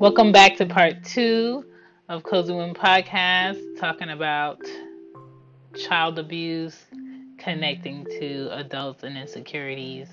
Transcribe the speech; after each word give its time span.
Welcome 0.00 0.30
back 0.30 0.56
to 0.58 0.66
part 0.66 1.02
two 1.02 1.64
of 2.08 2.22
Cozy 2.22 2.52
Women 2.52 2.72
Podcast, 2.72 3.60
talking 3.80 4.10
about 4.10 4.60
child 5.76 6.20
abuse, 6.20 6.78
connecting 7.36 8.04
to 8.04 8.48
adults 8.52 9.02
and 9.02 9.18
insecurities. 9.18 10.06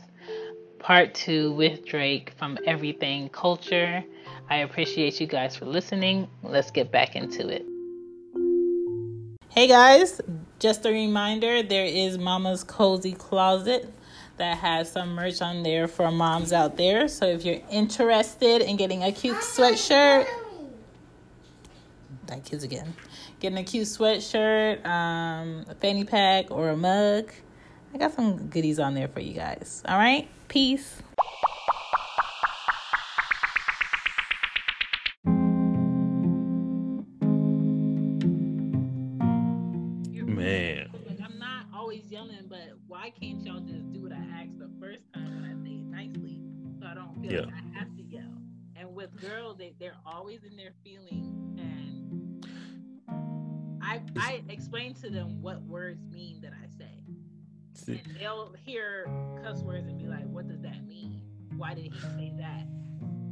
Part 0.80 1.14
two 1.14 1.52
with 1.52 1.86
Drake 1.86 2.34
from 2.36 2.58
Everything 2.66 3.30
Culture. 3.30 4.04
I 4.50 4.58
appreciate 4.58 5.22
you 5.22 5.28
guys 5.28 5.56
for 5.56 5.66
listening. 5.66 6.30
Let's 6.42 6.72
get 6.72 6.92
back 6.92 7.16
into 7.16 7.48
it. 7.48 7.64
Hey 9.50 9.68
guys, 9.68 10.20
just 10.58 10.84
a 10.88 10.90
reminder 10.90 11.62
there 11.62 11.86
is 11.86 12.18
Mama's 12.18 12.64
Cozy 12.64 13.14
Closet 13.14 13.94
that 14.38 14.58
has 14.58 14.92
some 14.92 15.16
merch 15.16 15.42
on 15.42 15.64
there 15.64 15.88
for 15.88 16.12
moms 16.12 16.52
out 16.52 16.78
there. 16.78 17.08
So 17.08 17.26
if 17.26 17.46
you're 17.46 17.62
interested 17.72 18.62
in 18.62 18.76
getting 18.76 19.04
a 19.04 19.12
cute 19.12 19.38
sweatshirt, 19.38 20.28
that 22.28 22.44
kids 22.44 22.64
again, 22.64 22.94
getting 23.40 23.58
a 23.58 23.64
cute 23.64 23.88
sweatshirt, 23.88 24.86
um, 24.86 25.66
a 25.70 25.76
fanny 25.76 26.04
pack, 26.04 26.52
or 26.52 26.70
a 26.70 26.78
mug, 26.78 27.32
I 27.94 27.98
got 27.98 28.14
some 28.14 28.48
goodies 28.48 28.80
on 28.80 28.94
there 28.94 29.08
for 29.08 29.22
you 29.22 29.34
guys. 29.34 29.82
All 29.88 29.98
right, 29.98 30.28
peace. 30.48 31.02
Man. 40.26 40.85
Like, 41.88 41.98
I'm 41.98 42.08
not 42.08 42.10
always 42.10 42.12
yelling, 42.12 42.48
but 42.50 42.78
why 42.88 43.10
can't 43.12 43.42
y'all 43.42 43.60
just 43.62 43.92
do 43.92 44.02
what 44.02 44.12
I 44.12 44.42
asked 44.42 44.58
the 44.60 44.70
first 44.80 45.04
time 45.14 45.36
when 45.36 45.46
I 45.46 45.54
say 45.64 45.76
it 45.76 45.86
nicely 45.86 46.42
so 46.80 46.86
I 46.88 46.94
don't 46.96 47.16
feel 47.22 47.32
Yeah. 47.32 47.42
like 47.42 47.54
I 47.54 47.80
have 47.80 47.96
to 47.96 48.04
yell? 48.04 48.24
And 48.76 48.94
with 48.96 49.16
girls, 49.22 49.58
they, 49.58 49.74
they're 49.80 49.96
always 50.06 50.44
in 50.44 50.56
their 50.56 50.74
feelings. 50.84 51.34
And 51.60 52.46
I, 53.82 54.02
I 54.18 54.44
explain 54.50 54.94
to 54.96 55.10
them 55.10 55.42
what 55.42 55.62
words 55.64 56.02
mean 56.12 56.42
that 56.42 56.52
I 56.54 56.68
say. 56.78 57.04
See, 57.74 58.02
And 58.06 58.16
they'll 58.20 58.54
hear 58.66 59.08
cuss 59.44 59.62
words 59.62 59.88
and 59.88 59.98
be 59.98 60.08
like, 60.08 60.26
what 60.26 60.48
does 60.48 60.62
that 60.62 60.86
mean? 60.86 61.22
Why 61.56 61.74
did 61.74 61.86
he 61.86 62.00
say 62.18 62.34
that 62.38 62.66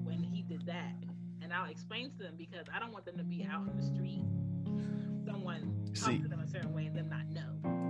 when 0.03 0.21
he 0.23 0.43
did 0.43 0.65
that? 0.67 0.93
And 1.41 1.51
I'll 1.53 1.69
explain 1.69 2.11
to 2.11 2.17
them 2.23 2.35
because 2.37 2.65
I 2.73 2.79
don't 2.79 2.93
want 2.93 3.05
them 3.05 3.17
to 3.17 3.23
be 3.23 3.45
out 3.49 3.67
in 3.67 3.75
the 3.75 3.83
street, 3.83 4.23
someone 5.25 5.91
talk 5.93 6.09
See. 6.11 6.19
to 6.19 6.27
them 6.27 6.39
a 6.39 6.47
certain 6.47 6.73
way 6.73 6.85
and 6.85 6.95
them 6.95 7.09
not 7.09 7.27
know. 7.29 7.82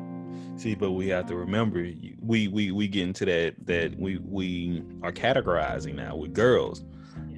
See, 0.55 0.75
but 0.75 0.91
we 0.91 1.07
have 1.09 1.25
to 1.27 1.35
remember 1.35 1.79
we 2.19 2.47
we 2.47 2.71
we 2.71 2.87
get 2.87 3.03
into 3.07 3.25
that 3.25 3.55
that 3.65 3.97
we 3.99 4.17
we 4.19 4.83
are 5.01 5.11
categorizing 5.11 5.95
now 5.95 6.15
with 6.15 6.33
girls. 6.33 6.83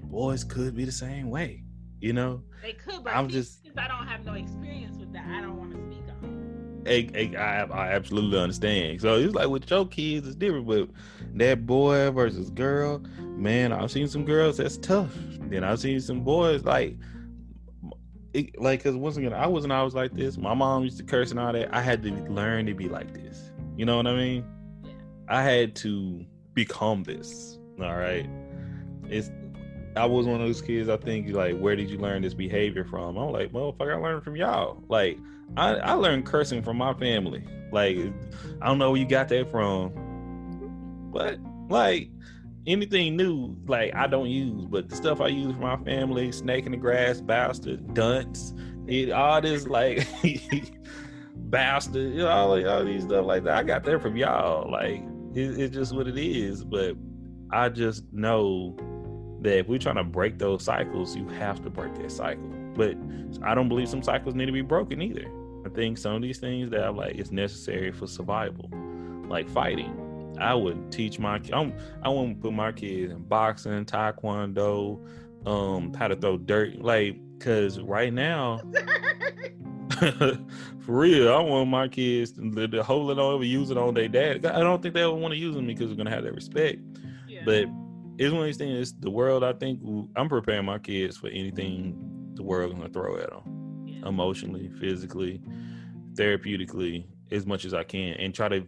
Boys 0.03 0.43
could 0.45 0.75
be 0.75 0.85
the 0.85 0.91
same 0.91 1.29
way, 1.29 1.63
you 1.99 2.13
know. 2.13 2.41
They 2.61 2.73
could, 2.73 3.03
but 3.03 3.13
I'm 3.13 3.27
just- 3.27 3.63
since 3.63 3.77
I 3.77 3.87
don't 3.87 4.07
have 4.07 4.23
no 4.25 4.33
experience 4.33 4.97
with 4.97 5.11
that, 5.13 5.25
I 5.27 5.41
don't 5.41 5.57
want 5.57 5.71
to 5.73 5.77
speak 5.81 6.03
on. 6.23 6.83
I, 6.87 7.09
I, 7.37 7.41
I 7.41 7.63
I 7.63 7.91
absolutely 7.93 8.39
understand. 8.39 9.01
So 9.01 9.15
it's 9.17 9.33
like 9.35 9.49
with 9.49 9.69
your 9.69 9.85
kids, 9.87 10.25
it's 10.27 10.35
different. 10.37 10.67
But 10.67 10.89
that 11.33 11.65
boy 11.65 12.11
versus 12.11 12.49
girl, 12.51 12.99
man, 13.19 13.73
I've 13.73 13.91
seen 13.91 14.07
some 14.07 14.23
girls 14.23 14.57
that's 14.57 14.77
tough. 14.77 15.11
Then 15.49 15.63
I've 15.65 15.79
seen 15.79 15.99
some 15.99 16.21
boys 16.21 16.63
like, 16.63 16.95
it, 18.35 18.59
like, 18.61 18.83
cause 18.83 18.95
once 18.95 19.15
again, 19.17 19.33
I 19.33 19.47
wasn't 19.47 19.71
always 19.71 19.95
like 19.95 20.13
this. 20.13 20.37
My 20.37 20.53
mom 20.53 20.83
used 20.83 20.97
to 20.97 21.03
curse 21.03 21.31
and 21.31 21.39
all 21.39 21.53
that. 21.53 21.73
I 21.73 21.81
had 21.81 22.03
to 22.03 22.11
learn 22.29 22.65
to 22.65 22.73
be 22.73 22.89
like 22.89 23.13
this. 23.13 23.51
You 23.77 23.85
know 23.85 23.97
what 23.97 24.07
I 24.07 24.15
mean? 24.15 24.45
Yeah. 24.83 24.91
I 25.29 25.41
had 25.41 25.75
to 25.77 26.25
become 26.53 27.03
this. 27.03 27.57
All 27.79 27.95
right. 27.95 28.29
It's 29.09 29.31
I 29.95 30.05
was 30.05 30.25
one 30.25 30.41
of 30.41 30.45
those 30.45 30.61
kids. 30.61 30.89
I 30.89 30.97
think 30.97 31.29
like, 31.29 31.57
where 31.57 31.77
did 31.77 31.89
you 31.89 31.97
learn 31.97 32.21
this 32.21 32.33
behavior 32.33 32.83
from? 32.83 33.15
I'm 33.15 33.31
like, 33.31 33.53
motherfucker, 33.53 33.95
I 33.95 33.97
learned 33.97 34.23
from 34.23 34.35
y'all. 34.35 34.83
Like, 34.89 35.17
I 35.55 35.75
I 35.75 35.93
learned 35.93 36.25
cursing 36.25 36.61
from 36.61 36.77
my 36.77 36.93
family. 36.93 37.43
Like, 37.71 37.97
I 38.61 38.67
don't 38.67 38.77
know 38.77 38.91
where 38.91 38.99
you 38.99 39.07
got 39.07 39.29
that 39.29 39.49
from, 39.49 39.93
but 41.13 41.39
like 41.69 42.09
anything 42.67 43.15
new, 43.15 43.55
like 43.67 43.93
I 43.95 44.07
don't 44.07 44.29
use. 44.29 44.65
But 44.65 44.89
the 44.89 44.95
stuff 44.95 45.21
I 45.21 45.27
use 45.27 45.53
for 45.53 45.61
my 45.61 45.77
family, 45.77 46.31
snake 46.31 46.65
in 46.65 46.71
the 46.71 46.77
grass, 46.77 47.21
bastard, 47.21 47.93
dunce, 47.93 48.53
it, 48.87 49.11
all 49.11 49.41
this 49.41 49.67
like 49.67 50.07
bastard, 51.35 52.13
you 52.13 52.19
know, 52.19 52.29
all, 52.29 52.67
all 52.67 52.85
these 52.85 53.03
stuff 53.03 53.25
like 53.25 53.43
that. 53.43 53.57
I 53.57 53.63
got 53.63 53.83
that 53.83 54.01
from 54.01 54.15
y'all. 54.15 54.69
Like, 54.71 55.01
it, 55.33 55.59
it's 55.59 55.73
just 55.73 55.93
what 55.95 56.07
it 56.07 56.17
is. 56.17 56.63
But 56.63 56.95
I 57.51 57.69
just 57.69 58.03
know 58.11 58.75
that 59.41 59.59
if 59.59 59.67
we're 59.67 59.79
trying 59.79 59.95
to 59.95 60.03
break 60.03 60.39
those 60.39 60.63
cycles, 60.63 61.15
you 61.15 61.27
have 61.29 61.61
to 61.63 61.69
break 61.69 61.95
that 61.95 62.11
cycle. 62.11 62.43
But 62.75 62.95
I 63.43 63.55
don't 63.55 63.69
believe 63.69 63.89
some 63.89 64.03
cycles 64.03 64.35
need 64.35 64.47
to 64.47 64.51
be 64.51 64.61
broken 64.61 65.01
either. 65.01 65.31
I 65.65 65.69
think 65.69 65.97
some 65.97 66.15
of 66.15 66.21
these 66.21 66.39
things 66.39 66.69
that 66.71 66.83
I'm 66.83 66.95
like 66.95 67.15
it's 67.15 67.31
necessary 67.31 67.91
for 67.91 68.07
survival, 68.07 68.69
like 69.27 69.49
fighting. 69.49 70.04
I 70.39 70.53
would 70.53 70.91
teach 70.91 71.19
my 71.19 71.39
I'm, 71.53 71.73
I 72.03 72.09
wouldn't 72.09 72.41
put 72.41 72.53
my 72.53 72.71
kids 72.71 73.11
in 73.11 73.23
boxing, 73.23 73.85
taekwondo, 73.85 75.05
um, 75.47 75.93
how 75.93 76.07
to 76.07 76.15
throw 76.15 76.37
dirt, 76.37 76.79
like 76.79 77.17
because 77.37 77.79
right 77.79 78.13
now, 78.13 78.61
for 79.99 80.37
real, 80.87 81.33
I 81.33 81.39
want 81.41 81.69
my 81.69 81.87
kids 81.87 82.33
to, 82.33 82.67
to 82.67 82.83
hold 82.83 83.11
it 83.11 83.19
on, 83.19 83.35
ever 83.35 83.43
use 83.43 83.71
it 83.71 83.77
on 83.77 83.93
their 83.93 84.07
dad. 84.07 84.45
I 84.45 84.59
don't 84.59 84.81
think 84.81 84.93
they 84.93 85.05
would 85.05 85.15
want 85.15 85.33
to 85.33 85.39
use 85.39 85.55
them 85.55 85.67
because 85.67 85.87
they're 85.87 85.97
gonna 85.97 86.09
have 86.09 86.23
that 86.23 86.33
respect. 86.33 86.81
Yeah. 87.27 87.43
But 87.45 87.65
it's 88.17 88.31
one 88.31 88.41
of 88.41 88.45
these 88.45 88.57
things. 88.57 88.93
The 88.93 89.09
world, 89.09 89.43
I 89.43 89.53
think, 89.53 89.79
I'm 90.15 90.29
preparing 90.29 90.65
my 90.65 90.79
kids 90.79 91.17
for 91.17 91.27
anything 91.27 92.31
the 92.35 92.43
world's 92.43 92.73
gonna 92.73 92.89
throw 92.89 93.17
at 93.17 93.29
them, 93.29 93.85
Yeah. 93.87 94.07
emotionally, 94.09 94.69
physically, 94.79 95.41
therapeutically, 96.13 97.05
as 97.31 97.45
much 97.45 97.65
as 97.65 97.73
I 97.73 97.83
can, 97.83 98.13
and 98.13 98.33
try 98.33 98.49
to 98.49 98.65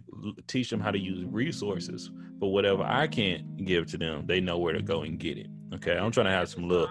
teach 0.48 0.70
them 0.70 0.80
how 0.80 0.92
to 0.92 1.00
use 1.00 1.24
resources. 1.26 2.10
But 2.40 2.48
whatever 2.48 2.84
I 2.84 3.08
can't 3.08 3.66
give 3.66 3.88
to 3.88 3.98
them, 3.98 4.26
they 4.26 4.40
know 4.40 4.58
where 4.58 4.74
to 4.74 4.82
go 4.82 5.02
and 5.02 5.18
get 5.20 5.38
it. 5.38 5.48
Okay, 5.76 5.98
I'm 5.98 6.12
trying 6.12 6.28
to 6.28 6.32
have 6.32 6.50
some 6.50 6.68
little. 6.68 6.90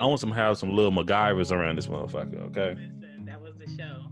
I 0.00 0.06
want 0.06 0.20
some 0.20 0.32
have 0.32 0.58
some 0.58 0.74
little 0.74 0.92
MacGyvers 0.92 1.52
around 1.52 1.76
this 1.76 1.86
motherfucker. 1.86 2.42
Okay. 2.48 2.74
Listen, 2.74 3.24
that 3.26 3.40
was 3.40 3.54
the 3.58 3.68
show. 3.76 4.06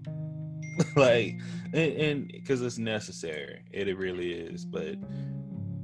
like, 0.96 1.38
and 1.72 2.28
because 2.28 2.62
it's 2.62 2.78
necessary, 2.78 3.62
it, 3.72 3.88
it 3.88 3.96
really 3.96 4.32
is. 4.32 4.64
But 4.64 4.96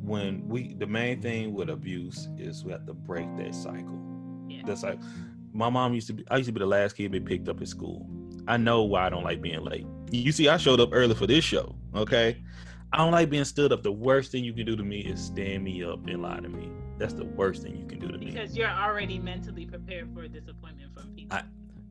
when 0.02 0.46
we, 0.46 0.75
the 0.75 0.87
main 0.87 1.20
thing 1.20 1.55
with 1.55 1.70
abuse 1.70 2.28
is 2.37 2.64
we 2.64 2.72
have 2.72 2.87
to 2.87 2.94
break 2.94 3.34
that 3.37 3.55
cycle. 3.55 4.00
Yeah. 4.49 4.62
That's 4.66 4.82
like 4.82 4.99
my 5.52 5.70
mom 5.70 5.94
used 5.94 6.08
to 6.08 6.12
be. 6.12 6.25
I 6.31 6.37
used 6.37 6.49
to 6.49 6.52
be 6.52 6.61
the 6.61 6.66
last 6.66 6.96
kid 6.96 7.05
to 7.05 7.08
be 7.08 7.20
picked 7.20 7.49
up 7.49 7.61
at 7.61 7.69
school. 7.69 8.06
I 8.46 8.56
know 8.56 8.82
why 8.82 9.06
I 9.06 9.11
don't 9.11 9.25
like 9.25 9.40
being 9.40 9.64
late. 9.64 9.87
You 10.14 10.32
see, 10.32 10.49
I 10.49 10.56
showed 10.56 10.81
up 10.81 10.90
early 10.93 11.14
for 11.14 11.26
this 11.26 11.44
show. 11.44 11.75
Okay, 11.94 12.43
I 12.93 12.99
don't 12.99 13.12
like 13.12 13.31
being 13.31 13.44
stood 13.44 13.72
up. 13.72 13.82
The 13.82 13.93
worst 13.93 14.31
thing 14.32 14.44
you 14.44 14.52
can 14.52 14.66
do 14.66 14.76
to 14.76 14.82
me 14.84 15.00
is 15.00 15.20
stand 15.20 15.64
me 15.64 15.82
up 15.82 16.06
and 16.06 16.22
lie 16.22 16.38
to 16.40 16.49
me. 16.49 16.70
That's 16.99 17.14
the 17.14 17.25
worst 17.25 17.62
thing 17.62 17.76
you 17.76 17.87
can 17.87 17.99
do 17.99 18.08
to 18.08 18.19
me. 18.19 18.26
Because 18.26 18.56
you're 18.56 18.69
already 18.70 19.19
mentally 19.19 19.66
prepared 19.66 20.12
for 20.14 20.22
a 20.22 20.28
disappointment 20.28 20.93
from 20.94 21.12
people. 21.14 21.37
I- 21.37 21.44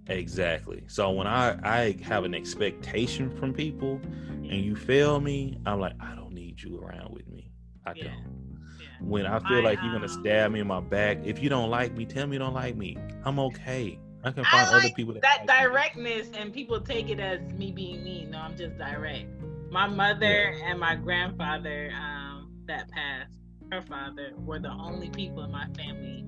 Exactly. 0.08 0.84
So 0.88 1.12
when 1.12 1.28
I 1.28 1.58
I 1.64 1.96
have 2.04 2.26
an 2.26 2.36
expectation 2.36 3.30
from 3.38 3.54
people 3.54 4.02
and 4.30 4.52
you 4.52 4.76
fail 4.76 5.22
me, 5.22 5.58
I'm 5.66 5.80
like, 5.80 5.94
I 6.00 6.14
don't 6.16 6.34
need 6.34 6.62
you 6.62 6.78
around 6.82 7.14
with 7.14 7.26
me. 7.30 7.52
I 7.86 7.94
Yeah. 7.96 8.04
don't. 8.06 8.60
yeah. 8.82 8.88
When 9.00 9.26
I 9.26 9.40
feel 9.48 9.60
I, 9.60 9.62
like 9.62 9.80
you're 9.82 9.94
gonna 9.94 10.12
um, 10.12 10.22
stab 10.22 10.52
me 10.52 10.60
in 10.60 10.68
my 10.68 10.82
back, 10.82 11.20
if 11.24 11.42
you 11.42 11.48
don't 11.48 11.70
like 11.70 11.96
me, 11.96 12.06
tell 12.06 12.28
me 12.28 12.34
you 12.36 12.40
don't 12.40 12.54
like 12.54 12.76
me. 12.76 12.98
I'm 13.24 13.40
okay. 13.40 13.98
I 14.24 14.32
can 14.32 14.46
I 14.46 14.52
find 14.52 14.76
other 14.76 14.90
people 14.96 15.14
that, 15.16 15.22
that 15.22 15.46
like 15.48 15.60
me. 15.60 15.68
directness 15.70 16.30
and 16.38 16.54
people 16.54 16.80
take 16.80 17.10
it 17.10 17.20
as 17.20 17.42
me 17.54 17.72
being 17.72 18.04
mean. 18.04 18.32
No, 18.32 18.40
I'm 18.40 18.58
just 18.58 18.78
direct. 18.78 19.28
My 19.70 19.88
mother 19.88 20.54
and 20.64 20.80
my 20.80 20.96
grandfather, 20.96 21.92
um, 22.00 22.52
that 22.68 22.90
passed, 22.90 23.38
her 23.72 23.82
father, 23.82 24.32
were 24.38 24.60
the 24.60 24.72
only 24.72 25.10
people 25.10 25.44
in 25.44 25.52
my 25.52 25.66
family 25.76 26.26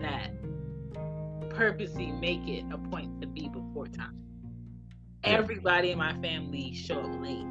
that 0.00 0.30
purposely 1.50 2.12
make 2.12 2.46
it 2.46 2.64
a 2.72 2.78
point 2.78 3.20
to 3.20 3.26
be 3.26 3.48
before 3.48 3.86
time. 3.86 4.16
Yeah. 5.24 5.30
Everybody 5.30 5.90
in 5.90 5.98
my 5.98 6.12
family 6.20 6.72
show 6.74 7.00
up 7.00 7.20
late. 7.22 7.46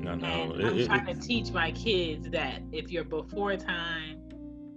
No, 0.00 0.14
no. 0.14 0.26
And 0.26 0.60
it- 0.60 0.66
I'm 0.66 0.78
it- 0.78 0.86
trying 0.86 1.06
to 1.06 1.14
teach 1.20 1.50
my 1.50 1.72
kids 1.72 2.30
that 2.30 2.62
if 2.72 2.90
you're 2.90 3.04
before 3.04 3.56
time, 3.56 4.22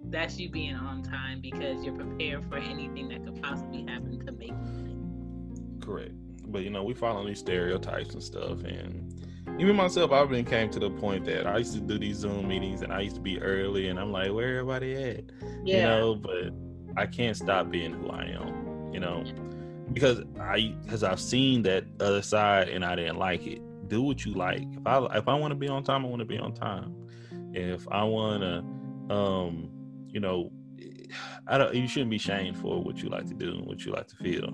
that's 0.05 0.39
you 0.39 0.50
being 0.50 0.75
on 0.75 1.03
time 1.03 1.41
because 1.41 1.83
you're 1.83 1.95
prepared 1.95 2.44
for 2.50 2.57
anything 2.57 3.09
that 3.09 3.23
could 3.23 3.41
possibly 3.41 3.85
happen 3.88 4.23
to 4.25 4.31
make 4.31 4.50
you 4.50 4.83
late. 4.83 5.81
Correct. 5.81 6.13
But 6.47 6.63
you 6.63 6.69
know, 6.69 6.83
we 6.83 6.94
follow 6.94 7.25
these 7.25 7.39
stereotypes 7.39 8.13
and 8.13 8.23
stuff 8.23 8.63
and 8.63 9.13
even 9.59 9.75
myself, 9.75 10.11
I've 10.11 10.29
been 10.29 10.45
came 10.45 10.69
to 10.71 10.79
the 10.79 10.89
point 10.89 11.25
that 11.25 11.45
I 11.45 11.59
used 11.59 11.73
to 11.73 11.79
do 11.79 12.00
these 12.00 12.17
Zoom 12.17 12.47
meetings 12.47 12.81
and 12.81 12.91
I 12.91 13.01
used 13.01 13.15
to 13.17 13.21
be 13.21 13.39
early 13.39 13.89
and 13.89 14.00
I'm 14.00 14.11
like, 14.11 14.31
where 14.31 14.50
everybody 14.59 14.95
at? 14.95 15.23
Yeah. 15.63 15.75
You 15.75 15.81
know, 15.83 16.15
but 16.15 16.53
I 16.97 17.05
can't 17.05 17.38
stop 17.38 17.69
being 17.69 17.94
who 17.94 18.09
I 18.09 18.23
am, 18.25 18.91
you 18.91 19.00
know. 19.00 19.23
Because 19.91 20.23
I 20.39 20.75
because 20.83 21.03
I've 21.03 21.19
seen 21.19 21.61
that 21.63 21.85
other 22.00 22.21
side 22.21 22.69
and 22.69 22.83
I 22.83 22.95
didn't 22.95 23.17
like 23.17 23.45
it. 23.45 23.61
Do 23.89 24.01
what 24.01 24.25
you 24.25 24.33
like. 24.33 24.63
If 24.71 24.88
I 24.88 25.05
if 25.17 25.27
I 25.27 25.35
want 25.35 25.51
to 25.51 25.55
be 25.55 25.67
on 25.67 25.83
time, 25.83 26.03
I 26.03 26.07
want 26.07 26.19
to 26.19 26.25
be 26.25 26.39
on 26.39 26.53
time. 26.53 26.95
If 27.53 27.88
I 27.91 28.03
want 28.03 28.41
to 28.41 29.13
um, 29.13 29.69
you 30.13 30.19
know, 30.19 30.51
I 31.48 31.57
don't 31.57 31.75
you 31.75 31.88
shouldn't 31.88 32.12
be 32.12 32.18
shamed 32.18 32.57
for 32.57 32.81
what 32.81 33.04
you 33.04 33.10
like 33.10 33.27
to 33.27 33.33
do 33.33 33.51
and 33.51 33.65
what 33.65 33.86
you 33.86 33.92
like 33.92 34.07
to 34.07 34.15
feel 34.15 34.54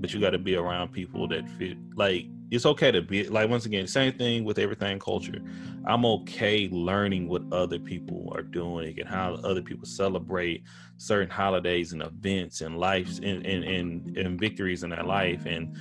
but 0.00 0.14
you 0.14 0.20
got 0.20 0.30
to 0.30 0.38
be 0.38 0.56
around 0.56 0.92
people 0.92 1.28
that 1.28 1.48
fit 1.50 1.76
like 1.96 2.26
it's 2.50 2.64
okay 2.64 2.90
to 2.90 3.02
be 3.02 3.28
like 3.28 3.50
once 3.50 3.66
again 3.66 3.86
same 3.86 4.12
thing 4.12 4.42
with 4.44 4.58
everything 4.58 4.98
culture. 4.98 5.42
I'm 5.86 6.06
okay 6.06 6.68
learning 6.70 7.28
what 7.28 7.42
other 7.52 7.78
people 7.78 8.32
are 8.34 8.42
doing 8.42 8.98
and 8.98 9.08
how 9.08 9.34
other 9.44 9.60
people 9.60 9.86
celebrate 9.86 10.62
certain 10.96 11.28
holidays 11.28 11.92
and 11.92 12.02
events 12.02 12.62
and 12.62 12.78
lives 12.78 13.18
and 13.18 13.44
and, 13.44 13.64
and, 13.64 14.16
and 14.16 14.40
victories 14.40 14.82
in 14.82 14.90
their 14.90 15.02
life 15.02 15.44
and 15.44 15.76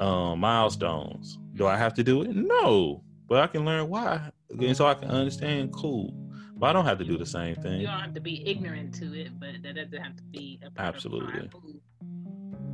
um 0.00 0.40
milestones. 0.40 1.38
Do 1.54 1.66
i 1.66 1.76
have 1.76 1.92
to 1.94 2.02
do 2.02 2.22
it? 2.22 2.34
No 2.34 3.02
but 3.28 3.42
i 3.42 3.46
can 3.46 3.64
learn 3.64 3.88
why. 3.88 4.30
And 4.50 4.76
so 4.76 4.86
i 4.86 4.94
can 4.94 5.10
understand 5.10 5.72
cool 5.72 6.14
but 6.58 6.68
i 6.68 6.72
don't 6.72 6.84
have 6.84 6.98
to 6.98 7.04
do 7.04 7.16
the 7.16 7.26
same 7.26 7.54
thing. 7.56 7.80
You 7.80 7.86
don't 7.86 8.00
have 8.00 8.14
to 8.14 8.20
be 8.20 8.46
ignorant 8.46 8.94
to 8.94 9.18
it, 9.18 9.38
but 9.38 9.62
that 9.62 9.74
doesn't 9.74 10.02
have 10.02 10.16
to 10.16 10.22
be 10.24 10.60
a 10.62 10.80
Absolutely. 10.80 11.48
Move. 11.54 11.80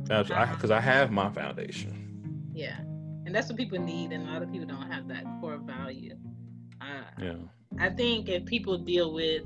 because 0.03 0.71
I, 0.71 0.79
have 0.79 1.11
my 1.11 1.29
foundation 1.29 2.49
Yeah, 2.53 2.79
and 3.25 3.33
that's 3.33 3.47
what 3.49 3.57
people 3.57 3.79
need, 3.79 4.11
and 4.11 4.27
a 4.27 4.31
lot 4.31 4.41
of 4.43 4.51
people 4.51 4.67
don't 4.67 4.89
have 4.91 5.07
that 5.09 5.23
core 5.41 5.57
value. 5.57 6.15
Uh, 6.81 7.03
yeah 7.21 7.33
I 7.79 7.89
think 7.89 8.29
if 8.29 8.45
people 8.45 8.77
deal 8.77 9.13
with 9.13 9.43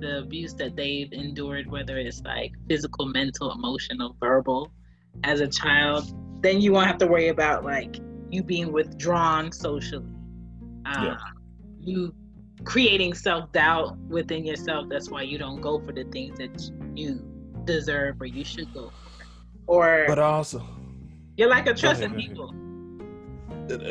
the 0.00 0.18
abuse 0.18 0.54
that 0.54 0.76
they've 0.76 1.12
endured, 1.12 1.70
whether 1.70 1.98
it's 1.98 2.22
like 2.22 2.52
physical, 2.68 3.06
mental, 3.06 3.52
emotional, 3.52 4.16
verbal, 4.20 4.70
as 5.24 5.40
a 5.40 5.48
child, 5.48 6.12
then 6.42 6.60
you 6.60 6.72
won't 6.72 6.86
have 6.86 6.98
to 6.98 7.06
worry 7.06 7.28
about 7.28 7.64
like 7.64 7.96
you 8.30 8.42
being 8.42 8.72
withdrawn 8.72 9.50
socially. 9.50 10.06
Uh, 10.86 11.04
Yeah. 11.04 11.16
You 11.80 12.14
creating 12.62 13.14
self 13.14 13.50
doubt 13.52 13.96
within 14.08 14.44
yourself. 14.44 14.86
That's 14.88 15.10
why 15.10 15.22
you 15.22 15.38
don't 15.38 15.60
go 15.60 15.80
for 15.80 15.92
the 15.92 16.04
things 16.04 16.38
that 16.38 16.70
you 16.94 17.20
deserve 17.64 18.20
or 18.20 18.26
you 18.26 18.44
should 18.44 18.72
go 18.72 18.90
for. 18.90 19.24
Or 19.66 20.04
but 20.06 20.18
also 20.18 20.62
you're 21.36 21.48
like 21.50 21.66
a 21.66 21.74
trust 21.74 22.00
ahead, 22.02 22.12
in 22.12 22.18
ahead. 22.18 22.28
people. 22.30 22.52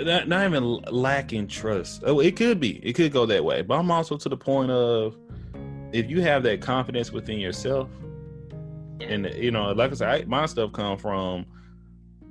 not, 0.06 0.28
not 0.28 0.46
even 0.46 0.82
lacking 0.92 1.48
trust. 1.48 2.04
Oh, 2.06 2.20
it 2.20 2.36
could 2.36 2.60
be. 2.60 2.78
It 2.86 2.94
could 2.94 3.12
go 3.12 3.26
that 3.26 3.44
way. 3.44 3.62
But 3.64 3.80
I'm 3.80 3.92
also 3.92 4.16
to 4.18 4.30
the 4.30 4.38
point 4.38 4.72
of 4.72 5.18
if 5.92 6.10
you 6.10 6.22
have 6.22 6.44
that 6.44 6.62
confidence 6.62 7.12
within 7.12 7.40
yourself, 7.40 7.90
Yeah. 9.00 9.08
and 9.10 9.34
you 9.36 9.52
know, 9.52 9.72
like 9.74 9.92
I 9.92 9.96
said, 9.96 10.10
I, 10.10 10.26
my 10.26 10.46
stuff 10.46 10.72
come 10.72 10.98
from 10.98 11.46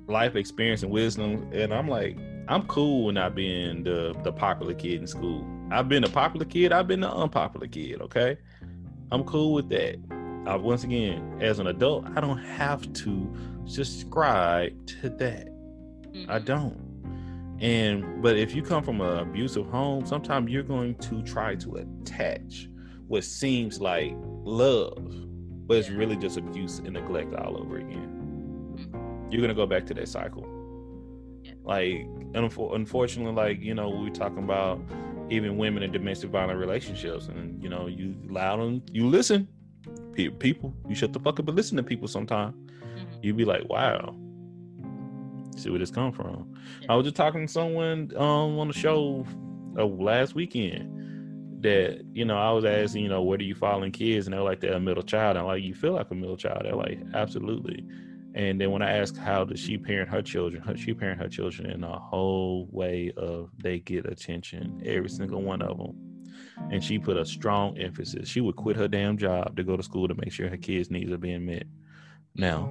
life 0.07 0.35
experience 0.35 0.83
and 0.83 0.91
wisdom, 0.91 1.49
and 1.53 1.73
I'm 1.73 1.87
like, 1.87 2.17
I'm 2.47 2.65
cool 2.67 3.05
with 3.05 3.15
not 3.15 3.35
being 3.35 3.83
the 3.83 4.15
the 4.23 4.31
popular 4.31 4.73
kid 4.73 5.01
in 5.01 5.07
school. 5.07 5.45
I've 5.73 5.89
been 5.89 6.03
a 6.03 6.09
popular 6.09 6.45
kid. 6.45 6.71
I've 6.71 6.87
been 6.87 7.01
the 7.01 7.11
unpopular 7.11 7.67
kid. 7.67 8.01
Okay, 8.01 8.37
I'm 9.11 9.23
cool 9.23 9.53
with 9.53 9.69
that. 9.69 9.95
Uh, 10.47 10.57
once 10.59 10.83
again, 10.83 11.37
as 11.41 11.59
an 11.59 11.67
adult, 11.67 12.05
I 12.15 12.21
don't 12.21 12.37
have 12.37 12.91
to 12.93 13.33
subscribe 13.65 14.73
to 14.87 15.09
that. 15.09 15.47
I 16.29 16.39
Mhm. 16.39 16.45
don't. 16.45 16.77
And 17.59 18.21
but 18.21 18.37
if 18.37 18.53
you 18.53 18.61
come 18.61 18.83
from 18.83 19.01
an 19.01 19.19
abusive 19.19 19.65
home, 19.67 20.05
sometimes 20.05 20.51
you're 20.51 20.63
going 20.63 20.95
to 20.95 21.21
try 21.23 21.55
to 21.55 21.75
attach 21.75 22.69
what 23.07 23.23
seems 23.23 23.79
like 23.81 24.13
love, 24.43 24.97
but 25.67 25.77
it's 25.77 25.89
really 25.89 26.17
just 26.17 26.37
abuse 26.37 26.79
and 26.79 26.93
neglect 26.93 27.33
all 27.35 27.57
over 27.57 27.77
again. 27.77 28.09
You're 29.31 29.41
gonna 29.41 29.53
go 29.53 29.65
back 29.65 29.85
to 29.87 29.93
that 29.95 30.07
cycle. 30.07 30.45
Yeah. 31.43 31.53
Like, 31.63 32.05
unfor- 32.33 32.75
unfortunately, 32.75 33.33
like 33.33 33.61
you 33.61 33.73
know, 33.73 33.89
we 33.89 34.09
talking 34.11 34.43
about 34.43 34.79
even 35.33 35.57
women 35.57 35.83
in 35.83 35.91
domestic 35.91 36.29
violent 36.29 36.59
relationships, 36.59 37.27
and 37.27 37.61
you 37.61 37.69
know, 37.69 37.87
you 37.87 38.15
loud 38.29 38.59
and 38.59 38.81
you 38.91 39.07
listen. 39.07 39.47
Pe- 40.13 40.29
People, 40.29 40.73
you 40.87 40.95
shut 40.95 41.11
the 41.11 41.19
fuck 41.19 41.39
up 41.39 41.47
and 41.47 41.57
listen 41.57 41.75
to 41.77 41.83
people. 41.83 42.07
Sometimes 42.07 42.53
Mhm. 42.55 43.23
you'd 43.23 43.37
be 43.37 43.45
like, 43.45 43.67
wow, 43.67 44.15
see 45.57 45.69
where 45.69 45.79
this 45.79 45.91
come 45.91 46.11
from. 46.11 46.53
I 46.87 46.95
was 46.95 47.03
just 47.05 47.15
talking 47.15 47.47
to 47.47 47.51
someone 47.51 48.11
um 48.15 48.59
on 48.59 48.67
the 48.67 48.73
show 48.73 49.25
uh, 49.77 49.85
last 49.85 50.35
weekend 50.35 50.89
that 51.63 52.01
you 52.13 52.25
know 52.25 52.37
I 52.37 52.51
was 52.51 52.65
asking 52.65 53.03
you 53.03 53.09
know 53.09 53.21
where 53.23 53.37
do 53.37 53.45
you 53.45 53.55
fall 53.55 53.83
in 53.83 53.91
kids 53.91 54.27
and 54.27 54.33
they're 54.33 54.41
like 54.41 54.59
they're 54.59 54.73
a 54.73 54.79
middle 54.79 55.03
child 55.03 55.31
and 55.37 55.39
I'm 55.39 55.45
like 55.47 55.63
you 55.63 55.73
feel 55.73 55.93
like 55.93 56.11
a 56.11 56.15
middle 56.15 56.35
child 56.37 56.61
they're 56.65 56.75
like 56.75 56.99
absolutely 57.13 57.85
and 58.35 58.59
then 58.59 58.71
when 58.71 58.81
I 58.81 58.91
asked 58.97 59.17
how 59.17 59.43
does 59.43 59.59
she 59.59 59.77
parent 59.77 60.09
her 60.09 60.21
children 60.21 60.61
her, 60.63 60.75
she 60.75 60.93
parent 60.93 61.21
her 61.21 61.29
children 61.29 61.69
in 61.69 61.83
a 61.83 61.99
whole 61.99 62.67
way 62.71 63.11
of 63.17 63.49
they 63.57 63.79
get 63.79 64.05
attention 64.05 64.81
every 64.85 65.09
single 65.09 65.41
one 65.41 65.61
of 65.61 65.77
them 65.77 65.95
and 66.71 66.83
she 66.83 66.97
put 66.99 67.17
a 67.17 67.25
strong 67.25 67.77
emphasis 67.77 68.27
she 68.27 68.41
would 68.41 68.55
quit 68.55 68.75
her 68.75 68.87
damn 68.87 69.17
job 69.17 69.55
to 69.55 69.63
go 69.63 69.75
to 69.77 69.83
school 69.83 70.07
to 70.07 70.15
make 70.15 70.31
sure 70.31 70.49
her 70.49 70.57
kids 70.57 70.89
needs 70.89 71.11
are 71.11 71.17
being 71.17 71.45
met 71.45 71.63
now 72.35 72.69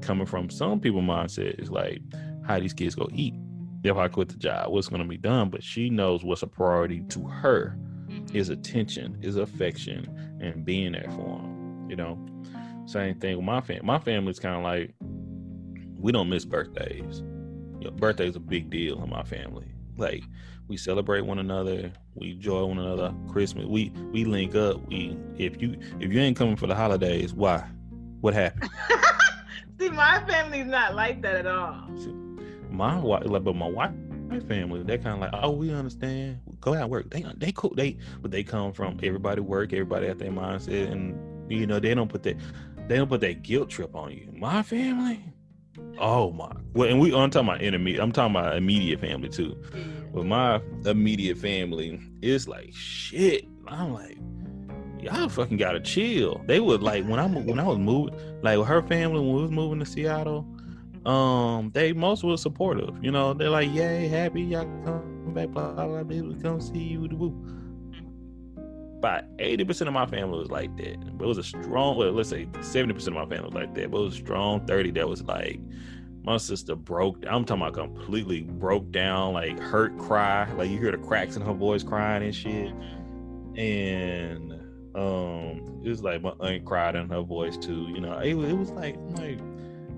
coming 0.00 0.26
from 0.26 0.48
some 0.50 0.78
people 0.80 1.00
mindset 1.02 1.60
is 1.60 1.70
like 1.70 2.00
how 2.46 2.58
these 2.60 2.74
kids 2.74 2.94
go 2.94 3.08
eat 3.12 3.34
if 3.82 3.98
I 3.98 4.08
quit 4.08 4.30
the 4.30 4.36
job, 4.38 4.70
what's 4.72 4.88
going 4.88 5.02
to 5.02 5.06
be 5.08 5.18
done? 5.18 5.50
But 5.50 5.62
she 5.62 5.90
knows 5.90 6.24
what's 6.24 6.42
a 6.42 6.46
priority 6.46 7.00
to 7.10 7.20
her 7.24 7.76
Mhm. 8.08 8.34
is 8.34 8.48
attention, 8.48 9.18
is 9.20 9.36
affection, 9.36 10.08
and 10.40 10.64
being 10.64 10.92
there 10.92 11.10
for 11.10 11.36
them. 11.38 11.86
You 11.90 11.96
know, 11.96 12.18
same 12.86 13.18
thing 13.18 13.36
with 13.36 13.44
my 13.44 13.60
family. 13.60 13.84
My 13.84 13.98
family's 13.98 14.38
kind 14.38 14.56
of 14.56 14.62
like 14.62 14.94
we 15.98 16.12
don't 16.12 16.28
miss 16.28 16.44
birthdays. 16.44 17.22
You 17.80 17.84
know, 17.84 17.90
birthdays 17.90 18.36
a 18.36 18.40
big 18.40 18.70
deal 18.70 19.02
in 19.02 19.10
my 19.10 19.22
family. 19.22 19.66
Like 19.96 20.22
we 20.68 20.76
celebrate 20.76 21.22
one 21.22 21.38
another, 21.38 21.92
we 22.14 22.32
enjoy 22.32 22.64
one 22.64 22.78
another. 22.78 23.14
Christmas, 23.30 23.66
we 23.66 23.90
we 24.12 24.24
link 24.24 24.54
up. 24.54 24.86
We 24.88 25.16
if 25.36 25.60
you 25.60 25.76
if 26.00 26.12
you 26.12 26.20
ain't 26.20 26.36
coming 26.36 26.56
for 26.56 26.66
the 26.66 26.74
holidays, 26.74 27.32
why? 27.34 27.64
What 28.20 28.34
happened? 28.34 28.70
See, 29.78 29.90
my 29.90 30.24
family's 30.26 30.66
not 30.66 30.94
like 30.94 31.20
that 31.22 31.34
at 31.34 31.46
all. 31.46 31.88
my 32.70 32.96
wife, 32.98 33.24
like, 33.26 33.44
but 33.44 33.56
my 33.56 33.66
wife, 33.66 33.90
my 34.28 34.40
family, 34.40 34.82
they're 34.82 34.98
kind 34.98 35.14
of 35.14 35.20
like, 35.20 35.42
oh, 35.42 35.50
we 35.50 35.72
understand. 35.72 36.38
Go 36.60 36.74
out 36.74 36.82
and 36.82 36.90
work. 36.90 37.10
They, 37.10 37.24
they 37.36 37.52
cool. 37.52 37.74
They, 37.74 37.98
but 38.22 38.30
they 38.30 38.42
come 38.42 38.72
from 38.72 38.98
everybody 39.02 39.40
work, 39.40 39.72
everybody 39.72 40.06
at 40.06 40.18
their 40.18 40.30
mindset, 40.30 40.90
and 40.90 41.52
you 41.52 41.66
know 41.66 41.78
they 41.80 41.94
don't 41.94 42.08
put 42.08 42.22
that, 42.22 42.36
they 42.88 42.96
don't 42.96 43.08
put 43.08 43.20
that 43.22 43.42
guilt 43.42 43.70
trip 43.70 43.94
on 43.94 44.12
you. 44.12 44.30
My 44.32 44.62
family, 44.62 45.20
Oh 45.98 46.30
my! 46.32 46.50
Well, 46.72 46.88
and 46.88 47.00
we 47.00 47.14
I'm 47.14 47.30
talking 47.30 47.48
about 47.48 47.62
enemy. 47.62 47.96
I'm 47.96 48.12
talking 48.12 48.34
about 48.34 48.56
immediate 48.56 49.00
family 49.00 49.28
too. 49.28 49.56
With 50.12 50.26
my 50.26 50.60
immediate 50.84 51.38
family, 51.38 52.00
it's 52.22 52.46
like 52.48 52.72
shit. 52.72 53.46
I'm 53.66 53.92
like, 53.92 54.18
y'all 55.00 55.28
fucking 55.28 55.56
gotta 55.56 55.80
chill. 55.80 56.42
They 56.46 56.60
would 56.60 56.82
like 56.82 57.04
when 57.06 57.18
I 57.18 57.26
when 57.26 57.58
I 57.58 57.66
was 57.66 57.78
moving, 57.78 58.14
like 58.42 58.64
her 58.64 58.82
family 58.82 59.20
when 59.20 59.34
we 59.34 59.42
was 59.42 59.50
moving 59.50 59.78
to 59.80 59.86
Seattle. 59.86 60.46
Um, 61.06 61.70
they 61.74 61.92
most 61.92 62.24
was 62.24 62.40
supportive. 62.40 62.96
You 63.02 63.10
know, 63.10 63.34
they're 63.34 63.50
like, 63.50 63.72
yay, 63.74 64.08
happy 64.08 64.42
y'all 64.42 64.64
come 64.84 65.32
back, 65.34 65.48
blah 65.48 65.72
blah 65.72 66.02
blah. 66.02 66.42
Come 66.42 66.60
see 66.60 66.78
you. 66.78 67.00
Woo. 67.02 67.63
About 69.04 69.24
eighty 69.38 69.64
percent 69.64 69.88
of 69.88 69.94
my 69.94 70.06
family 70.06 70.38
was 70.38 70.50
like 70.50 70.74
that. 70.78 71.18
But 71.18 71.24
it 71.24 71.28
was 71.28 71.36
a 71.36 71.42
strong. 71.42 71.96
Well, 71.98 72.10
let's 72.12 72.30
say 72.30 72.48
seventy 72.62 72.94
percent 72.94 73.16
of 73.16 73.28
my 73.28 73.36
family 73.36 73.50
was 73.50 73.54
like 73.54 73.74
that. 73.74 73.90
But 73.90 73.98
it 73.98 74.04
was 74.04 74.14
a 74.14 74.16
strong 74.18 74.66
thirty 74.66 74.90
that 74.92 75.08
was 75.08 75.22
like. 75.22 75.60
My 76.22 76.38
sister 76.38 76.74
broke. 76.74 77.22
I'm 77.28 77.44
talking 77.44 77.62
about 77.62 77.74
completely 77.74 78.44
broke 78.44 78.90
down, 78.90 79.34
like 79.34 79.58
hurt, 79.58 79.98
cry. 79.98 80.50
Like 80.54 80.70
you 80.70 80.78
hear 80.78 80.90
the 80.90 80.96
cracks 80.96 81.36
in 81.36 81.42
her 81.42 81.52
voice, 81.52 81.82
crying 81.82 82.22
and 82.22 82.34
shit. 82.34 82.72
And 83.58 84.52
um, 84.94 85.82
it 85.84 85.90
was 85.90 86.02
like 86.02 86.22
my 86.22 86.32
aunt 86.40 86.64
cried 86.64 86.96
in 86.96 87.10
her 87.10 87.20
voice 87.20 87.58
too. 87.58 87.88
You 87.92 88.00
know, 88.00 88.16
it, 88.20 88.34
it 88.36 88.54
was 88.54 88.70
like 88.70 88.96
like 89.18 89.38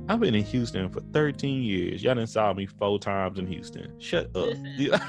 I've 0.08 0.20
been 0.20 0.34
in 0.34 0.44
Houston 0.44 0.88
for 0.88 1.00
13 1.00 1.62
years. 1.62 2.02
Y'all 2.02 2.14
done 2.14 2.26
saw 2.26 2.52
me 2.52 2.66
four 2.66 2.98
times 2.98 3.38
in 3.38 3.46
Houston. 3.46 3.98
Shut 3.98 4.26
up. 4.36 4.54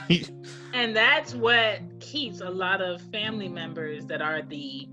Listen. 0.08 0.44
and 0.74 0.96
that's 0.96 1.36
what 1.36 1.82
keeps 2.00 2.42
a 2.42 2.50
lot 2.50 2.82
of 2.82 3.02
family 3.12 3.48
members 3.48 4.06
that 4.08 4.22
are 4.22 4.42
the 4.42 4.88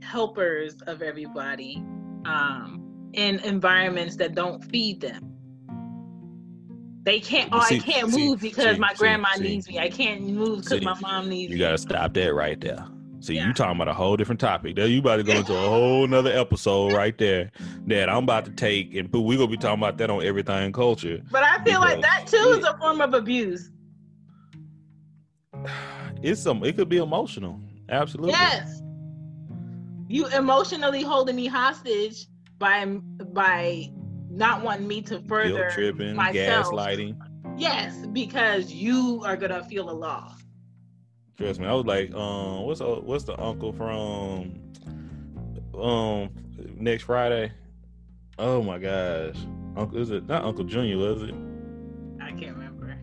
helpers 0.00 0.74
of 0.86 1.02
everybody 1.02 1.76
um, 2.24 3.10
in 3.12 3.40
environments 3.40 4.16
that 4.16 4.34
don't 4.34 4.64
feed 4.64 5.00
them. 5.00 5.32
They 7.04 7.20
can't. 7.20 7.50
Oh, 7.52 7.60
see, 7.64 7.76
I 7.76 7.78
can't 7.80 8.10
see, 8.12 8.28
move 8.28 8.40
because 8.40 8.76
see, 8.76 8.80
my 8.80 8.94
grandma 8.94 9.28
needs 9.38 9.68
me. 9.68 9.78
I 9.78 9.90
can't 9.90 10.22
move 10.22 10.62
because 10.62 10.82
my 10.82 10.98
mom 11.00 11.28
needs 11.28 11.50
you 11.50 11.56
me. 11.56 11.60
You 11.60 11.66
gotta 11.66 11.78
stop 11.78 12.14
that 12.14 12.32
right 12.32 12.60
there. 12.60 12.86
See, 13.22 13.36
yeah. 13.36 13.46
you 13.46 13.52
talking 13.52 13.76
about 13.76 13.86
a 13.86 13.94
whole 13.94 14.16
different 14.16 14.40
topic. 14.40 14.74
There, 14.74 14.84
you 14.88 14.98
about 14.98 15.18
to 15.18 15.22
go 15.22 15.34
into 15.34 15.54
a 15.54 15.68
whole 15.68 16.08
nother 16.08 16.32
episode 16.32 16.92
right 16.96 17.16
there 17.16 17.52
that 17.86 18.08
I'm 18.08 18.24
about 18.24 18.44
to 18.46 18.50
take, 18.50 18.96
and 18.96 19.12
we're 19.12 19.38
gonna 19.38 19.48
be 19.48 19.56
talking 19.56 19.78
about 19.78 19.96
that 19.98 20.10
on 20.10 20.24
everything 20.24 20.72
culture. 20.72 21.22
But 21.30 21.44
I 21.44 21.62
feel 21.62 21.78
like 21.78 22.00
that 22.02 22.26
too 22.26 22.56
is 22.58 22.64
a 22.64 22.76
form 22.78 23.00
of 23.00 23.14
abuse. 23.14 23.70
It's 26.24 26.40
some. 26.40 26.62
It 26.62 26.76
could 26.76 26.88
be 26.88 26.98
emotional. 26.98 27.58
Absolutely. 27.88 28.30
Yes. 28.30 28.80
You 30.06 30.28
emotionally 30.28 31.02
holding 31.02 31.34
me 31.34 31.48
hostage 31.48 32.26
by 32.58 32.84
by 32.84 33.90
not 34.30 34.62
wanting 34.62 34.86
me 34.86 35.02
to 35.02 35.20
further 35.22 35.64
Guilt 35.64 35.72
tripping, 35.72 36.14
myself. 36.14 36.66
gaslighting. 36.66 37.16
Yes, 37.56 38.06
because 38.12 38.72
you 38.72 39.20
are 39.24 39.36
gonna 39.36 39.64
feel 39.64 39.90
a 39.90 39.92
loss. 39.92 40.42
Trust 41.42 41.58
me, 41.58 41.66
I 41.66 41.72
was 41.72 41.86
like, 41.86 42.14
um, 42.14 42.62
what's 42.62 42.78
the, 42.78 42.86
what's 42.86 43.24
the 43.24 43.36
uncle 43.40 43.72
from 43.72 44.60
um 45.74 46.30
next 46.76 47.02
Friday? 47.02 47.50
Oh 48.38 48.62
my 48.62 48.78
gosh, 48.78 49.34
Uncle 49.76 49.98
is 49.98 50.12
it 50.12 50.28
not 50.28 50.44
Uncle 50.44 50.62
Junior? 50.62 50.98
Was 50.98 51.24
it? 51.24 51.34
I 52.20 52.30
can't 52.30 52.56
remember. 52.56 52.96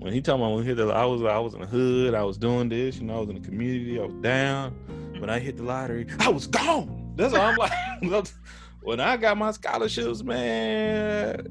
When 0.00 0.12
he 0.12 0.20
told 0.20 0.40
me 0.40 0.52
when 0.52 0.64
he 0.64 0.68
hit 0.68 0.78
the, 0.78 0.88
I 0.88 1.04
was 1.04 1.22
I 1.22 1.38
was 1.38 1.54
in 1.54 1.60
the 1.60 1.68
hood, 1.68 2.14
I 2.14 2.24
was 2.24 2.38
doing 2.38 2.68
this, 2.68 2.96
you 2.96 3.04
know, 3.04 3.18
I 3.18 3.20
was 3.20 3.28
in 3.28 3.40
the 3.40 3.48
community, 3.48 4.00
I 4.00 4.06
was 4.06 4.14
down. 4.14 4.72
When 5.20 5.30
I 5.30 5.38
hit 5.38 5.58
the 5.58 5.62
lottery, 5.62 6.08
I 6.18 6.28
was 6.28 6.48
gone. 6.48 7.12
That's 7.14 7.32
what 7.32 7.40
I'm 7.40 7.56
like. 7.56 8.26
when 8.82 8.98
I 8.98 9.16
got 9.16 9.38
my 9.38 9.52
scholarships, 9.52 10.24
man, 10.24 11.46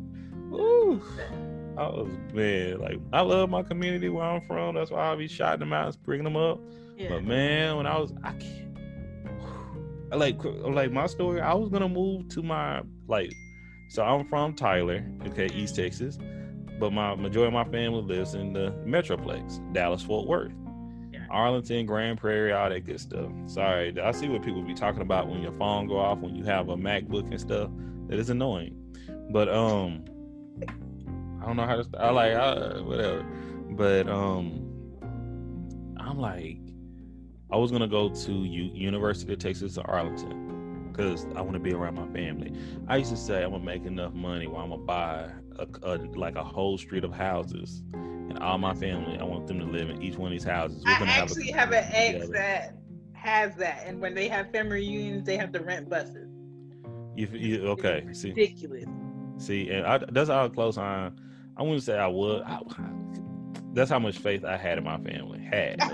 ooh, 0.51 1.01
I 1.77 1.87
was 1.87 2.09
man, 2.33 2.79
like 2.79 2.99
I 3.11 3.21
love 3.21 3.49
my 3.49 3.63
community 3.63 4.09
where 4.09 4.23
I'm 4.23 4.41
from. 4.41 4.75
That's 4.75 4.91
why 4.91 5.11
I 5.11 5.15
be 5.15 5.27
shouting 5.27 5.59
them 5.59 5.73
out 5.73 5.87
and 5.87 6.03
bringing 6.03 6.23
them 6.23 6.37
up. 6.37 6.59
Yeah. 6.97 7.09
But 7.09 7.23
man, 7.25 7.77
when 7.77 7.87
I 7.87 7.97
was, 7.97 8.13
I 8.23 8.31
can't. 8.33 8.65
Like, 10.11 10.41
like 10.43 10.91
my 10.91 11.07
story, 11.07 11.41
I 11.41 11.53
was 11.55 11.69
gonna 11.69 11.89
move 11.89 12.29
to 12.29 12.43
my 12.43 12.83
like. 13.07 13.33
So 13.89 14.03
I'm 14.03 14.25
from 14.29 14.53
Tyler, 14.53 15.03
okay, 15.27 15.47
East 15.53 15.75
Texas, 15.75 16.17
but 16.79 16.93
my 16.93 17.15
majority 17.15 17.47
of 17.47 17.53
my 17.53 17.69
family 17.71 18.01
lives 18.01 18.33
in 18.33 18.53
the 18.53 18.71
Metroplex, 18.85 19.73
Dallas 19.73 20.03
Fort 20.03 20.27
Worth. 20.27 20.53
Arlington, 21.29 21.85
Grand 21.85 22.19
Prairie, 22.19 22.53
all 22.53 22.69
that 22.69 22.85
good 22.85 22.99
stuff. 22.99 23.29
Sorry, 23.45 23.99
I 23.99 24.11
see 24.11 24.29
what 24.29 24.43
people 24.43 24.61
be 24.61 24.73
talking 24.73 25.01
about 25.01 25.27
when 25.27 25.41
your 25.41 25.51
phone 25.53 25.87
go 25.87 25.97
off 25.97 26.19
when 26.19 26.35
you 26.35 26.43
have 26.45 26.69
a 26.69 26.77
MacBook 26.77 27.29
and 27.29 27.39
stuff. 27.39 27.69
That 28.07 28.19
is 28.19 28.29
annoying. 28.29 28.75
But 29.31 29.49
um, 29.49 30.05
I 31.45 31.47
don't 31.49 31.57
know 31.57 31.67
how 31.67 31.75
to. 31.75 31.83
Start. 31.83 32.03
I 32.03 32.09
like 32.09 32.33
I, 32.33 32.81
whatever. 32.81 33.23
But 33.69 34.09
um, 34.09 34.67
I'm 35.99 36.17
like, 36.17 36.57
I 37.51 37.57
was 37.57 37.71
gonna 37.71 37.87
go 37.87 38.09
to 38.09 38.31
U- 38.31 38.71
University 38.73 39.31
of 39.31 39.37
Texas 39.37 39.77
at 39.77 39.87
Arlington 39.87 40.89
because 40.91 41.27
I 41.35 41.41
want 41.41 41.53
to 41.53 41.59
be 41.59 41.71
around 41.71 41.95
my 41.95 42.07
family. 42.07 42.51
I 42.87 42.97
used 42.97 43.11
to 43.11 43.17
say 43.17 43.43
I'm 43.43 43.51
gonna 43.51 43.63
make 43.63 43.85
enough 43.85 44.13
money 44.13 44.47
where 44.47 44.59
I'm 44.59 44.71
gonna 44.71 44.81
buy 44.81 45.29
a, 45.59 45.67
a, 45.83 45.97
like 46.15 46.35
a 46.35 46.43
whole 46.43 46.79
street 46.79 47.03
of 47.03 47.13
houses 47.13 47.83
and 47.93 48.39
all 48.39 48.57
my 48.57 48.73
family. 48.73 49.19
I 49.19 49.23
want 49.23 49.45
them 49.45 49.59
to 49.59 49.65
live 49.65 49.91
in 49.91 50.01
each 50.01 50.17
one 50.17 50.31
of 50.31 50.31
these 50.31 50.43
houses. 50.43 50.83
We're 50.83 50.93
I 50.93 51.09
actually 51.09 51.51
have, 51.51 51.71
a, 51.71 51.81
have, 51.81 51.85
an 51.85 52.15
ex 52.15 52.29
that 52.29 52.75
has 53.13 53.55
that, 53.57 53.83
and 53.85 54.01
when 54.01 54.15
they 54.15 54.27
have 54.29 54.51
family 54.51 54.77
reunions, 54.77 55.27
they 55.27 55.37
have 55.37 55.51
to 55.51 55.59
rent 55.59 55.91
buses. 55.91 56.27
You, 57.15 57.27
you 57.33 57.67
okay? 57.67 58.03
It's 58.07 58.21
see, 58.21 58.29
ridiculous. 58.29 58.85
See, 59.37 59.69
and 59.69 59.85
I, 59.85 59.99
that's 60.09 60.29
how 60.29 60.47
close 60.49 60.79
I. 60.79 61.11
I 61.57 61.63
wouldn't 61.63 61.83
say 61.83 61.97
I 61.97 62.07
would. 62.07 62.41
I, 62.43 62.59
that's 63.73 63.89
how 63.89 63.99
much 63.99 64.17
faith 64.17 64.43
I 64.43 64.57
had 64.57 64.77
in 64.77 64.83
my 64.83 64.97
family. 64.97 65.39
Had. 65.39 65.81
Okay? 65.81 65.91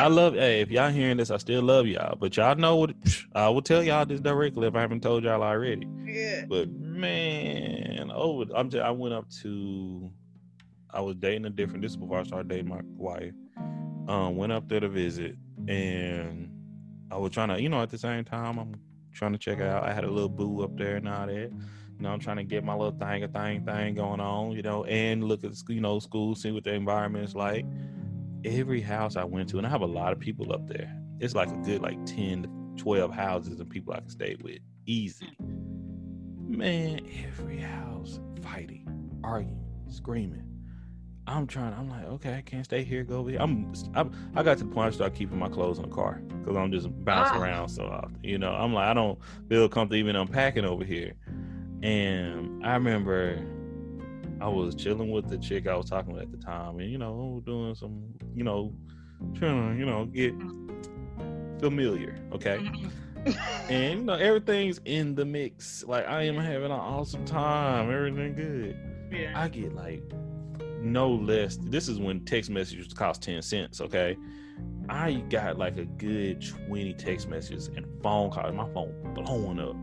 I 0.00 0.08
love. 0.08 0.34
Hey, 0.34 0.60
if 0.60 0.70
y'all 0.70 0.90
hearing 0.90 1.18
this, 1.18 1.30
I 1.30 1.36
still 1.36 1.62
love 1.62 1.86
y'all. 1.86 2.16
But 2.16 2.36
y'all 2.36 2.54
know 2.56 2.76
what 2.76 2.94
I 3.34 3.48
will 3.48 3.62
tell 3.62 3.82
y'all 3.82 4.06
this 4.06 4.20
directly 4.20 4.66
if 4.66 4.74
I 4.74 4.80
haven't 4.80 5.02
told 5.02 5.24
y'all 5.24 5.42
already. 5.42 5.86
Yeah. 6.04 6.44
But 6.48 6.70
man, 6.70 8.10
over. 8.10 8.50
I'm. 8.54 8.70
Just, 8.70 8.82
I 8.82 8.90
went 8.90 9.14
up 9.14 9.28
to 9.42 10.10
I 10.92 11.00
was 11.00 11.16
dating 11.16 11.46
a 11.46 11.50
different. 11.50 11.82
This 11.82 11.92
is 11.92 11.96
before 11.96 12.18
I 12.18 12.22
started 12.22 12.48
dating 12.48 12.68
my 12.68 12.80
wife. 12.96 13.32
Um, 14.08 14.36
went 14.36 14.52
up 14.52 14.68
there 14.68 14.80
to 14.80 14.88
visit, 14.88 15.36
and 15.68 16.50
I 17.10 17.16
was 17.16 17.30
trying 17.30 17.48
to, 17.48 17.60
you 17.60 17.68
know, 17.68 17.80
at 17.82 17.90
the 17.90 17.98
same 17.98 18.24
time, 18.24 18.58
I'm 18.58 18.74
trying 19.12 19.32
to 19.32 19.38
check 19.38 19.60
out. 19.60 19.84
I 19.84 19.92
had 19.92 20.04
a 20.04 20.10
little 20.10 20.28
boo 20.28 20.62
up 20.62 20.76
there 20.76 20.96
and 20.96 21.08
all 21.08 21.26
that. 21.26 21.50
You 22.02 22.08
know, 22.08 22.14
I'm 22.14 22.18
trying 22.18 22.38
to 22.38 22.42
get 22.42 22.64
my 22.64 22.74
little 22.74 22.98
thing, 22.98 23.22
a 23.22 23.28
thing, 23.28 23.64
thing 23.64 23.94
going 23.94 24.18
on. 24.18 24.56
You 24.56 24.62
know, 24.62 24.82
and 24.86 25.22
look 25.22 25.44
at 25.44 25.52
you 25.68 25.80
know 25.80 26.00
school, 26.00 26.34
see 26.34 26.50
what 26.50 26.64
the 26.64 26.74
environment 26.74 27.24
is 27.24 27.36
like. 27.36 27.64
Every 28.44 28.80
house 28.80 29.14
I 29.14 29.22
went 29.22 29.48
to, 29.50 29.58
and 29.58 29.64
I 29.68 29.70
have 29.70 29.82
a 29.82 29.86
lot 29.86 30.12
of 30.12 30.18
people 30.18 30.52
up 30.52 30.66
there. 30.66 30.92
It's 31.20 31.36
like 31.36 31.48
a 31.48 31.56
good 31.58 31.80
like 31.80 32.04
ten 32.04 32.42
to 32.42 32.82
twelve 32.82 33.14
houses 33.14 33.60
and 33.60 33.70
people 33.70 33.94
I 33.94 34.00
can 34.00 34.08
stay 34.08 34.36
with, 34.42 34.58
easy. 34.84 35.28
Man, 35.38 37.06
every 37.24 37.58
house 37.58 38.18
fighting, 38.42 38.84
arguing, 39.22 39.64
screaming 39.86 40.52
I'm 41.26 41.46
trying. 41.46 41.72
I'm 41.74 41.88
like, 41.88 42.04
okay, 42.04 42.34
I 42.34 42.40
can't 42.40 42.64
stay 42.64 42.82
here. 42.82 43.04
Go 43.04 43.18
over 43.18 43.30
here. 43.30 43.40
I'm. 43.40 43.72
I'm 43.94 44.12
I 44.34 44.42
got 44.42 44.58
to 44.58 44.64
the 44.64 44.70
point 44.70 44.88
I 44.88 44.90
start 44.90 45.14
keeping 45.14 45.38
my 45.38 45.48
clothes 45.48 45.78
in 45.78 45.88
the 45.88 45.94
car 45.94 46.20
because 46.40 46.56
I'm 46.56 46.72
just 46.72 46.88
bouncing 47.04 47.36
ah. 47.36 47.42
around 47.42 47.68
so 47.68 47.84
often. 47.84 48.18
You 48.24 48.38
know, 48.38 48.52
I'm 48.52 48.74
like, 48.74 48.88
I 48.88 48.94
don't 48.94 49.18
feel 49.48 49.68
comfortable 49.68 49.96
even 49.98 50.16
unpacking 50.16 50.64
over 50.64 50.84
here. 50.84 51.14
And 51.82 52.64
I 52.64 52.74
remember 52.74 53.44
I 54.40 54.48
was 54.48 54.74
chilling 54.74 55.10
with 55.10 55.28
the 55.28 55.38
chick 55.38 55.66
I 55.66 55.76
was 55.76 55.88
talking 55.88 56.12
with 56.12 56.22
at 56.22 56.30
the 56.32 56.38
time, 56.38 56.78
and 56.78 56.90
you 56.90 56.98
know, 56.98 57.42
doing 57.44 57.74
some, 57.74 58.02
you 58.34 58.44
know, 58.44 58.74
trying 59.34 59.74
to, 59.74 59.78
you 59.78 59.86
know, 59.86 60.04
get 60.06 60.34
familiar. 61.60 62.16
Okay. 62.32 62.58
Mm-hmm. 62.58 62.88
and 63.70 64.00
you 64.00 64.04
know, 64.04 64.14
everything's 64.14 64.80
in 64.84 65.14
the 65.14 65.24
mix. 65.24 65.84
Like 65.84 66.06
I 66.08 66.22
am 66.22 66.36
having 66.36 66.66
an 66.66 66.72
awesome 66.72 67.24
time. 67.24 67.90
Everything 67.90 68.34
good. 68.34 68.76
Yeah. 69.12 69.32
I 69.34 69.48
get 69.48 69.74
like 69.74 70.02
no 70.80 71.10
less. 71.10 71.58
This 71.62 71.88
is 71.88 71.98
when 71.98 72.24
text 72.24 72.50
messages 72.50 72.92
cost 72.92 73.22
10 73.22 73.42
cents, 73.42 73.80
okay? 73.80 74.16
I 74.88 75.12
got 75.30 75.58
like 75.58 75.76
a 75.78 75.84
good 75.84 76.44
20 76.66 76.94
text 76.94 77.28
messages 77.28 77.68
and 77.68 77.86
phone 78.02 78.30
calls. 78.30 78.52
My 78.54 78.68
phone 78.72 78.92
blowing 79.14 79.60
up. 79.60 79.76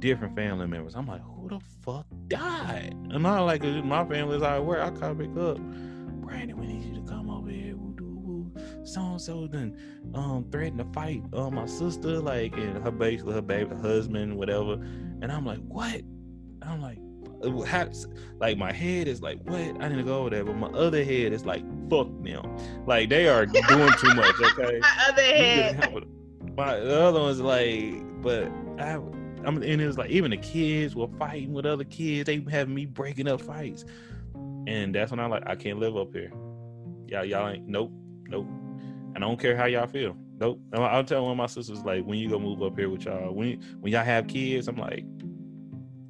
Different 0.00 0.34
family 0.34 0.66
members. 0.66 0.96
I'm 0.96 1.06
like, 1.06 1.20
the 1.52 1.60
fuck 1.84 2.06
died? 2.28 2.94
And 3.10 3.26
I 3.26 3.40
like 3.40 3.62
my 3.62 4.04
family's 4.04 4.42
out 4.42 4.64
where 4.64 4.82
I 4.82 4.90
call 4.90 5.14
pick 5.14 5.36
up. 5.36 5.58
Brandon, 6.22 6.56
we 6.58 6.66
need 6.66 6.84
you 6.84 6.94
to 6.94 7.08
come 7.08 7.30
over 7.30 7.50
here. 7.50 7.76
So 8.84 9.00
and 9.00 9.20
so 9.20 9.46
then 9.46 9.76
um 10.14 10.46
threatened 10.50 10.78
to 10.78 10.84
fight 10.92 11.22
uh, 11.32 11.50
my 11.50 11.66
sister, 11.66 12.20
like 12.20 12.56
and 12.56 12.82
her 12.82 12.90
basically 12.90 13.34
her 13.34 13.42
baby 13.42 13.74
husband, 13.76 14.36
whatever. 14.36 14.74
And 14.74 15.30
I'm 15.30 15.46
like, 15.46 15.60
what? 15.60 16.02
I'm 16.62 16.80
like, 16.80 16.98
how, 17.66 17.88
like 18.40 18.58
my 18.58 18.72
head 18.72 19.08
is 19.08 19.20
like, 19.20 19.38
what? 19.44 19.82
I 19.82 19.88
need 19.88 19.96
to 19.96 20.02
go 20.02 20.20
over 20.20 20.30
there, 20.30 20.44
but 20.44 20.56
my 20.56 20.68
other 20.68 21.04
head 21.04 21.32
is 21.32 21.44
like, 21.44 21.62
fuck 21.88 22.08
them. 22.22 22.56
Like 22.86 23.08
they 23.08 23.28
are 23.28 23.46
doing 23.68 23.92
too 23.98 24.14
much. 24.14 24.34
Okay. 24.40 24.78
my 24.80 25.06
other 25.08 25.22
head. 25.22 26.06
My 26.56 26.76
the 26.76 27.00
other 27.00 27.20
one's 27.20 27.40
like, 27.40 27.94
but 28.22 28.50
I 28.78 28.98
I 29.46 29.50
mean, 29.50 29.62
and 29.62 29.80
it 29.80 29.86
was 29.86 29.98
like 29.98 30.10
even 30.10 30.30
the 30.30 30.36
kids 30.36 30.94
were 30.94 31.08
fighting 31.18 31.52
with 31.52 31.66
other 31.66 31.84
kids. 31.84 32.26
They 32.26 32.44
having 32.50 32.74
me 32.74 32.86
breaking 32.86 33.28
up 33.28 33.40
fights, 33.40 33.84
and 34.66 34.94
that's 34.94 35.10
when 35.10 35.20
I'm 35.20 35.30
like 35.30 35.44
I 35.46 35.56
can't 35.56 35.78
live 35.78 35.96
up 35.96 36.12
here. 36.12 36.32
Y'all, 37.08 37.24
y'all 37.24 37.48
ain't 37.48 37.66
nope, 37.66 37.92
nope. 38.28 38.46
And 39.14 39.18
I 39.18 39.28
don't 39.28 39.38
care 39.38 39.56
how 39.56 39.66
y'all 39.66 39.86
feel. 39.86 40.16
Nope. 40.38 40.60
I'll, 40.72 40.84
I'll 40.84 41.04
tell 41.04 41.22
one 41.22 41.32
of 41.32 41.36
my 41.36 41.46
sisters 41.46 41.82
like 41.84 42.04
when 42.04 42.18
you 42.18 42.28
go 42.30 42.38
move 42.38 42.62
up 42.62 42.78
here 42.78 42.88
with 42.88 43.04
y'all 43.04 43.32
when 43.32 43.60
when 43.80 43.92
y'all 43.92 44.04
have 44.04 44.26
kids. 44.28 44.68
I'm 44.68 44.76
like, 44.76 45.04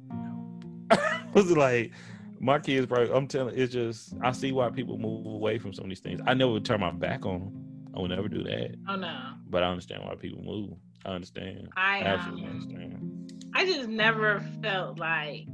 no. 0.09 0.89
was 1.33 1.51
like 1.51 1.91
my 2.39 2.59
kids 2.59 2.85
probably 2.85 3.11
i'm 3.13 3.25
telling 3.25 3.57
it's 3.57 3.71
just 3.71 4.13
i 4.21 4.31
see 4.31 4.51
why 4.51 4.69
people 4.69 4.97
move 4.97 5.25
away 5.25 5.57
from 5.57 5.71
some 5.73 5.85
of 5.85 5.89
these 5.89 6.01
things 6.01 6.19
i 6.27 6.33
never 6.33 6.51
would 6.51 6.65
turn 6.65 6.79
my 6.79 6.91
back 6.91 7.25
on 7.25 7.39
them 7.39 7.65
i 7.95 7.99
would 8.01 8.11
never 8.11 8.27
do 8.27 8.43
that 8.43 8.75
Oh 8.89 8.97
no. 8.97 9.17
but 9.49 9.63
i 9.63 9.67
understand 9.67 10.03
why 10.03 10.13
people 10.15 10.43
move 10.43 10.71
i 11.05 11.09
understand 11.11 11.69
I 11.77 11.99
absolutely 12.01 12.45
um, 12.45 12.51
understand 12.51 12.92
I 13.55 13.65
just 13.65 13.87
never 13.89 14.39
felt 14.61 14.99
like 14.99 15.47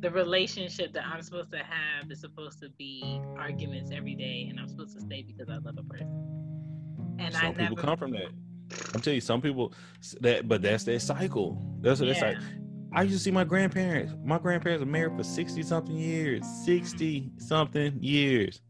the 0.00 0.10
relationship 0.10 0.92
that 0.94 1.04
I'm 1.06 1.22
supposed 1.22 1.50
to 1.52 1.58
have 1.58 2.10
is 2.10 2.20
supposed 2.20 2.60
to 2.60 2.70
be 2.78 3.20
arguments 3.38 3.90
every 3.94 4.14
day, 4.14 4.46
and 4.50 4.58
I'm 4.58 4.68
supposed 4.68 4.94
to 4.94 5.00
stay 5.00 5.22
because 5.22 5.48
I 5.48 5.56
love 5.58 5.76
a 5.78 5.82
person. 5.82 7.16
And 7.18 7.34
I 7.36 7.40
some 7.40 7.48
I 7.50 7.52
people 7.52 7.76
never. 7.76 7.82
come 7.82 7.96
from 7.96 8.12
that 8.12 8.28
i'm 8.94 9.00
telling 9.00 9.16
you 9.16 9.20
some 9.20 9.40
people 9.42 9.74
that 10.20 10.46
but 10.46 10.62
that's 10.62 10.84
their 10.84 11.00
cycle 11.00 11.60
that's 11.80 11.98
what 11.98 12.08
it's 12.08 12.20
Yeah. 12.20 12.28
like 12.28 12.38
i 12.92 13.02
used 13.02 13.16
to 13.16 13.18
see 13.18 13.32
my 13.32 13.42
grandparents 13.42 14.14
my 14.24 14.38
grandparents 14.38 14.78
were 14.80 14.88
married 14.90 15.16
for 15.16 15.24
60 15.24 15.60
something 15.64 15.96
years 15.96 16.46
60 16.64 17.32
something 17.38 17.98
years 18.00 18.60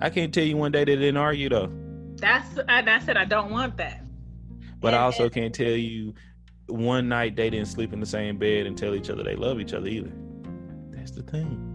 i 0.00 0.08
can't 0.08 0.32
tell 0.32 0.42
you 0.42 0.56
one 0.56 0.72
day 0.72 0.84
they 0.84 0.96
didn't 0.96 1.18
argue 1.18 1.50
though 1.50 1.70
That's 2.16 2.58
and 2.66 2.88
I 2.88 2.98
said 3.00 3.18
I 3.18 3.26
don't 3.26 3.50
want 3.50 3.76
that. 3.76 4.02
But 4.80 4.94
I 4.94 4.98
also 5.00 5.24
and- 5.24 5.32
can't 5.34 5.54
tell 5.54 5.66
you 5.68 6.14
one 6.66 7.08
night 7.08 7.36
they 7.36 7.50
didn't 7.50 7.68
sleep 7.68 7.92
in 7.92 8.00
the 8.00 8.06
same 8.06 8.38
bed 8.38 8.66
and 8.66 8.76
tell 8.76 8.94
each 8.94 9.10
other 9.10 9.22
they 9.22 9.36
love 9.36 9.60
each 9.60 9.72
other 9.72 9.88
either. 9.88 10.12
That's 10.90 11.12
the 11.12 11.22
thing. 11.22 11.72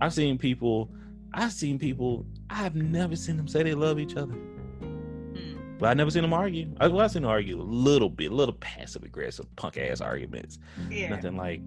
I've 0.00 0.14
seen 0.14 0.38
people, 0.38 0.90
I've 1.34 1.52
seen 1.52 1.78
people, 1.78 2.26
I've 2.50 2.74
never 2.74 3.16
seen 3.16 3.36
them 3.36 3.48
say 3.48 3.62
they 3.62 3.74
love 3.74 3.98
each 3.98 4.16
other. 4.16 4.32
Hmm. 4.32 5.76
But 5.78 5.88
I 5.88 5.94
never 5.94 6.10
seen 6.10 6.22
them 6.22 6.32
argue. 6.32 6.74
I, 6.80 6.88
well, 6.88 7.00
I've 7.00 7.10
seen 7.10 7.22
them 7.22 7.30
argue 7.30 7.60
a 7.60 7.62
little 7.62 8.08
bit, 8.08 8.32
a 8.32 8.34
little 8.34 8.54
passive 8.54 9.02
aggressive, 9.02 9.44
punk 9.56 9.76
ass 9.76 10.00
arguments. 10.00 10.58
Yeah. 10.90 11.10
Nothing 11.10 11.36
like, 11.36 11.60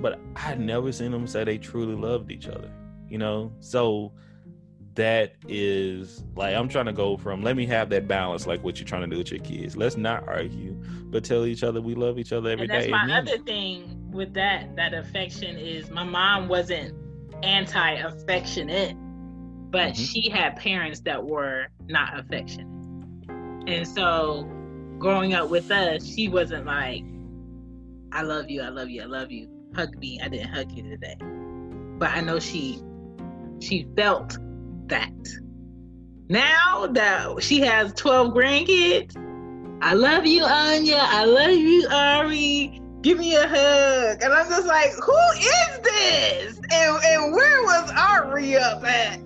but 0.00 0.20
I've 0.36 0.58
never 0.58 0.92
seen 0.92 1.12
them 1.12 1.26
say 1.26 1.44
they 1.44 1.58
truly 1.58 1.94
loved 1.94 2.30
each 2.30 2.48
other. 2.48 2.70
You 3.08 3.18
know, 3.18 3.52
so 3.60 4.12
that 4.96 5.34
is 5.48 6.24
like 6.36 6.54
I'm 6.54 6.68
trying 6.68 6.86
to 6.86 6.92
go 6.92 7.16
from 7.16 7.42
let 7.42 7.56
me 7.56 7.66
have 7.66 7.90
that 7.90 8.08
balance, 8.08 8.46
like 8.46 8.62
what 8.64 8.78
you're 8.78 8.86
trying 8.88 9.02
to 9.02 9.06
do 9.08 9.18
with 9.18 9.30
your 9.30 9.40
kids. 9.40 9.76
Let's 9.76 9.96
not 9.96 10.26
argue, 10.28 10.72
but 11.10 11.24
tell 11.24 11.46
each 11.46 11.62
other 11.62 11.80
we 11.80 11.94
love 11.94 12.18
each 12.18 12.32
other 12.32 12.50
every 12.50 12.64
and 12.64 12.70
that's 12.72 12.86
day. 12.86 12.90
my 12.90 13.18
other 13.18 13.38
thing 13.38 13.96
with 14.10 14.34
that 14.34 14.74
that 14.76 14.92
affection 14.94 15.56
is 15.56 15.90
my 15.90 16.02
mom 16.04 16.48
wasn't 16.48 16.94
anti-affectionate 17.42 18.94
but 19.70 19.92
Mhm. 19.92 20.12
she 20.12 20.28
had 20.28 20.56
parents 20.56 21.00
that 21.00 21.24
were 21.24 21.68
not 21.86 22.18
affectionate 22.18 22.66
and 23.66 23.86
so 23.86 24.42
growing 24.98 25.32
up 25.34 25.48
with 25.48 25.70
us 25.70 26.04
she 26.06 26.28
wasn't 26.28 26.66
like 26.66 27.04
i 28.12 28.22
love 28.22 28.50
you 28.50 28.60
i 28.62 28.68
love 28.68 28.90
you 28.90 29.00
i 29.02 29.06
love 29.06 29.30
you 29.30 29.48
hug 29.74 29.96
me 29.98 30.20
i 30.22 30.28
didn't 30.28 30.48
hug 30.48 30.70
you 30.72 30.82
today 30.82 31.16
but 31.98 32.10
i 32.10 32.20
know 32.20 32.38
she 32.40 32.80
she 33.60 33.86
felt 33.96 34.36
that 34.90 35.10
now 36.28 36.86
that 36.92 37.42
she 37.42 37.60
has 37.60 37.92
12 37.94 38.32
grandkids 38.34 39.16
I 39.82 39.94
love 39.94 40.26
you, 40.26 40.44
Anya. 40.44 40.98
I 41.00 41.24
love 41.24 41.52
you, 41.52 41.88
Ari. 41.90 42.82
Give 43.00 43.18
me 43.18 43.34
a 43.34 43.48
hug. 43.48 44.22
And 44.22 44.30
I'm 44.30 44.46
just 44.46 44.66
like, 44.66 44.90
who 44.92 45.16
is 45.38 45.78
this? 45.82 46.60
And 46.70 47.02
and 47.02 47.32
where 47.32 47.62
was 47.62 47.90
Ari 47.92 48.58
up 48.58 48.84
at? 48.84 49.18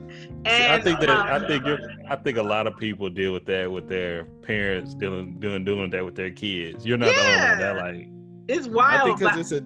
And 0.45 0.73
I 0.73 0.79
think 0.81 1.01
that 1.01 1.11
um, 1.11 1.43
I 1.43 1.45
think 1.49 1.67
you're, 1.67 1.81
I 2.09 2.15
think 2.15 2.39
a 2.39 2.43
lot 2.43 2.69
of 2.69 2.77
people 2.77 3.11
deal 3.11 3.33
with 3.33 3.47
that 3.47 3.73
with 3.73 3.89
their 3.89 4.27
parents 4.43 4.95
dealing 4.95 5.41
doing 5.41 5.65
doing 5.65 5.91
that 5.91 6.05
with 6.05 6.15
their 6.15 6.31
kids. 6.31 6.87
You're 6.87 6.99
not 6.99 7.13
the 7.17 7.21
only 7.21 7.49
one 7.49 7.59
that 7.59 7.77
like. 7.77 8.09
it's 8.47 8.69
wild. 8.69 9.19
because 9.19 9.37
it's 9.37 9.51
a 9.51 9.61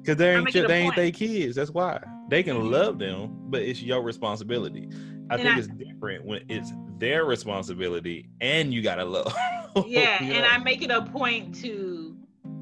because 0.00 0.16
they 0.16 0.34
ain't 0.34 0.44
making 0.44 0.62
your, 0.62 0.64
a 0.64 0.68
they 0.68 0.78
ain't 0.78 0.96
their 0.96 1.10
kids. 1.12 1.54
That's 1.54 1.70
why 1.70 2.00
they 2.30 2.42
can 2.42 2.56
Mhm. 2.56 2.72
love 2.72 2.98
them, 2.98 3.30
but 3.48 3.62
it's 3.62 3.80
your 3.80 4.02
responsibility. 4.02 4.88
I 5.32 5.38
And 5.38 5.42
think 5.42 5.56
I- 5.56 5.58
it's 5.58 5.68
different 5.68 6.24
when 6.26 6.44
it's 6.48 6.72
their 6.98 7.24
responsibility 7.24 8.28
and 8.40 8.72
you 8.72 8.82
gotta 8.82 9.04
love. 9.04 9.34
yeah, 9.86 10.22
you 10.22 10.34
and 10.34 10.44
know? 10.44 10.44
I 10.44 10.58
make 10.58 10.82
it 10.82 10.90
a 10.90 11.02
point 11.02 11.54
to 11.62 12.16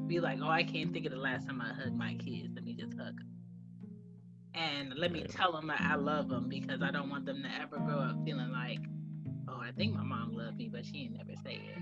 be 0.07 0.19
like, 0.19 0.39
oh, 0.41 0.49
I 0.49 0.63
can't 0.63 0.93
think 0.93 1.05
of 1.05 1.11
the 1.11 1.17
last 1.17 1.47
time 1.47 1.61
I 1.61 1.73
hugged 1.73 1.97
my 1.97 2.13
kids. 2.15 2.49
Let 2.55 2.63
me 2.63 2.73
just 2.73 2.93
hug 2.97 3.17
them. 3.17 3.27
And 4.53 4.93
let 4.95 5.11
me 5.11 5.21
Yeah. 5.21 5.27
tell 5.27 5.51
them 5.51 5.67
that 5.67 5.81
I 5.81 5.95
love 5.95 6.29
them 6.29 6.47
because 6.49 6.81
I 6.81 6.91
don't 6.91 7.09
want 7.09 7.25
them 7.25 7.43
to 7.43 7.49
ever 7.61 7.77
grow 7.77 7.99
up 7.99 8.23
feeling 8.25 8.51
like, 8.51 8.79
oh, 9.49 9.59
I 9.61 9.71
think 9.71 9.93
my 9.93 10.03
mom 10.03 10.33
loved 10.33 10.57
me, 10.57 10.69
but 10.71 10.85
she 10.85 11.03
ain't 11.03 11.17
never 11.17 11.33
say 11.43 11.55
it. 11.55 11.77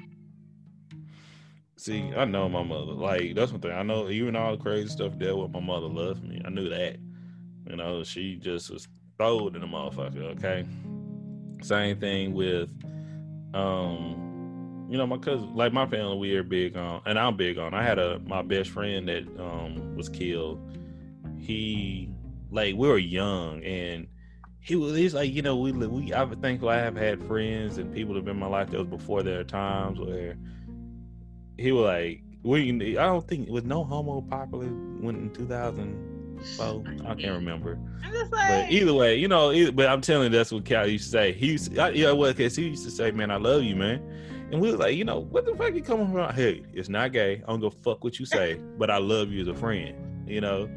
See, 1.78 2.12
I 2.16 2.26
know 2.26 2.50
my 2.50 2.64
mother. 2.64 2.92
Like 2.92 3.36
that's 3.36 3.52
one 3.52 3.62
thing. 3.62 3.72
I 3.72 3.84
know 3.84 4.10
even 4.10 4.36
all 4.36 4.52
the 4.56 4.62
crazy 4.62 4.90
stuff 4.90 5.18
there 5.18 5.36
with 5.36 5.52
my 5.52 5.60
mother 5.62 5.88
loved 5.88 6.24
me. 6.24 6.42
I 6.44 6.50
knew 6.50 6.70
that. 6.70 6.98
You 7.70 7.76
know, 7.76 8.04
she 8.04 8.36
just 8.36 8.70
was 8.70 8.88
throwed 9.20 9.54
in 9.56 9.62
the 9.62 9.68
motherfucker, 9.68 10.38
okay? 10.38 10.66
Same 11.62 12.00
thing 12.00 12.34
with 12.34 12.70
um, 13.54 14.88
you 14.90 14.98
know, 14.98 15.06
my 15.06 15.18
cousin 15.18 15.54
like 15.56 15.74
my 15.74 15.86
family, 15.86 16.18
we 16.18 16.36
are 16.36 16.44
big 16.44 16.78
on 16.78 17.02
and 17.06 17.20
I'm 17.20 17.36
big 17.36 17.58
on. 17.58 17.74
I 17.74 17.84
had 17.84 18.00
a 18.00 18.20
my 18.20 18.42
best 18.42 18.70
friend 18.70 19.08
that 19.10 19.28
um 19.40 19.96
was 19.96 20.08
killed. 20.08 20.60
He 21.38 22.10
like 22.50 22.76
we 22.76 22.88
were 22.88 22.98
young 22.98 23.64
and 23.64 24.08
he 24.62 24.76
was 24.76 24.96
he's 24.96 25.14
like, 25.14 25.34
you 25.34 25.42
know, 25.42 25.58
we 25.58 25.74
we 25.74 26.14
I'm 26.14 26.40
thankful 26.42 26.70
I 26.70 26.78
have 26.78 26.96
had 26.96 27.22
friends 27.24 27.78
and 27.78 27.94
people 27.94 28.14
that 28.14 28.20
have 28.20 28.26
been 28.26 28.36
in 28.36 28.40
my 28.40 28.48
life 28.48 28.70
that 28.70 28.78
was 28.78 28.88
before 28.88 29.22
there 29.22 29.42
are 29.42 29.44
times 29.44 30.00
where 30.00 30.38
he 31.58 31.74
was 31.74 31.86
like 31.86 32.24
we 32.42 32.98
I 32.98 33.06
don't 33.06 33.28
think 33.28 33.48
it 33.48 33.52
was 33.52 33.66
no 33.66 33.84
homo 33.84 34.22
popular 34.22 34.68
when 34.68 35.16
in 35.16 35.30
2004 36.40 37.12
I 37.12 37.16
can't 37.16 37.34
remember. 37.34 37.80
I'm 38.04 38.12
just 38.12 38.32
but 38.32 38.72
either 38.72 38.94
way 38.94 39.16
you 39.18 39.28
know 39.28 39.52
either, 39.52 39.72
but 39.72 39.88
I'm 39.88 40.02
telling 40.02 40.32
you 40.32 40.38
that's 40.38 40.52
what 40.52 40.66
Cal 40.66 40.88
used 40.88 41.06
to 41.06 41.10
say. 41.12 41.32
He 41.34 41.48
used 41.54 41.74
to, 41.74 41.82
I, 41.82 41.90
yeah 41.90 42.12
well 42.12 42.34
cause 42.34 42.56
he 42.56 42.68
used 42.68 42.86
to 42.86 42.92
say 42.92 43.12
man 43.12 43.32
I 43.32 43.38
love 43.38 43.64
you 43.64 43.76
man. 43.76 44.02
And 44.52 44.60
we 44.62 44.72
was 44.72 44.80
like 44.80 44.96
you 44.96 45.06
know 45.06 45.20
what 45.20 45.46
the 45.46 45.56
fuck 45.56 45.74
you 45.74 45.82
coming 45.82 46.12
from? 46.12 46.34
Hey 46.34 46.64
it's 46.74 46.90
not 46.90 47.12
gay. 47.12 47.42
I 47.48 47.52
don't 47.52 47.60
go 47.60 47.70
fuck 47.70 48.04
what 48.04 48.20
you 48.20 48.26
say 48.26 48.56
but 48.78 48.90
I 48.90 48.98
love 48.98 49.30
you 49.30 49.42
as 49.42 49.48
a 49.48 49.54
friend 49.56 50.28
you 50.30 50.42
know? 50.42 50.70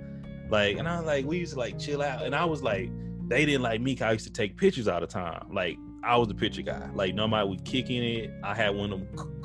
Like 0.50 0.76
and 0.78 0.88
I 0.88 0.98
was 0.98 1.06
like 1.06 1.24
we 1.24 1.38
used 1.38 1.54
to 1.54 1.58
like 1.58 1.78
chill 1.78 2.02
out 2.02 2.22
and 2.22 2.34
I 2.34 2.44
was 2.44 2.62
like 2.62 2.90
they 3.28 3.46
didn't 3.46 3.62
like 3.62 3.80
me 3.80 3.94
'cause 3.94 4.02
I 4.06 4.12
used 4.12 4.26
to 4.26 4.32
take 4.32 4.56
pictures 4.56 4.88
all 4.88 5.00
the 5.00 5.06
time. 5.06 5.46
Like 5.52 5.78
I 6.04 6.16
was 6.16 6.28
the 6.28 6.34
picture 6.34 6.62
guy. 6.62 6.88
Like 6.94 7.14
nobody 7.14 7.48
was 7.48 7.60
kicking 7.64 8.02
it 8.02 8.30
I 8.42 8.54
had 8.54 8.74
one 8.74 8.92
of 8.92 9.00
them 9.00 9.42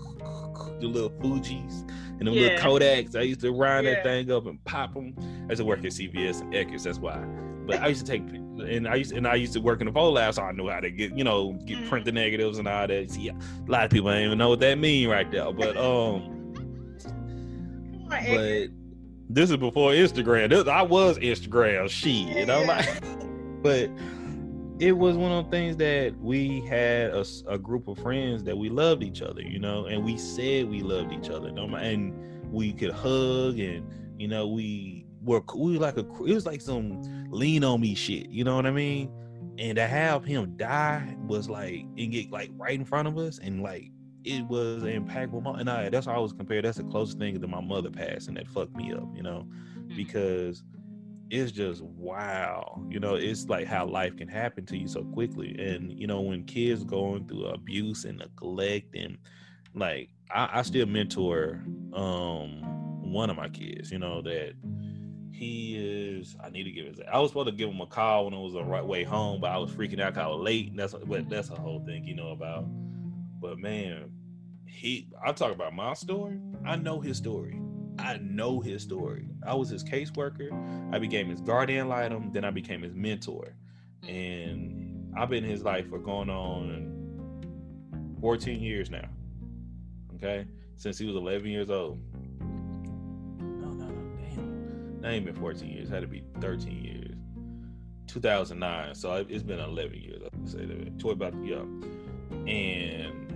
the 0.80 0.88
little 0.88 1.12
Fuji's 1.22 1.86
and 2.20 2.28
the 2.28 2.32
Yeah. 2.32 2.42
little 2.62 2.80
Kodaks. 2.80 3.16
I 3.16 3.22
used 3.22 3.42
to 3.42 3.52
round 3.52 3.86
Yeah. 3.86 3.96
that 3.96 4.04
thing 4.04 4.32
up 4.32 4.46
and 4.48 4.64
pop 4.66 4.94
them. 4.94 5.14
I 5.48 5.50
used 5.52 5.58
to 5.60 5.66
work 5.66 5.80
at 5.86 5.92
CVS 5.94 6.42
and 6.42 6.54
Eckerds, 6.54 6.84
that's 6.84 7.00
why. 7.00 7.18
But 7.66 7.82
I 7.82 7.88
used 7.88 8.06
to 8.06 8.12
take 8.12 8.22
and 8.24 8.88
I 8.88 8.96
used 8.96 9.12
and 9.12 9.28
I 9.28 9.36
used 9.36 9.54
to 9.54 9.62
work 9.62 9.82
in 9.82 9.86
the 9.88 9.94
pole 9.94 10.14
lab, 10.14 10.34
so 10.34 10.42
I 10.42 10.52
knew 10.52 10.68
how 10.70 10.80
to 10.80 10.90
get 10.90 11.16
you 11.18 11.24
know 11.24 11.54
get 11.66 11.78
Mhm. 11.78 11.90
print 11.90 12.06
the 12.06 12.12
negatives 12.12 12.58
and 12.58 12.68
all 12.68 12.88
that. 12.88 13.12
See, 13.12 13.28
a 13.30 13.36
lot 13.68 13.84
of 13.86 13.92
people 13.92 14.10
don't 14.10 14.22
even 14.24 14.38
know 14.38 14.50
what 14.50 14.60
that 14.62 14.80
mean 14.80 15.10
right 15.10 15.30
there. 15.30 15.52
But 15.52 15.78
um, 15.78 16.34
but 18.10 18.70
this 19.30 19.50
is 19.52 19.58
before 19.58 19.92
Instagram. 19.92 20.50
This, 20.50 20.68
I 20.68 20.82
was 20.82 21.20
Instagram 21.20 21.90
shit. 21.90 22.36
you 22.38 22.46
know, 22.46 22.64
like, 22.64 22.88
but 23.62 23.90
it 24.80 24.92
was 24.92 25.18
one 25.18 25.32
of 25.32 25.46
those 25.46 25.52
things 25.52 25.78
that 25.78 26.16
we 26.20 26.62
had 26.62 27.12
a 27.48 27.58
group 27.58 27.88
of 27.88 27.98
friends 27.98 28.44
that 28.44 28.58
we 28.58 28.70
loved 28.70 29.04
each 29.04 29.22
other, 29.22 29.42
you 29.42 29.60
know, 29.60 29.86
and 29.86 30.04
we 30.04 30.18
said 30.18 30.70
we 30.70 30.82
loved 30.82 31.12
each 31.12 31.30
other. 31.30 31.48
And 31.48 32.14
we 32.52 32.74
could 32.74 32.92
hug, 32.92 33.60
and 33.60 33.86
you 34.20 34.28
know, 34.28 34.48
we 34.48 35.06
were 35.24 35.44
we 35.56 35.74
were 35.74 35.84
like 35.84 35.98
a 35.98 36.02
it 36.02 36.34
was 36.34 36.46
like 36.46 36.62
some 36.62 37.02
lean 37.30 37.64
on 37.64 37.82
me 37.82 37.96
shit. 37.96 38.30
You 38.30 38.44
know 38.44 38.56
what 38.56 38.66
I 38.66 38.72
mean? 38.72 39.12
And 39.58 39.78
to 39.78 39.88
have 39.88 40.24
him 40.24 40.56
die 40.58 41.18
was 41.26 41.50
like 41.50 41.86
and 41.98 42.12
get 42.12 42.32
like 42.32 42.52
right 42.56 42.76
in 42.80 42.86
front 42.86 43.08
of 43.08 43.18
us, 43.18 43.40
and 43.40 43.64
like 43.64 43.92
it 44.24 44.46
was 44.46 44.84
an 44.84 45.06
impactful 45.06 45.42
moment. 45.42 45.62
And 45.62 45.70
I, 45.70 45.90
that's 45.90 46.06
how 46.06 46.16
I 46.16 46.20
was 46.20 46.34
compared. 46.34 46.66
That's 46.66 46.78
the 46.78 46.84
closest 46.84 47.18
thing 47.18 47.40
to 47.40 47.48
my 47.48 47.62
mother 47.62 47.90
passing 47.90 48.36
that 48.36 48.48
fucked 48.48 48.76
me 48.76 48.94
up, 48.94 49.08
you 49.16 49.24
know, 49.24 49.48
Mm-hmm. 49.88 49.96
because 49.96 50.64
it's 51.30 51.52
just 51.52 51.82
wow. 51.82 52.82
You 52.90 53.00
know, 53.00 53.16
it's 53.16 53.48
like 53.48 53.68
how 53.68 53.86
life 53.86 54.16
can 54.18 54.28
happen 54.28 54.66
to 54.68 54.78
you 54.78 54.88
so 54.88 55.04
quickly. 55.04 55.56
And 55.60 55.92
you 55.92 56.08
know, 56.08 56.22
when 56.22 56.44
kids 56.46 56.84
going 56.84 57.28
through 57.28 57.46
abuse 57.48 58.06
and 58.06 58.20
neglect 58.20 58.96
and 58.96 59.18
like 59.74 60.10
I, 60.32 60.50
I 60.54 60.62
still 60.62 60.86
mentor 60.86 61.62
um 61.94 62.62
one 63.02 63.30
of 63.30 63.38
my 63.38 63.50
kids, 63.50 63.92
you 63.92 64.00
know, 64.00 64.22
that 64.22 64.54
he 65.32 65.76
is 65.78 66.36
I 66.44 66.50
need 66.50 66.64
to 66.64 66.72
give 66.72 66.88
his 66.88 67.00
I 67.12 67.20
was 67.20 67.32
supposed 67.32 67.50
to 67.50 67.56
give 67.56 67.70
him 67.70 67.82
a 67.82 67.88
call 67.88 68.26
when 68.26 68.34
it 68.34 68.42
was 68.42 68.54
the 68.54 68.64
right 68.64 68.86
way 68.86 69.04
home, 69.04 69.42
but 69.42 69.52
I 69.52 69.58
was 69.58 69.72
freaking 69.72 70.02
out 70.02 70.18
I 70.18 70.28
was 70.28 70.40
late. 70.40 70.70
And 70.70 70.80
that's 70.80 70.94
but 70.94 71.30
that's 71.30 71.50
a 71.50 71.56
whole 71.56 71.84
thing, 71.86 72.06
you 72.06 72.16
know, 72.16 72.30
about 72.30 72.66
but 73.42 73.60
man, 73.60 74.12
he 74.66 75.10
I 75.24 75.32
talk 75.34 75.52
about 75.52 75.74
my 75.74 75.94
story. 75.94 76.40
I 76.66 76.76
know 76.76 77.00
his 77.02 77.18
story. 77.18 77.60
I 78.00 78.18
know 78.18 78.60
his 78.60 78.84
story. 78.84 79.28
I 79.46 79.54
was 79.56 79.70
his 79.70 79.84
caseworker. 79.84 80.52
I 80.94 81.00
became 81.00 81.30
his 81.30 81.42
guardian 81.42 81.88
litem. 81.90 82.32
Then 82.32 82.46
I 82.46 82.52
became 82.52 82.82
his 82.82 82.94
mentor, 82.94 83.54
mm. 84.04 84.10
and 84.10 85.14
I've 85.18 85.30
been 85.30 85.44
in 85.44 85.50
his 85.50 85.64
life 85.64 85.90
for 85.90 86.00
going 86.00 86.30
on 86.30 88.18
14 88.22 88.62
years 88.62 88.90
now. 88.90 89.10
Okay, 90.16 90.46
since 90.76 90.98
he 90.98 91.06
was 91.06 91.16
11 91.16 91.48
years 91.48 91.70
old. 91.70 92.00
No, 92.40 93.68
no, 93.68 93.86
no, 93.86 94.18
damn. 94.22 95.06
Ain't 95.06 95.26
been 95.26 95.36
14 95.36 95.70
years. 95.70 95.90
It 95.90 95.94
had 95.94 96.02
to 96.02 96.08
be 96.08 96.24
13 96.40 96.84
years. 96.84 97.16
2009. 98.08 98.96
So 98.96 99.26
it's 99.30 99.44
been 99.44 99.60
11 99.60 100.02
years. 100.02 100.22
I 100.24 100.38
would 100.38 100.50
say 100.50 100.66
that. 100.66 101.00
Toy 101.00 101.12
about 101.12 101.34
yeah. 101.44 101.62
And 102.48 103.27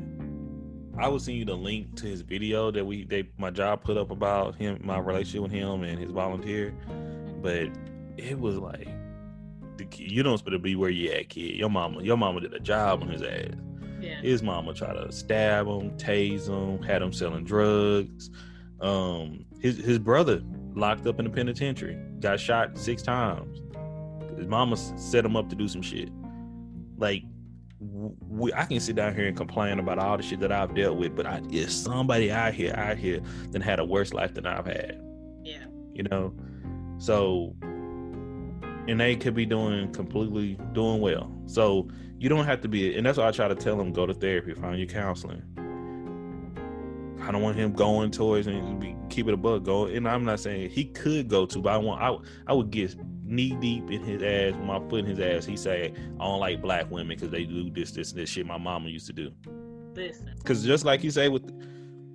I 0.98 1.08
will 1.08 1.20
send 1.20 1.38
you 1.38 1.46
the 1.46 1.56
link 1.56 1.96
to 1.98 2.06
his 2.06 2.22
video 2.22 2.72
that 2.72 2.86
we 2.86 3.06
they 3.06 3.30
my 3.38 3.50
job 3.50 3.84
put 3.84 3.98
up 3.98 4.12
about 4.12 4.56
him, 4.56 4.80
my 4.84 5.00
relationship 5.00 5.42
with 5.44 5.52
him 5.52 5.84
and 5.84 6.00
his 6.00 6.12
volunteer. 6.12 6.74
But 7.42 7.70
it 8.18 8.40
was 8.40 8.58
like 8.58 8.88
the 9.78 9.86
kid, 9.86 10.12
you 10.12 10.24
don't 10.24 10.38
supposed 10.38 10.54
to 10.54 10.60
be 10.60 10.76
where 10.76 10.90
you 10.90 11.12
at, 11.12 11.30
kid. 11.30 11.56
Your 11.56 11.70
mama, 11.70 12.04
your 12.04 12.18
mama 12.18 12.42
did 12.42 12.54
a 12.54 12.60
job 12.60 13.02
on 13.02 13.10
his 13.10 13.22
ass. 13.22 13.56
Yeah. 14.02 14.20
His 14.22 14.44
mama 14.44 14.74
tried 14.74 14.94
to 14.94 15.12
stab 15.12 15.68
him, 15.68 15.92
tase 15.98 16.48
him, 16.48 16.82
had 16.84 17.02
him 17.02 17.14
selling 17.14 17.46
drugs. 17.46 18.30
Um, 18.80 19.46
his 19.60 19.78
his 19.78 20.00
brother 20.00 20.42
locked 20.74 21.06
up 21.08 21.20
in 21.20 21.26
the 21.26 21.32
penitentiary, 21.32 21.98
got 22.20 22.40
shot 22.40 22.78
six 22.78 23.02
times. 23.02 23.62
His 24.38 24.48
mama 24.48 24.76
set 24.76 25.24
him 25.24 25.36
up 25.36 25.50
to 25.50 25.56
do 25.56 25.68
some 25.68 25.82
shit. 25.82 26.10
Like 26.98 27.24
we, 27.82 28.54
I 28.54 28.66
can 28.66 28.80
sit 28.80 28.96
down 28.96 29.16
here 29.16 29.28
and 29.28 29.36
complain 29.36 29.80
about 29.80 29.98
all 29.98 30.16
the 30.16 30.24
shit 30.24 30.40
that 30.42 30.52
I've 30.52 30.76
dealt 30.76 30.98
with, 30.98 31.16
but 31.16 31.26
I, 31.26 31.42
if 31.50 31.72
somebody 31.72 32.32
out 32.32 32.54
here 32.54 32.74
out 32.76 32.98
here 32.98 33.22
that 33.52 33.62
had 33.64 33.80
a 33.80 33.86
worse 33.86 34.14
life 34.14 34.36
than 34.36 34.46
I've 34.46 34.68
had, 34.68 35.02
yeah, 35.44 35.66
you 35.94 36.04
know, 36.04 36.34
so 37.00 37.56
and 38.88 39.00
they 39.00 39.16
could 39.16 39.34
be 39.34 39.46
doing 39.46 39.92
completely 39.94 40.58
doing 40.74 41.02
well. 41.02 41.32
So 41.48 41.90
you 42.20 42.30
don't 42.30 42.46
have 42.46 42.62
to 42.62 42.68
be, 42.68 42.96
and 42.96 43.06
that's 43.06 43.18
why 43.18 43.28
I 43.28 43.32
try 43.32 43.48
to 43.48 43.56
tell 43.56 43.78
them 43.78 43.92
go 43.92 44.06
to 44.06 44.14
therapy, 44.14 44.54
find 44.54 44.78
your 44.78 44.88
counseling. 44.88 45.42
I 47.22 47.32
don't 47.32 47.42
want 47.42 47.56
him 47.56 47.74
going 47.74 48.12
towards 48.12 48.48
and 48.48 48.80
be, 48.80 48.96
keep 49.10 49.28
it 49.28 49.34
a 49.34 49.38
bug 49.38 49.66
go. 49.66 49.86
And 49.86 50.08
I'm 50.08 50.24
not 50.24 50.40
saying 50.40 50.70
he 50.70 50.86
could 50.86 51.28
go 51.28 51.46
to, 51.48 51.62
but 51.62 51.74
I 51.74 51.78
want 51.78 52.02
I 52.02 52.16
I 52.52 52.54
would 52.54 52.70
get 52.70 52.96
knee 53.32 53.56
deep 53.60 53.90
in 53.90 54.04
his 54.04 54.22
ass, 54.22 54.58
with 54.58 54.66
my 54.66 54.80
foot 54.90 55.06
in 55.06 55.06
his 55.06 55.20
ass. 55.20 55.46
He 55.46 55.56
say, 55.56 55.94
I 56.20 56.24
don't 56.24 56.40
like 56.40 56.62
black 56.62 56.92
women 56.92 57.16
because 57.16 57.32
they 57.32 57.46
do 57.46 57.70
this, 57.70 57.92
this, 57.92 58.12
and 58.12 58.22
this 58.22 58.30
shit 58.30 58.46
my 58.46 58.58
mama 58.58 58.90
used 58.90 59.08
to 59.08 59.14
do. 59.14 59.32
Listen. 59.96 60.32
Because 60.38 60.64
just 60.64 60.86
like 60.86 61.04
you 61.04 61.12
say 61.12 61.30
with, 61.30 61.50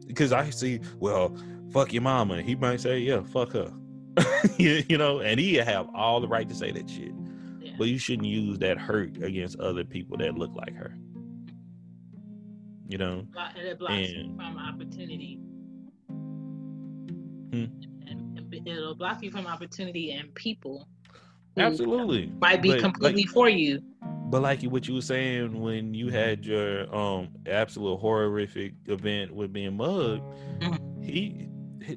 because 0.06 0.32
I 0.32 0.50
see, 0.50 0.80
well, 0.98 1.36
fuck 1.72 1.92
your 1.92 2.02
mama. 2.02 2.42
He 2.42 2.54
might 2.54 2.80
say, 2.80 2.98
yeah, 2.98 3.22
fuck 3.22 3.52
her. 3.52 3.72
you, 4.58 4.84
you 4.88 4.98
know, 4.98 5.20
and 5.20 5.40
he 5.40 5.54
have 5.54 5.88
all 5.94 6.20
the 6.20 6.28
right 6.28 6.48
to 6.48 6.54
say 6.54 6.70
that 6.72 6.88
shit. 6.88 7.12
Yeah. 7.60 7.72
But 7.78 7.88
you 7.88 7.98
shouldn't 7.98 8.28
use 8.28 8.58
that 8.58 8.78
hurt 8.78 9.22
against 9.22 9.58
other 9.58 9.84
people 9.84 10.16
that 10.18 10.36
look 10.36 10.54
like 10.54 10.74
her. 10.74 10.96
You 12.88 12.98
know, 12.98 13.26
and 13.56 13.66
it 13.66 13.78
blocks 13.80 13.94
you 13.94 14.32
from 14.36 14.56
opportunity. 14.58 15.40
Hmm. 16.08 17.64
And, 18.06 18.38
and 18.38 18.68
it'll 18.68 18.94
block 18.94 19.22
you 19.24 19.30
from 19.32 19.46
opportunity 19.46 20.12
and 20.12 20.32
people 20.34 20.86
absolutely. 21.56 22.32
might 22.40 22.62
be 22.62 22.70
But, 22.70 22.80
completely 22.80 23.22
like- 23.22 23.30
for 23.32 23.48
you. 23.48 23.80
But 24.28 24.42
like 24.42 24.62
what 24.64 24.88
you 24.88 24.94
were 24.94 25.00
saying 25.02 25.60
when 25.60 25.94
you 25.94 26.08
had 26.08 26.44
your 26.44 26.92
um 26.94 27.28
absolute 27.46 27.96
horrific 27.98 28.74
event 28.86 29.32
with 29.32 29.52
being 29.52 29.76
mugged, 29.76 30.22
Mhm. 30.58 31.04
he, 31.04 31.48
he, 31.84 31.96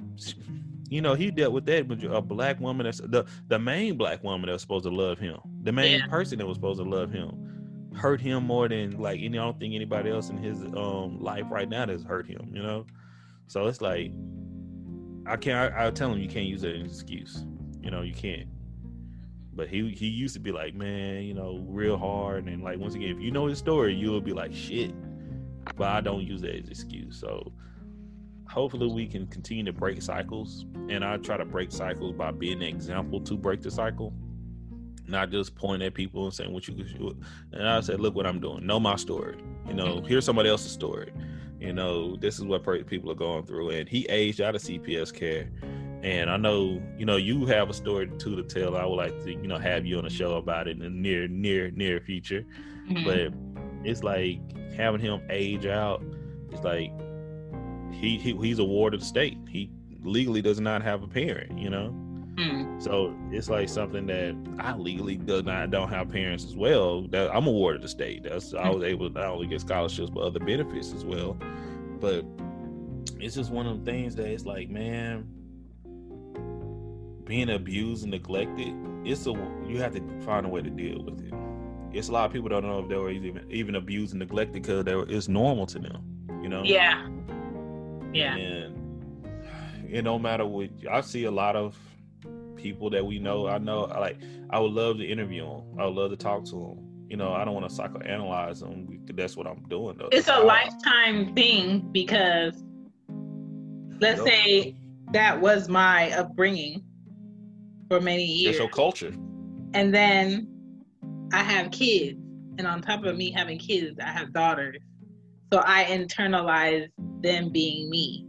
you 0.89 1.01
know, 1.01 1.15
he 1.15 1.31
dealt 1.31 1.53
with 1.53 1.65
that 1.65 1.87
with 1.87 2.03
a 2.03 2.21
black 2.21 2.59
woman 2.59 2.85
that's 2.85 2.99
the 2.99 3.25
the 3.47 3.57
main 3.57 3.97
black 3.97 4.23
woman 4.23 4.45
that 4.47 4.53
was 4.53 4.61
supposed 4.61 4.83
to 4.85 4.91
love 4.91 5.17
him, 5.17 5.37
the 5.63 5.71
main 5.71 5.99
Yeah. 6.01 6.07
person 6.07 6.37
that 6.37 6.45
was 6.45 6.55
supposed 6.57 6.79
to 6.79 6.87
love 6.87 7.11
him, 7.11 7.31
hurt 7.95 8.21
him 8.21 8.43
more 8.45 8.67
than 8.67 8.99
like 8.99 9.19
any. 9.21 9.39
I 9.39 9.43
don't 9.43 9.59
think 9.59 9.73
anybody 9.73 10.11
else 10.11 10.29
in 10.29 10.37
his 10.37 10.61
um 10.75 11.19
life 11.19 11.45
right 11.49 11.67
now 11.67 11.87
that's 11.87 12.03
hurt 12.03 12.27
him. 12.27 12.51
You 12.53 12.61
know, 12.61 12.85
so 13.47 13.65
it's 13.65 13.81
like 13.81 14.11
I 15.25 15.35
can't. 15.35 15.73
I, 15.73 15.87
I 15.87 15.91
tell 15.91 16.11
him 16.13 16.19
you 16.19 16.29
can't 16.29 16.45
use 16.45 16.61
that 16.61 16.75
as 16.75 16.79
an 16.79 16.85
excuse. 16.85 17.43
You 17.81 17.89
know, 17.89 18.03
you 18.03 18.13
can't. 18.13 18.47
But 19.53 19.67
he 19.67 19.89
he 19.91 20.07
used 20.07 20.33
to 20.35 20.39
be 20.39 20.51
like, 20.51 20.73
man, 20.75 21.23
you 21.23 21.33
know, 21.33 21.63
real 21.67 21.97
hard, 21.97 22.47
and 22.47 22.63
like 22.63 22.79
once 22.79 22.95
again, 22.95 23.09
if 23.09 23.19
you 23.19 23.31
know 23.31 23.47
his 23.47 23.57
story, 23.57 23.93
you'll 23.93 24.21
be 24.21 24.33
like, 24.33 24.53
shit. 24.53 24.93
But 25.75 25.89
I 25.89 26.01
don't 26.01 26.21
use 26.21 26.41
that 26.41 26.55
as 26.55 26.69
excuse. 26.69 27.19
So 27.19 27.51
hopefully 28.47 28.87
we 28.87 29.07
can 29.07 29.27
continue 29.27 29.63
to 29.65 29.73
break 29.73 30.01
cycles, 30.01 30.65
and 30.89 31.03
I 31.03 31.17
try 31.17 31.37
to 31.37 31.45
break 31.45 31.71
cycles 31.71 32.13
by 32.13 32.31
being 32.31 32.57
an 32.57 32.69
example 32.69 33.21
to 33.21 33.35
break 33.35 33.61
the 33.61 33.71
cycle, 33.71 34.13
not 35.07 35.29
just 35.29 35.55
pointing 35.55 35.85
at 35.87 35.93
people 35.93 36.25
and 36.25 36.33
saying 36.33 36.53
what 36.53 36.67
you 36.67 36.75
could 36.75 36.97
do. 36.97 37.19
And 37.51 37.67
I 37.67 37.79
said, 37.81 37.99
look 37.99 38.15
what 38.15 38.25
I'm 38.25 38.39
doing. 38.39 38.65
Know 38.65 38.79
my 38.79 38.95
story. 38.95 39.37
You 39.67 39.73
know, 39.73 40.01
here's 40.01 40.25
somebody 40.25 40.49
else's 40.49 40.71
story. 40.71 41.11
You 41.59 41.73
know, 41.73 42.15
this 42.15 42.39
is 42.39 42.45
what 42.45 42.63
people 42.87 43.11
are 43.11 43.15
going 43.15 43.45
through. 43.45 43.71
And 43.71 43.89
he 43.89 44.05
aged 44.07 44.41
out 44.41 44.55
of 44.55 44.61
CPS 44.61 45.13
care. 45.13 45.51
And 46.01 46.29
I 46.29 46.37
know, 46.37 46.81
you 46.97 47.05
know, 47.05 47.17
you 47.17 47.45
have 47.47 47.69
a 47.69 47.73
story 47.73 48.09
too 48.19 48.35
to 48.35 48.43
tell. 48.43 48.77
I 48.77 48.85
would 48.85 48.95
like 48.95 49.21
to, 49.23 49.31
you 49.31 49.47
know, 49.47 49.57
have 49.57 49.85
you 49.85 49.97
on 49.97 50.05
a 50.05 50.09
show 50.09 50.37
about 50.37 50.67
it 50.67 50.71
in 50.71 50.79
the 50.79 50.89
near, 50.89 51.27
near, 51.27 51.71
near 51.71 51.99
future. 51.99 52.45
Mhm. 52.89 53.05
But 53.05 53.87
it's 53.87 54.03
like 54.03 54.39
having 54.73 55.01
him 55.01 55.21
age 55.29 55.65
out. 55.65 56.01
It's 56.51 56.63
like 56.63 56.91
he, 57.91 58.17
he 58.17 58.35
he's 58.37 58.59
a 58.59 58.63
ward 58.63 58.93
of 58.93 59.01
the 59.01 59.05
state. 59.05 59.37
He 59.49 59.71
legally 60.01 60.41
does 60.41 60.61
not 60.61 60.81
have 60.81 61.03
a 61.03 61.07
parent. 61.07 61.59
You 61.59 61.69
know. 61.69 61.93
Mm. 62.35 62.81
So 62.81 63.13
it's 63.31 63.49
like 63.49 63.67
something 63.67 64.05
that 64.07 64.33
I 64.59 64.73
legally 64.77 65.17
do 65.17 65.41
not 65.43 65.71
don't 65.71 65.89
have 65.89 66.09
parents 66.09 66.45
as 66.45 66.55
well. 66.55 67.01
That 67.09 67.35
I'm 67.35 67.45
a 67.47 67.51
ward 67.51 67.75
of 67.75 67.81
the 67.81 67.89
state. 67.89 68.23
That's 68.23 68.53
I 68.53 68.69
was 68.69 68.83
able 68.83 69.09
to 69.09 69.13
not 69.13 69.31
only 69.31 69.47
get 69.47 69.59
scholarships 69.59 70.09
but 70.09 70.21
other 70.21 70.39
benefits 70.39 70.93
as 70.93 71.03
well. 71.03 71.37
But 71.99 72.23
it's 73.19 73.35
just 73.35 73.51
one 73.51 73.67
of 73.67 73.75
them 73.75 73.85
things 73.85 74.15
that 74.15 74.27
it's 74.27 74.45
like, 74.45 74.69
man, 74.69 75.27
being 77.29 77.51
abused 77.51 78.01
and 78.01 78.11
neglected, 78.11 78.73
it's 79.05 79.27
a 79.27 79.31
you 79.67 79.77
have 79.77 79.93
to 79.93 80.21
find 80.21 80.47
a 80.47 80.49
way 80.49 80.63
to 80.63 80.69
deal 80.69 81.03
with 81.03 81.21
it. 81.23 81.33
It's 81.93 82.09
a 82.09 82.11
lot 82.11 82.25
of 82.25 82.33
people 82.33 82.49
don't 82.49 82.63
know 82.63 82.79
if 82.79 82.89
they 82.89 82.95
were 82.95 83.11
even 83.11 83.45
even 83.51 83.75
abused 83.75 84.13
and 84.13 84.19
neglected 84.19 84.63
because 84.63 84.83
they 84.83 84.95
were 84.95 85.07
it's 85.07 85.27
normal 85.27 85.67
to 85.67 85.79
them, 85.79 86.01
you 86.41 86.49
know. 86.49 86.63
Yeah. 86.63 87.07
Yeah. 88.11 88.35
And 88.35 89.29
it 89.89 90.01
don't 90.01 90.23
matter 90.23 90.45
what 90.45 90.71
I 90.91 91.01
see 91.01 91.25
a 91.25 91.31
lot 91.31 91.55
of 91.55 91.77
people 92.55 92.89
that 92.89 93.05
we 93.05 93.19
know. 93.19 93.47
I 93.47 93.59
know 93.59 93.81
like 93.81 94.17
I 94.49 94.59
would 94.59 94.71
love 94.71 94.97
to 94.97 95.05
interview 95.05 95.45
them. 95.45 95.79
I 95.79 95.85
would 95.85 95.95
love 95.95 96.09
to 96.09 96.17
talk 96.17 96.45
to 96.45 96.51
them. 96.51 97.05
You 97.09 97.17
know, 97.17 97.31
I 97.33 97.45
don't 97.45 97.53
want 97.53 97.69
to 97.69 97.75
psychoanalyze 97.75 98.61
them. 98.61 99.05
That's 99.13 99.37
what 99.37 99.45
I'm 99.45 99.61
doing 99.69 99.97
though. 99.99 100.09
It's 100.11 100.29
a 100.29 100.39
lifetime 100.39 101.35
thing 101.35 101.89
because 101.91 102.63
let's 103.99 104.23
say 104.23 104.75
that 105.11 105.39
was 105.39 105.69
my 105.69 106.11
upbringing 106.11 106.83
for 107.89 107.99
many 107.99 108.23
years. 108.23 108.55
It's 108.55 108.59
your 108.59 108.69
culture. 108.69 109.13
and 109.73 109.93
then 109.93 110.47
I 111.33 111.43
have 111.43 111.71
kids, 111.71 112.17
and 112.57 112.65
on 112.65 112.81
top 112.81 113.03
of 113.03 113.15
me 113.17 113.31
having 113.31 113.59
kids, 113.59 113.99
I 113.99 114.09
have 114.09 114.31
daughters. 114.33 114.77
So 115.51 115.61
I 115.65 115.83
internalize 115.85 116.87
them 117.21 117.49
being 117.51 117.89
me. 117.89 118.25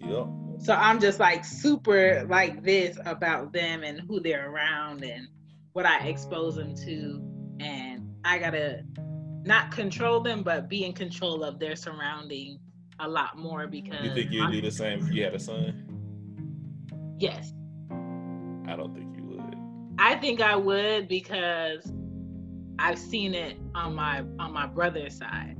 Yep. 0.00 0.26
So 0.58 0.72
I'm 0.74 0.98
just 1.00 1.20
like 1.20 1.44
super 1.44 2.24
like 2.30 2.62
this 2.62 2.98
about 3.04 3.52
them 3.52 3.82
and 3.82 4.00
who 4.08 4.20
they're 4.20 4.50
around 4.50 5.04
and 5.04 5.28
what 5.74 5.84
I 5.86 5.98
expose 6.08 6.56
them 6.56 6.74
to. 6.76 7.22
And 7.60 8.08
I 8.24 8.38
gotta 8.38 8.82
not 9.44 9.70
control 9.70 10.20
them, 10.20 10.42
but 10.42 10.68
be 10.68 10.84
in 10.84 10.92
control 10.94 11.44
of 11.44 11.58
their 11.58 11.76
surrounding 11.76 12.58
a 13.00 13.08
lot 13.08 13.36
more 13.38 13.66
because 13.66 14.02
You 14.02 14.14
think 14.14 14.30
you'd 14.32 14.50
do 14.50 14.60
the 14.62 14.70
same 14.70 15.00
if 15.06 15.12
you 15.12 15.22
had 15.24 15.34
a 15.34 15.38
son? 15.38 15.84
yes. 17.18 17.52
I 18.68 18.76
don't 18.76 18.94
think 18.94 19.16
you 19.16 19.24
would. 19.24 19.54
I 19.98 20.16
think 20.16 20.40
I 20.40 20.56
would 20.56 21.08
because 21.08 21.92
I've 22.78 22.98
seen 22.98 23.34
it 23.34 23.56
on 23.74 23.94
my 23.94 24.20
on 24.38 24.52
my 24.52 24.66
brother's 24.66 25.16
side 25.16 25.56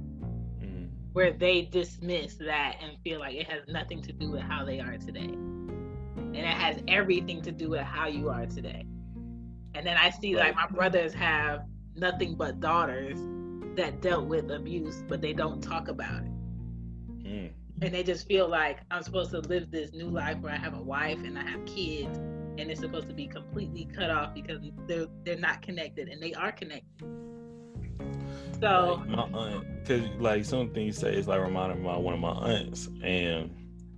Mm. 0.62 0.88
where 1.12 1.32
they 1.32 1.62
dismiss 1.62 2.36
that 2.36 2.76
and 2.82 2.98
feel 3.04 3.20
like 3.20 3.34
it 3.36 3.50
has 3.50 3.62
nothing 3.68 4.02
to 4.02 4.12
do 4.12 4.30
with 4.30 4.42
how 4.42 4.64
they 4.64 4.80
are 4.80 4.96
today. 4.98 5.30
And 6.16 6.36
it 6.36 6.44
has 6.44 6.82
everything 6.88 7.40
to 7.42 7.52
do 7.52 7.70
with 7.70 7.80
how 7.80 8.08
you 8.08 8.28
are 8.28 8.46
today. 8.46 8.84
And 9.74 9.86
then 9.86 9.96
I 9.96 10.10
see 10.10 10.36
like 10.36 10.54
my 10.54 10.66
brothers 10.66 11.14
have 11.14 11.62
nothing 11.94 12.34
but 12.34 12.60
daughters 12.60 13.18
that 13.76 14.00
dealt 14.02 14.26
with 14.26 14.50
abuse, 14.50 15.04
but 15.08 15.20
they 15.20 15.32
don't 15.32 15.62
talk 15.62 15.88
about 15.88 16.22
it. 16.24 16.32
Mm. 17.24 17.50
And 17.82 17.94
they 17.94 18.02
just 18.02 18.26
feel 18.26 18.48
like 18.48 18.78
I'm 18.90 19.02
supposed 19.02 19.30
to 19.32 19.40
live 19.40 19.70
this 19.70 19.92
new 19.92 20.08
life 20.08 20.38
where 20.38 20.52
I 20.52 20.56
have 20.56 20.74
a 20.74 20.82
wife 20.82 21.18
and 21.18 21.38
I 21.38 21.42
have 21.42 21.64
kids 21.66 22.18
and 22.58 22.70
it's 22.70 22.80
supposed 22.80 23.08
to 23.08 23.14
be 23.14 23.26
completely 23.26 23.88
cut 23.94 24.10
off 24.10 24.34
because 24.34 24.60
they're 24.86 25.06
they're 25.24 25.36
not 25.36 25.62
connected 25.62 26.08
and 26.08 26.22
they 26.22 26.32
are 26.34 26.52
connected. 26.52 27.06
So 28.60 29.02
Like 29.06 29.30
my 29.30 29.38
aunt, 29.38 29.66
because 29.82 30.08
like 30.18 30.44
some 30.44 30.70
things 30.70 30.96
say 30.98 31.14
it's 31.14 31.28
like 31.28 31.40
reminding 31.40 31.82
me 31.82 31.88
of 31.88 32.02
one 32.02 32.14
of 32.14 32.20
my 32.20 32.30
aunts, 32.30 32.88
and 33.02 33.50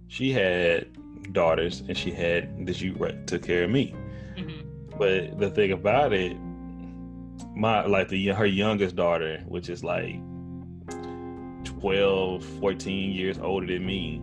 she 0.08 0.32
had 0.32 1.32
daughters, 1.32 1.80
and 1.80 1.96
she 1.96 2.10
had 2.10 2.66
this 2.66 2.80
you 2.80 2.94
took 3.26 3.42
care 3.42 3.64
of 3.64 3.70
me. 3.70 3.94
Mm-hmm. 4.36 4.96
But 4.98 5.38
the 5.38 5.50
thing 5.50 5.72
about 5.72 6.12
it, 6.12 6.36
my 7.54 7.86
like 7.86 8.08
the 8.08 8.28
her 8.28 8.46
youngest 8.46 8.96
daughter, 8.96 9.44
which 9.46 9.68
is 9.68 9.84
like 9.84 10.16
12, 11.64 12.44
14 12.44 13.12
years 13.12 13.38
older 13.38 13.66
than 13.66 13.86
me. 13.86 14.22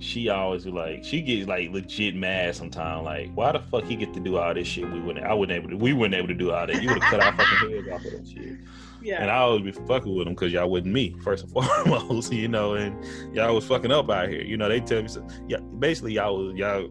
She 0.00 0.30
always 0.30 0.64
be 0.64 0.70
like 0.70 1.04
she 1.04 1.20
gets 1.20 1.46
like 1.46 1.70
legit 1.70 2.16
mad 2.16 2.56
sometimes. 2.56 3.04
Like, 3.04 3.30
why 3.34 3.52
the 3.52 3.60
fuck 3.60 3.84
he 3.84 3.94
get 3.96 4.12
to 4.14 4.20
do 4.20 4.38
all 4.38 4.52
this 4.54 4.66
shit? 4.66 4.90
We 4.90 4.98
wouldn't. 5.00 5.24
I 5.26 5.34
wouldn't 5.34 5.56
able 5.56 5.70
to. 5.70 5.76
We 5.76 5.92
weren't 5.92 6.14
able 6.14 6.28
to 6.28 6.34
do 6.34 6.50
all 6.50 6.66
that. 6.66 6.82
You 6.82 6.88
would 6.88 7.02
have 7.02 7.10
cut 7.10 7.20
our 7.22 7.36
fucking 7.36 7.70
heads 7.70 7.88
off 7.88 8.04
of 8.04 8.12
that 8.12 8.28
shit. 8.28 8.58
Yeah. 9.02 9.22
And 9.22 9.30
I 9.30 9.36
always 9.36 9.62
be 9.62 9.72
fucking 9.72 10.14
with 10.14 10.24
them 10.26 10.34
because 10.34 10.52
y'all 10.52 10.68
wasn't 10.70 10.92
me 10.92 11.16
first 11.22 11.44
and 11.44 11.52
foremost, 11.86 12.32
you 12.32 12.48
know. 12.48 12.74
And 12.74 13.04
y'all 13.34 13.54
was 13.54 13.66
fucking 13.66 13.90
up 13.92 14.10
out 14.10 14.28
here. 14.28 14.42
You 14.42 14.56
know, 14.56 14.68
they 14.68 14.80
tell 14.80 15.02
me 15.02 15.08
so. 15.08 15.26
Yeah, 15.48 15.58
basically 15.78 16.14
y'all 16.14 16.36
was 16.36 16.54
y'all 16.56 16.90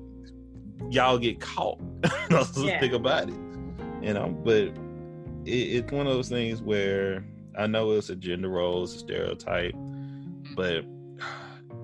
y'all 0.90 1.18
get 1.18 1.40
caught. 1.40 1.80
That's 2.30 2.52
the 2.52 2.66
Yeah. 2.66 2.80
thing 2.80 2.94
about 2.94 3.30
it. 3.30 3.36
You 4.02 4.14
know, 4.14 4.30
but 4.44 4.70
it, 5.46 5.52
it's 5.52 5.92
one 5.92 6.08
of 6.08 6.14
those 6.14 6.30
things 6.30 6.62
where 6.62 7.26
I 7.58 7.68
know 7.68 7.92
it's 7.92 8.10
a 8.10 8.16
gender 8.16 8.50
role, 8.50 8.84
it's 8.84 8.96
a 8.96 9.00
stereotype, 9.00 9.74
but 10.56 10.86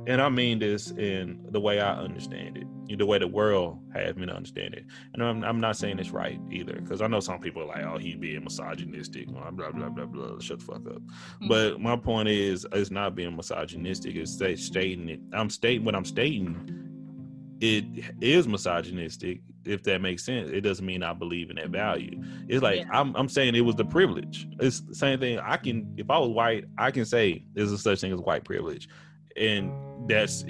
and 0.08 0.22
I 0.22 0.30
mean 0.30 0.60
this 0.60 0.92
in 0.92 1.46
the 1.52 1.60
way 1.60 1.80
I 1.80 1.96
understand 1.96 2.58
it, 2.58 2.98
the 2.98 3.06
way 3.06 3.18
the 3.18 3.28
world 3.28 3.80
has 3.94 4.16
me 4.16 4.26
to 4.28 4.34
understand 4.34 4.76
it. 4.76 4.86
And 5.14 5.24
I'm, 5.24 5.44
I'm 5.44 5.60
not 5.60 5.76
saying 5.78 6.00
it's 6.00 6.12
right 6.12 6.40
either, 6.52 6.74
because 6.74 7.02
I 7.02 7.08
know 7.08 7.20
some 7.20 7.40
people 7.40 7.64
are 7.64 7.66
like, 7.66 7.84
oh, 7.84 7.98
he 7.98 8.16
being 8.16 8.44
misogynistic, 8.44 9.28
blah, 9.28 9.52
blah, 9.52 9.72
blah, 9.72 9.90
blah, 9.90 10.06
blah, 10.06 10.40
shut 10.40 10.60
the 10.60 10.66
fuck 10.66 10.86
up. 10.88 11.02
Mm-hmm. 11.02 11.48
But 11.48 11.80
my 11.80 11.96
point 11.96 12.30
is, 12.30 12.68
it's 12.72 12.92
not 12.92 13.16
being 13.16 13.36
misogynistic, 13.36 14.16
it's 14.16 14.34
stating 14.66 15.10
it. 15.10 15.20
I'm 15.34 15.50
stating 15.50 15.86
what 15.86 15.96
I'm 15.96 16.06
stating. 16.06 16.82
It 17.62 17.86
is 18.22 18.48
misogynistic, 18.48 19.42
if 19.64 19.82
that 19.84 20.02
makes 20.02 20.24
sense. 20.24 20.52
It 20.52 20.62
doesn't 20.62 20.86
mean 20.86 21.04
I 21.04 21.14
believe 21.14 21.50
in 21.50 21.56
that 21.56 21.70
value. 21.70 22.22
It's 22.48 22.62
like 22.62 22.82
Yeah. 22.82 22.90
I'm, 22.92 23.16
I'm 23.16 23.30
saying 23.30 23.56
it 23.56 23.62
was 23.62 23.76
the 23.76 23.86
privilege. 23.86 24.48
It's 24.60 24.82
the 24.82 24.94
same 24.94 25.20
thing. 25.20 25.40
I 25.40 25.58
can, 25.58 25.94
if 25.98 26.10
I 26.10 26.20
was 26.20 26.30
white, 26.30 26.66
I 26.78 26.92
can 26.92 27.06
say 27.06 27.46
there's 27.54 27.72
a 27.72 27.78
such 27.78 28.02
thing 28.02 28.12
as 28.12 28.20
white 28.20 28.44
privilege, 28.44 28.90
and 29.36 29.72
that's 30.08 30.44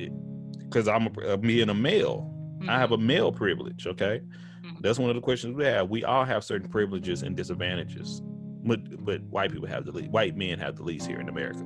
because 0.60 0.88
I'm 0.88 1.08
a, 1.08 1.34
uh, 1.34 1.38
me 1.38 1.62
and 1.62 1.72
a 1.72 1.74
male. 1.76 2.32
I 2.68 2.80
have 2.80 2.92
a 2.94 2.98
male 2.98 3.32
privilege. 3.32 3.86
Okay, 3.86 4.22
Mhm. 4.64 4.82
that's 4.82 4.98
one 4.98 5.10
of 5.10 5.16
the 5.16 5.22
questions 5.22 5.56
we 5.56 5.66
have. 5.66 5.90
We 5.90 6.04
all 6.04 6.26
have 6.26 6.44
certain 6.44 6.68
privileges 6.70 7.22
and 7.22 7.36
disadvantages, 7.36 8.22
but 8.64 9.04
but 9.06 9.22
white 9.24 9.52
people 9.52 9.68
have 9.68 9.86
the 9.86 9.92
least. 9.92 10.10
White 10.10 10.36
men 10.36 10.58
have 10.60 10.76
the 10.76 10.84
least 10.84 11.08
here 11.08 11.20
in 11.20 11.30
America. 11.30 11.60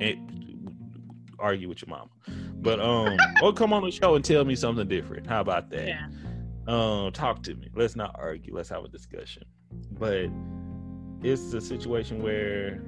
And 0.00 0.30
argue 1.40 1.68
with 1.68 1.82
your 1.82 1.88
mama, 1.90 2.10
but 2.60 2.78
um, 2.80 3.16
or 3.42 3.52
come 3.52 3.72
on 3.72 3.82
the 3.84 3.90
show 3.90 4.14
and 4.14 4.24
tell 4.24 4.44
me 4.44 4.54
something 4.56 4.86
different. 4.88 5.26
How 5.26 5.40
about 5.40 5.70
that? 5.70 5.86
Yeah. 5.88 6.06
um 6.66 7.10
talk 7.12 7.42
to 7.44 7.54
me 7.54 7.68
let's 7.74 7.96
not 7.96 8.14
argue 8.18 8.54
let's 8.54 8.68
have 8.68 8.84
a 8.84 8.88
discussion 8.88 9.42
but 9.92 10.26
it's 11.22 11.54
a 11.54 11.60
situation 11.62 12.22
where 12.22 12.82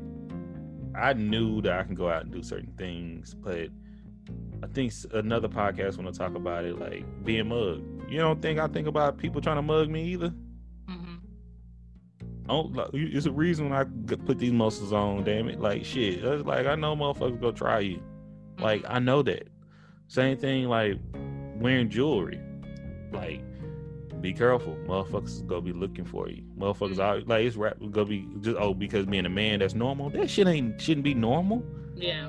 i 0.95 1.13
knew 1.13 1.61
that 1.63 1.79
i 1.79 1.83
can 1.83 1.95
go 1.95 2.09
out 2.09 2.23
and 2.23 2.33
do 2.33 2.43
certain 2.43 2.73
things 2.77 3.35
but 3.35 3.69
i 4.63 4.67
think 4.75 4.93
another 5.15 5.49
podcast 5.49 5.99
want 5.99 6.13
to 6.13 6.19
talk 6.19 6.35
about 6.35 6.65
it 6.65 6.79
like 6.79 7.05
being 7.25 7.49
mugged 7.49 7.83
you 8.11 8.19
don't 8.19 8.41
think 8.43 8.59
i 8.59 8.67
think 8.67 8.87
about 8.87 9.17
people 9.19 9.41
trying 9.41 9.57
to 9.57 9.63
mug 9.63 9.89
me 9.89 10.05
either 10.05 10.33
Mhm. 10.89 11.19
I 12.47 12.53
don't, 12.53 12.73
like, 12.75 12.89
it's 12.93 13.27
a 13.27 13.31
reason 13.33 13.71
I 13.73 13.85
put 13.85 14.39
these 14.41 14.51
muscles 14.53 14.93
on. 14.93 15.23
Damn 15.23 15.49
it, 15.49 15.61
like 15.61 15.85
shit. 15.85 16.25
It's 16.25 16.45
like 16.45 16.67
I 16.67 16.75
know 16.75 16.97
motherfuckers 16.97 17.41
go 17.41 17.53
try 17.53 17.79
you. 17.79 18.03
Like 18.59 18.85
I 18.89 18.99
know 18.99 19.23
that. 19.23 19.47
Same 20.09 20.37
thing 20.37 20.65
like 20.65 20.99
wearing 21.61 21.89
jewelry. 21.89 22.41
Like 23.13 23.41
be 24.21 24.33
careful, 24.33 24.77
motherfuckers 24.87 25.27
is 25.27 25.43
gonna 25.43 25.61
be 25.63 25.73
looking 25.73 26.05
for 26.05 26.29
you. 26.29 26.43
Motherfuckers 26.59 26.99
are 26.99 27.21
like 27.23 27.45
it's 27.47 27.57
rap 27.57 27.77
gonna 27.91 28.07
be 28.07 28.27
just 28.41 28.57
oh 28.59 28.75
because 28.75 29.07
being 29.07 29.27
a 29.27 29.31
man 29.31 29.59
that's 29.61 29.75
normal. 29.75 30.11
That 30.11 30.29
shit 30.31 30.47
ain't 30.47 30.81
shouldn't 30.81 31.05
be 31.05 31.15
normal. 31.15 31.63
Yeah. 31.97 32.29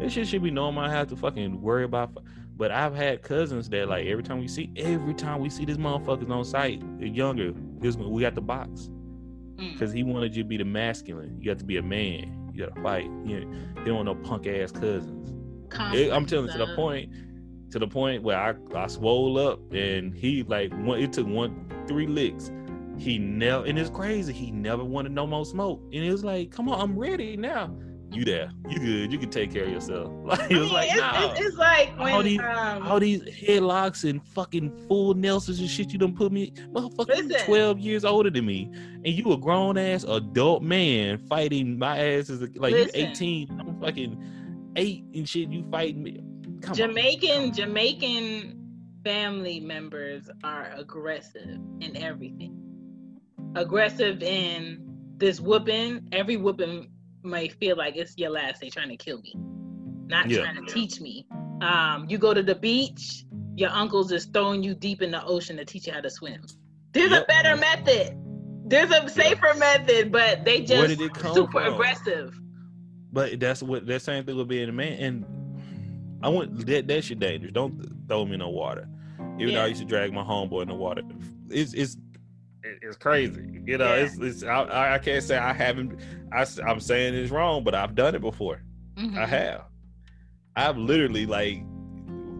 That 0.00 0.10
shit 0.10 0.26
should 0.26 0.42
be 0.42 0.50
normal. 0.50 0.82
I 0.84 0.90
have 0.90 1.08
to 1.08 1.16
fucking 1.16 1.60
worry 1.60 1.84
about. 1.84 2.18
But 2.56 2.70
I've 2.70 2.94
had 2.94 3.22
cousins 3.22 3.68
that 3.70 3.88
like 3.88 4.06
every 4.06 4.22
time 4.22 4.38
we 4.40 4.48
see 4.48 4.70
every 4.76 5.14
time 5.14 5.40
we 5.40 5.50
see 5.50 5.64
this 5.64 5.76
motherfuckers 5.76 6.30
on 6.30 6.44
site, 6.44 6.82
younger. 7.00 7.52
This 7.78 7.96
we 7.96 8.22
got 8.22 8.34
the 8.34 8.40
box 8.40 8.90
Mm. 9.56 9.72
because 9.72 9.92
he 9.92 10.02
wanted 10.02 10.34
you 10.34 10.42
to 10.42 10.48
be 10.48 10.56
the 10.56 10.64
masculine. 10.64 11.36
You 11.40 11.46
got 11.46 11.60
to 11.60 11.64
be 11.64 11.76
a 11.76 11.82
man. 11.82 12.50
You 12.52 12.66
got 12.66 12.74
to 12.74 12.82
fight. 12.82 13.04
You 13.24 13.44
know, 13.44 13.56
don't 13.84 13.94
want 13.94 14.06
no 14.06 14.14
punk 14.16 14.48
ass 14.48 14.72
cousins. 14.72 15.32
It- 15.94 16.12
I'm 16.12 16.26
telling 16.26 16.46
you 16.46 16.52
to 16.52 16.58
the 16.58 16.74
point, 16.74 17.12
to 17.70 17.78
the 17.78 17.86
point 17.88 18.22
where 18.22 18.38
I 18.38 18.54
I 18.76 18.86
swole 18.86 19.38
up 19.38 19.72
and 19.72 20.14
he 20.14 20.42
like 20.44 20.72
one. 20.84 21.00
It 21.00 21.12
took 21.12 21.26
one 21.26 21.66
three 21.88 22.06
licks. 22.06 22.50
He 22.98 23.18
never 23.18 23.64
and 23.66 23.78
it's 23.78 23.90
crazy. 23.90 24.32
He 24.32 24.50
never 24.50 24.84
wanted 24.84 25.12
no 25.12 25.26
more 25.26 25.44
smoke. 25.44 25.80
And 25.92 26.04
it 26.04 26.10
was 26.12 26.24
like, 26.24 26.50
come 26.52 26.68
on, 26.68 26.80
I'm 26.80 26.98
ready 26.98 27.36
now. 27.36 27.74
You 28.12 28.24
there? 28.24 28.52
You 28.68 28.78
good? 28.78 29.12
You 29.12 29.18
can 29.18 29.28
take 29.30 29.52
care 29.52 29.64
of 29.64 29.70
yourself. 29.72 30.12
Like 30.24 30.48
it 30.48 30.56
I 30.56 30.60
was 30.60 30.66
mean, 30.68 30.72
like, 30.72 30.88
it's, 30.92 31.00
nah. 31.00 31.30
it's, 31.32 31.40
it's 31.40 31.56
like 31.56 31.92
All 31.98 32.04
when 32.18 32.24
these- 32.24 32.38
um, 32.38 32.82
all 32.86 33.00
these 33.00 33.22
headlocks 33.22 34.08
and 34.08 34.24
fucking 34.28 34.86
full 34.86 35.14
Nelsons 35.14 35.58
and 35.58 35.68
shit 35.68 35.92
you 35.92 35.98
done 35.98 36.14
put 36.14 36.30
me, 36.30 36.52
motherfucker, 36.72 37.08
Listen. 37.08 37.44
12 37.46 37.80
years 37.80 38.04
older 38.04 38.30
than 38.30 38.46
me, 38.46 38.70
and 39.04 39.08
you 39.08 39.32
a 39.32 39.36
grown 39.36 39.76
ass 39.76 40.04
adult 40.04 40.62
man 40.62 41.18
fighting 41.26 41.76
my 41.76 41.98
ass 41.98 42.30
as 42.30 42.40
like 42.54 42.72
Listen. 42.72 43.00
you 43.00 43.06
18, 43.08 43.60
I'm 43.60 43.80
fucking 43.80 44.72
eight 44.76 45.04
and 45.12 45.28
shit, 45.28 45.48
you 45.48 45.64
fighting 45.72 46.04
me. 46.04 46.20
Come 46.64 46.72
on. 46.72 46.76
Jamaican 46.76 47.52
Jamaican 47.52 48.60
family 49.04 49.60
members 49.60 50.30
are 50.42 50.70
aggressive 50.76 51.58
in 51.80 51.96
everything. 51.96 52.60
Aggressive 53.56 54.22
in 54.22 54.80
this 55.18 55.40
whooping. 55.40 56.08
Every 56.12 56.36
whooping 56.36 56.88
might 57.22 57.52
feel 57.54 57.76
like 57.76 57.96
it's 57.96 58.16
your 58.16 58.30
last 58.30 58.60
day 58.60 58.70
trying 58.70 58.88
to 58.88 58.96
kill 58.96 59.20
me, 59.20 59.34
not 60.08 60.28
Yeah. 60.28 60.42
trying 60.42 60.64
to 60.64 60.72
teach 60.72 61.00
me. 61.00 61.26
Um, 61.60 62.06
you 62.08 62.18
go 62.18 62.34
to 62.34 62.42
the 62.42 62.54
beach, 62.54 63.24
your 63.56 63.70
uncle's 63.70 64.08
just 64.10 64.32
throwing 64.32 64.62
you 64.62 64.74
deep 64.74 65.02
in 65.02 65.10
the 65.10 65.24
ocean 65.24 65.56
to 65.58 65.64
teach 65.64 65.86
you 65.86 65.92
how 65.92 66.00
to 66.00 66.10
swim. 66.10 66.42
There's 66.92 67.10
Yep. 67.10 67.22
a 67.22 67.26
better 67.26 67.56
method. 67.56 68.16
There's 68.66 68.90
a 68.90 69.08
safer 69.08 69.54
method, 69.56 70.10
but 70.10 70.44
they 70.44 70.60
just 70.62 70.88
did 70.88 71.00
it 71.00 71.14
come 71.14 71.34
super 71.34 71.60
from? 71.62 71.74
aggressive. 71.74 72.38
But 73.12 73.38
that's 73.38 73.62
what 73.62 73.86
that 73.86 74.02
same 74.02 74.24
thing 74.24 74.36
with 74.36 74.48
being 74.48 74.68
a 74.68 74.72
man. 74.72 74.92
And 74.94 75.24
I 76.24 76.28
want 76.28 76.66
that 76.66 76.86
that 76.88 77.04
shit 77.04 77.18
dangerous. 77.20 77.52
Don't 77.52 77.78
throw 78.08 78.24
me 78.24 78.34
in 78.34 78.40
the 78.40 78.48
water. 78.48 78.88
Even 79.38 79.54
though 79.54 79.62
I 79.62 79.66
used 79.66 79.80
to 79.80 79.86
drag 79.86 80.12
my 80.12 80.22
homeboy 80.22 80.62
in 80.62 80.68
the 80.68 80.74
water. 80.74 81.02
It's 81.50 81.74
it's 81.74 81.96
it's 82.62 82.96
crazy. 82.96 83.60
You 83.66 83.76
know, 83.78 83.94
Yeah. 83.94 84.04
it's 84.04 84.16
it's 84.18 84.42
I- 84.42 84.62
I, 84.64 84.94
I 84.94 84.98
can't 84.98 85.22
say 85.22 85.36
I 85.36 85.52
haven't. 85.52 86.00
I, 86.32 86.46
am 86.66 86.80
saying 86.80 87.14
it's 87.14 87.30
wrong, 87.30 87.62
but 87.62 87.74
I've 87.74 87.94
done 87.94 88.14
it 88.14 88.20
before. 88.22 88.62
I 88.96 89.00
Mhm. 89.02 89.28
have. 89.28 89.64
I've 90.56 90.78
literally 90.78 91.26
like 91.26 91.58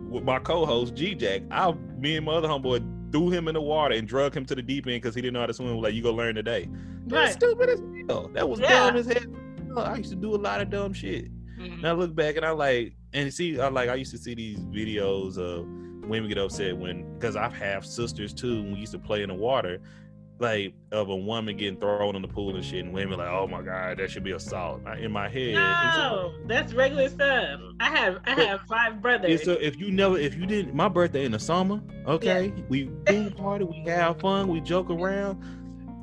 with 0.09 0.25
my 0.25 0.39
co-host 0.39 0.95
G 0.95 1.15
Jack. 1.15 1.43
I 1.51 1.73
me 1.99 2.17
and 2.17 2.25
my 2.25 2.33
other 2.33 2.49
homeboy 2.49 3.13
threw 3.13 3.29
him 3.31 3.49
in 3.49 3.55
the 3.55 3.61
water 3.61 3.95
and 3.95 4.09
drug 4.09 4.35
him 4.35 4.45
to 4.47 4.55
the 4.55 4.63
deep 4.63 4.87
end 4.87 5.03
because 5.03 5.15
he 5.15 5.21
didn't 5.21 5.35
know 5.35 5.41
how 5.41 5.47
to 5.47 5.55
swim. 5.55 5.77
Like 5.79 5.95
you 5.95 6.03
go 6.03 6.13
learn 6.15 6.35
today. 6.37 6.69
That's 7.07 7.35
stupid 7.35 7.69
as 7.69 7.83
hell. 8.09 8.31
That 8.33 8.49
was 8.49 8.61
Yeah. 8.61 8.69
dumb 8.91 8.97
as 8.97 9.07
hell. 9.07 9.79
I 9.79 9.97
used 9.97 10.11
to 10.11 10.17
do 10.17 10.35
a 10.35 10.37
lot 10.37 10.61
of 10.63 10.71
dumb 10.71 10.93
shit. 10.95 11.27
Mhm. 11.59 11.75
And 11.79 11.87
I 11.87 11.93
look 11.93 12.15
back 12.15 12.37
and 12.37 12.47
I'm 12.47 12.57
like 12.57 12.95
and 13.15 13.33
see 13.33 13.59
I 13.61 13.69
like 13.69 13.89
I 13.89 13.95
used 13.95 14.11
to 14.13 14.19
see 14.19 14.35
these 14.35 14.59
videos 14.59 15.39
of 15.39 15.67
women 16.09 16.29
get 16.29 16.37
upset 16.39 16.77
when 16.77 17.15
because 17.15 17.37
I've 17.37 17.55
have 17.55 17.87
sisters 17.87 18.35
too. 18.35 18.63
When 18.63 18.73
we 18.75 18.81
used 18.81 18.93
to 18.93 18.99
play 18.99 19.23
in 19.23 19.29
the 19.31 19.35
water, 19.35 19.81
like 20.41 20.75
of 20.93 21.09
a 21.09 21.17
woman 21.17 21.57
getting 21.57 21.79
thrown 21.81 22.17
in 22.17 22.21
the 22.23 22.29
pool 22.29 22.55
and 22.57 22.65
shit, 22.65 22.85
and 22.85 22.93
women 22.93 23.19
like, 23.19 23.29
oh 23.29 23.47
my 23.47 23.63
god, 23.63 23.99
that 23.99 24.11
should 24.11 24.25
be 24.25 24.33
assault. 24.33 24.83
I- 24.85 24.97
In 24.99 25.13
my 25.13 25.29
head, 25.29 25.55
No, 25.55 26.35
that's 26.47 26.75
regular 26.75 27.09
stuff. 27.09 27.61
I 27.81 27.97
have 27.97 28.19
I 28.27 28.33
have 28.33 28.61
five 28.63 29.01
brothers. 29.01 29.45
So 29.45 29.53
if 29.53 29.77
you 29.79 29.91
never, 29.91 30.19
if 30.19 30.35
you 30.37 30.45
didn't, 30.45 30.75
my 30.75 30.89
birthday 30.89 31.25
in 31.25 31.33
the 31.33 31.39
summer, 31.39 31.81
okay, 32.07 32.53
we 32.69 32.87
pool 33.07 33.31
party, 33.31 33.65
we 33.65 33.83
have 33.87 34.21
fun, 34.21 34.49
we 34.49 34.61
joke 34.61 34.91
around. 34.91 35.43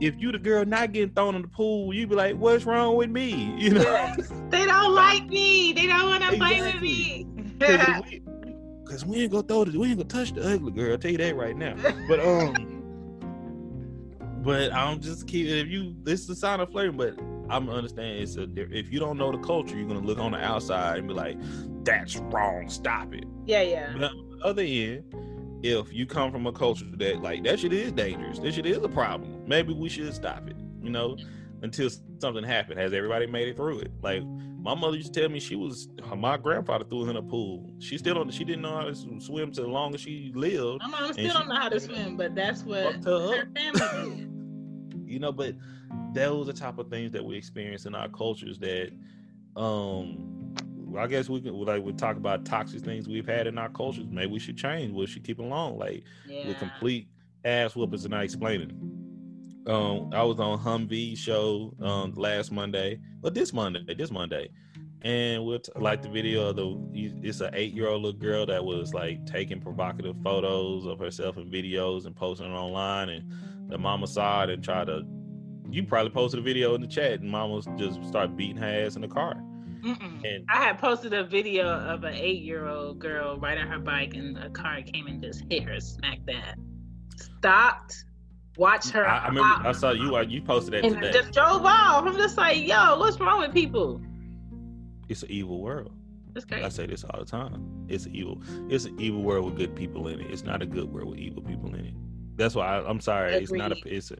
If 0.02 0.16
you 0.20 0.32
the 0.32 0.40
girl 0.40 0.66
not 0.66 0.92
getting 0.94 1.14
thrown 1.14 1.36
in 1.36 1.44
the 1.44 1.48
pool, 1.48 1.94
you 1.94 2.08
be 2.08 2.16
like, 2.16 2.36
"What's 2.36 2.66
wrong 2.66 2.96
with 2.98 3.10
me?" 3.12 3.56
You 3.60 3.76
know. 3.76 4.16
They 4.50 4.66
don't 4.66 4.94
like 4.96 5.28
me. 5.28 5.72
They 5.74 5.86
don't 5.88 6.10
want 6.10 6.24
to 6.24 6.36
play 6.38 6.60
with 6.60 6.82
Exactly. 6.82 6.90
me. 6.90 7.28
because 7.60 8.02
we, 8.10 8.22
'cause 8.86 9.06
we 9.06 9.18
ain't 9.22 9.32
gonna 9.32 9.44
throw 9.48 9.64
the, 9.64 9.78
we 9.80 9.90
ain't 9.90 9.98
gonna 9.98 10.10
touch 10.10 10.34
the 10.34 10.42
ugly 10.42 10.72
girl. 10.72 10.92
I'll 10.94 10.98
tell 10.98 11.12
you 11.12 11.18
that 11.20 11.36
right 11.36 11.56
now. 11.56 11.76
But 12.08 12.20
um, 12.20 12.84
but 14.44 14.74
I'm 14.74 15.00
just 15.00 15.28
keep 15.28 15.46
if 15.48 15.68
you 15.68 15.96
this 16.04 16.22
is 16.22 16.30
a 16.32 16.36
sign 16.36 16.60
of 16.60 16.72
flirting, 16.72 16.98
but 16.98 17.14
I'm 17.50 17.70
understanding 17.70 18.24
it's 18.24 18.38
a 18.38 18.48
if 18.56 18.92
you 18.92 19.00
don't 19.00 19.18
know 19.20 19.32
the 19.32 19.38
culture, 19.38 19.78
you're 19.78 19.88
gonna 19.88 20.00
look 20.00 20.18
on 20.18 20.32
the 20.32 20.44
outside 20.44 20.98
and 21.00 21.08
be 21.08 21.14
like, 21.14 21.38
"That's 21.84 22.18
wrong. 22.18 22.68
Stop 22.70 23.14
it." 23.14 23.26
yeah, 23.46 23.62
yeah. 23.62 23.92
But 23.94 24.06
on 24.06 24.30
the 24.40 24.46
other 24.46 24.64
end, 24.64 25.04
if 25.63 25.93
you 25.93 26.06
come 26.06 26.32
from 26.32 26.47
a 26.47 26.52
culture 26.52 26.86
that 26.93 27.21
like 27.21 27.43
that 27.43 27.60
shit 27.60 27.74
is 27.74 27.91
dangerous, 27.91 28.39
this 28.39 28.56
shit 28.56 28.65
is 28.65 28.78
a 28.78 28.89
problem. 28.89 29.43
Maybe 29.47 29.74
we 29.74 29.89
should 29.89 30.13
stop 30.13 30.47
it. 30.47 30.56
You 30.82 30.89
know, 30.89 31.17
until 31.62 31.89
something 32.19 32.43
happened. 32.43 32.80
Has 32.80 32.93
everybody 32.93 33.28
made 33.28 33.47
it 33.47 33.56
through 33.56 33.80
it? 33.80 33.91
Like 34.02 34.24
my 34.24 34.76
mother 34.76 34.97
used 34.97 35.13
to 35.13 35.19
tell 35.21 35.30
me, 35.30 35.39
she 35.39 35.56
was 35.56 35.89
my 36.15 36.38
grandfather 36.38 36.86
threw 36.86 37.04
us 37.04 37.10
in 37.10 37.17
a 37.17 37.21
pool. 37.21 37.69
She 37.80 37.97
still 37.97 38.15
don't. 38.15 38.32
She 38.32 38.43
didn't 38.43 38.62
know 38.62 38.76
how 38.76 38.84
to 38.84 38.95
swim 38.95 39.52
the 39.52 39.67
long 39.67 39.93
as 39.93 40.02
she 40.02 40.32
lived. 40.36 40.82
My 40.82 40.88
mom 40.88 41.13
still 41.13 41.34
don't 41.34 41.47
know 41.47 41.56
how 41.56 41.69
to 41.69 41.80
swim, 41.80 42.17
but 42.17 42.36
that's 42.36 42.63
what 42.63 43.04
her 43.04 43.47
family 43.56 44.28
You 45.06 45.19
know, 45.19 45.32
but 45.34 45.56
those 46.13 46.47
are 46.47 46.54
the 46.54 46.58
type 46.58 46.78
of 46.78 46.89
things 46.89 47.12
that 47.12 47.24
we 47.24 47.36
experience 47.36 47.86
in 47.86 47.95
our 47.95 48.08
cultures 48.08 48.58
that 48.60 48.91
um 49.58 50.40
I 50.97 51.08
guess 51.08 51.30
we 51.30 51.41
can 51.41 51.54
like 51.54 51.84
we 51.84 51.93
talk 51.93 52.17
about 52.17 52.45
toxic 52.45 52.82
things 52.82 53.08
we've 53.08 53.27
had 53.27 53.47
in 53.47 53.58
our 53.58 53.69
cultures. 53.69 54.08
Maybe 54.10 54.32
we 54.32 54.39
should 54.39 54.58
change. 54.58 54.93
We 54.93 55.06
should 55.06 55.23
keep 55.23 55.39
it 55.39 55.43
along. 55.43 55.77
Like 55.77 56.04
yeah. 56.27 56.47
the 56.47 56.54
complete 56.56 57.08
ass 57.45 57.73
whoopers 57.73 58.04
and 58.04 58.12
not 58.12 58.23
explaining. 58.23 58.71
Um, 59.67 60.10
I 60.13 60.23
was 60.23 60.39
on 60.39 60.60
Humvee 60.60 61.17
show 61.17 61.73
um 61.82 62.13
last 62.15 62.51
Monday, 62.51 62.99
or 63.23 63.30
this 63.30 63.54
Monday, 63.54 63.93
this 63.93 64.12
Monday, 64.12 64.49
and 65.04 65.45
with 65.45 65.69
like 65.75 66.01
the 66.01 66.10
video 66.10 66.49
of 66.49 66.56
the 66.56 67.19
it's 67.21 67.41
an 67.41 67.51
eight 67.54 67.73
year 67.73 67.88
old 67.88 68.01
little 68.01 68.19
girl 68.19 68.45
that 68.47 68.63
was 68.63 68.93
like 68.93 69.25
taking 69.25 69.62
provocative 69.62 70.15
photos 70.23 70.86
of 70.86 70.99
herself 70.99 71.38
and 71.38 71.51
videos 71.51 72.06
and 72.06 72.15
posting 72.15 72.47
it 72.47 72.56
online, 72.56 73.10
and 73.10 73.32
the 73.69 73.77
mama 73.77 74.08
saw 74.08 74.43
it 74.43 74.49
and 74.49 74.63
tried 74.63 74.88
to. 74.88 75.04
You 75.69 75.84
probably 75.84 76.12
posted 76.12 76.39
a 76.41 76.43
video 76.43 76.75
in 76.75 76.82
the 76.82 76.88
chat, 76.88 77.21
and 77.21 77.30
mama 77.30 77.62
just 77.77 78.04
started 78.04 78.36
beating 78.36 78.58
her 78.58 78.86
ass 78.86 78.95
in 78.95 79.01
the 79.01 79.08
car. 79.08 79.41
And 79.84 80.46
I 80.50 80.63
had 80.63 80.78
posted 80.80 81.13
a 81.13 81.24
video 81.24 81.67
of 81.67 82.04
an 82.04 82.13
eight-year-old 82.13 83.00
girl 83.00 83.38
riding 83.38 83.67
her 83.67 83.80
bike, 83.80 84.13
and 84.13 84.38
a 84.38 84.50
car 84.50 84.82
came 84.82 85.08
and 85.08 85.22
just 85.22 85.44
hit 85.50 85.63
her 85.63 85.80
smack 85.80 86.20
that. 86.28 86.56
Stopped, 87.17 88.06
watched 88.58 88.89
her. 88.91 89.08
I, 89.08 89.17
I 89.17 89.28
remember 89.28 89.67
I 89.67 89.72
saw 89.72 89.91
you. 89.91 90.15
Uh, 90.15 90.22
you 90.22 90.41
posted 90.41 90.74
that 90.74 90.86
and 90.86 90.96
today. 90.96 91.12
just 91.12 91.32
drove 91.32 91.65
off. 91.65 92.06
I'm 92.06 92.15
just 92.17 92.38
like, 92.38 92.65
yo, 92.65 92.98
what's 93.00 93.20
wrong 93.20 93.41
with 93.41 93.54
people? 93.54 94.02
It's 95.10 95.24
an 95.24 95.32
evil 95.32 95.62
world. 95.62 95.91
That's 96.34 96.46
crazy. 96.46 96.63
I 96.63 96.70
say 96.70 96.86
this 96.86 97.04
all 97.04 97.20
the 97.20 97.26
time. 97.26 97.86
It's 97.89 98.08
evil. 98.08 98.41
It's 98.70 98.86
an 98.86 99.00
evil 99.00 99.22
world 99.22 99.46
with 99.46 99.58
good 99.58 99.76
people 99.76 100.08
in 100.08 100.22
it. 100.22 100.32
It's 100.32 100.44
not 100.44 100.62
a 100.62 100.65
good 100.65 100.91
world 100.91 101.10
with 101.10 101.20
evil 101.20 101.44
people 101.44 101.74
in 101.76 101.86
it. 101.86 101.94
That's 102.38 102.56
why 102.56 102.78
I, 102.78 102.89
am 102.89 103.02
sorry. 103.02 103.34
Agreed. 103.34 103.44
It's 103.44 103.52
not 103.52 103.72
a. 103.72 103.76
It's 103.86 104.12
a 104.12 104.17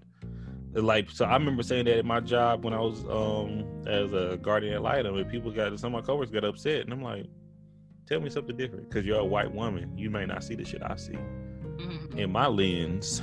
like 0.74 1.10
so 1.10 1.26
i 1.26 1.34
remember 1.34 1.64
saying 1.64 1.86
that 1.86 1.98
at 1.98 2.06
my 2.06 2.20
job 2.20 2.64
when 2.64 2.74
i 2.74 2.80
was 2.80 3.04
um 3.06 3.66
as 3.88 4.14
a 4.14 4.38
guardian 4.42 4.74
ad 4.74 4.82
litem 4.82 5.18
and 5.18 5.30
people 5.30 5.52
got 5.52 5.78
some 5.80 5.94
of 5.94 6.02
my 6.02 6.06
coworkers 6.06 6.32
got 6.32 6.44
upset 6.46 6.82
and 6.82 6.94
i'm 6.94 7.02
like 7.02 7.26
tell 8.08 8.20
me 8.20 8.30
something 8.30 8.56
different 8.58 8.90
because 8.90 9.06
you're 9.06 9.20
a 9.20 9.26
white 9.26 9.50
woman. 9.54 9.98
You 9.98 10.10
may 10.10 10.26
not 10.26 10.44
see 10.44 10.56
the 10.56 10.66
shit 10.66 10.82
i 10.84 10.96
see. 10.96 11.14
Mm-hmm. 11.14 12.20
in 12.20 12.32
my 12.32 12.48
lens 12.48 13.22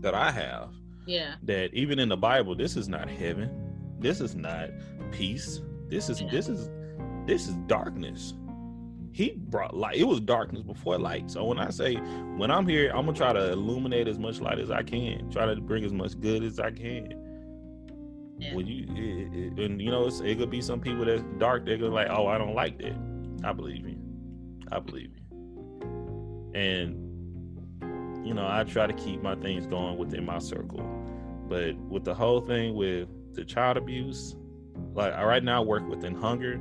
that 0.00 0.14
i 0.14 0.30
have 0.30 0.70
yeah. 1.06 1.34
that 1.42 1.72
even 1.74 1.98
in 1.98 2.08
the 2.08 2.16
bible 2.16 2.54
this 2.54 2.76
is 2.76 2.88
not 2.88 3.08
heaven. 3.08 3.50
This 3.98 4.20
is 4.20 4.34
not 4.34 4.68
peace. 5.12 5.60
This 5.88 6.10
is 6.10 6.20
yeah. 6.20 6.28
this 6.30 6.48
is 6.48 6.68
this 7.26 7.48
is 7.48 7.54
darkness 7.66 8.34
he 9.14 9.30
brought 9.36 9.76
light. 9.76 9.94
It 9.96 10.08
was 10.08 10.20
darkness 10.20 10.62
before 10.62 10.98
light. 10.98 11.30
So 11.30 11.44
when 11.44 11.56
I 11.56 11.70
say 11.70 11.94
when 11.94 12.50
I'm 12.50 12.66
here, 12.66 12.90
I'm 12.90 13.06
gonna 13.06 13.16
try 13.16 13.32
to 13.32 13.52
illuminate 13.52 14.08
as 14.08 14.18
much 14.18 14.40
light 14.40 14.58
as 14.58 14.72
I 14.72 14.82
can. 14.82 15.30
Try 15.30 15.46
to 15.46 15.54
bring 15.60 15.84
as 15.84 15.92
much 15.92 16.18
good 16.20 16.42
as 16.42 16.58
I 16.58 16.72
can. 16.72 17.14
Yeah. 18.40 18.56
When 18.56 18.66
you 18.66 18.86
it, 18.88 19.60
it, 19.60 19.64
and 19.64 19.80
you 19.80 19.92
know 19.92 20.08
it 20.08 20.38
could 20.38 20.50
be 20.50 20.60
some 20.60 20.80
people 20.80 21.04
that's 21.04 21.22
dark. 21.38 21.64
They're 21.64 21.76
gonna 21.76 21.94
like, 21.94 22.08
oh, 22.10 22.26
I 22.26 22.38
don't 22.38 22.56
like 22.56 22.78
that. 22.78 22.96
I 23.44 23.52
believe 23.52 23.86
you. 23.86 23.96
I 24.72 24.80
believe 24.80 25.12
you. 25.14 26.60
And 26.60 27.04
you 28.26 28.34
know, 28.34 28.48
I 28.50 28.64
try 28.64 28.88
to 28.88 28.94
keep 28.94 29.22
my 29.22 29.36
things 29.36 29.64
going 29.64 29.96
within 29.96 30.26
my 30.26 30.40
circle. 30.40 30.82
But 31.48 31.76
with 31.76 32.02
the 32.02 32.14
whole 32.14 32.40
thing 32.40 32.74
with 32.74 33.08
the 33.34 33.44
child 33.44 33.76
abuse, 33.76 34.34
like 34.92 35.12
I 35.12 35.24
right 35.24 35.44
now 35.44 35.62
I 35.62 35.64
work 35.64 35.86
within 35.88 36.16
hunger 36.16 36.60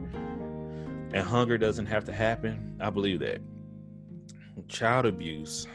and 1.14 1.26
hunger 1.26 1.58
doesn't 1.58 1.86
have 1.86 2.06
to 2.06 2.12
happen. 2.12 2.78
I 2.80 2.90
believe 2.90 3.20
that. 3.20 3.42
Child 4.68 5.06
abuse 5.06 5.68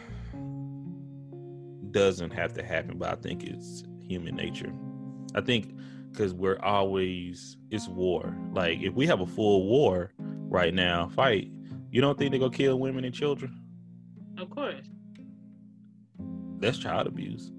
doesn't 1.91 2.31
have 2.33 2.53
to 2.55 2.63
happen, 2.63 2.99
but 2.99 3.11
I 3.11 3.15
think 3.15 3.45
it's 3.45 3.85
human 4.01 4.37
nature. 4.37 4.73
I 5.35 5.41
think 5.41 5.75
because 6.11 6.35
we're 6.35 6.59
always 6.61 7.57
it's 7.71 7.89
war. 7.89 8.37
Like 8.53 8.81
if 8.81 8.95
we 8.95 9.07
have 9.07 9.21
a 9.21 9.27
full 9.27 9.67
war 9.67 10.13
right 10.19 10.75
now, 10.75 11.09
fight, 11.09 11.51
you 11.91 12.01
don't 12.01 12.19
think 12.19 12.31
they're 12.31 12.41
gonna 12.41 12.53
kill 12.53 12.79
women 12.79 13.05
and 13.05 13.15
children? 13.15 13.61
Of 14.39 14.51
course. 14.51 14.87
That's 16.59 16.79
child 16.79 17.07
abuse 17.07 17.53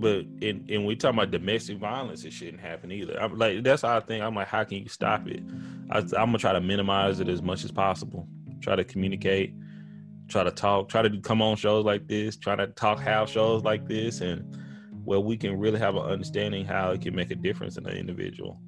but 0.00 0.24
in 0.40 0.66
and 0.68 0.86
we 0.86 0.96
talk 0.96 1.12
about 1.12 1.30
domestic 1.30 1.78
violence, 1.78 2.24
it 2.24 2.32
shouldn't 2.32 2.60
happen 2.60 2.90
either. 2.90 3.20
I'm 3.20 3.36
like 3.38 3.62
that's 3.62 3.82
how 3.82 3.96
I 3.96 4.00
think. 4.00 4.22
I'm 4.22 4.34
like, 4.34 4.48
how 4.48 4.64
can 4.64 4.78
you 4.78 4.88
stop 4.88 5.26
it? 5.28 5.42
I, 5.90 5.98
am 5.98 6.08
gonna 6.08 6.38
try 6.38 6.52
to 6.52 6.60
minimize 6.60 7.20
it 7.20 7.28
as 7.28 7.42
much 7.42 7.64
as 7.64 7.70
possible. 7.70 8.26
Try 8.60 8.76
to 8.76 8.84
communicate, 8.84 9.54
try 10.28 10.44
to 10.44 10.50
talk, 10.50 10.88
try 10.88 11.02
to 11.02 11.20
come 11.20 11.42
on 11.42 11.56
shows 11.56 11.84
like 11.84 12.08
this, 12.08 12.36
try 12.36 12.56
to 12.56 12.68
talk 12.68 12.98
house 12.98 13.30
shows 13.30 13.62
like 13.62 13.86
this, 13.86 14.20
and 14.20 14.56
where 15.04 15.20
we 15.20 15.36
can 15.36 15.58
really 15.58 15.78
have 15.78 15.96
an 15.96 16.02
understanding 16.02 16.64
how 16.64 16.92
it 16.92 17.02
can 17.02 17.14
make 17.14 17.30
a 17.30 17.36
difference 17.36 17.76
in 17.76 17.86
an 17.86 17.96
individual. 17.96 18.58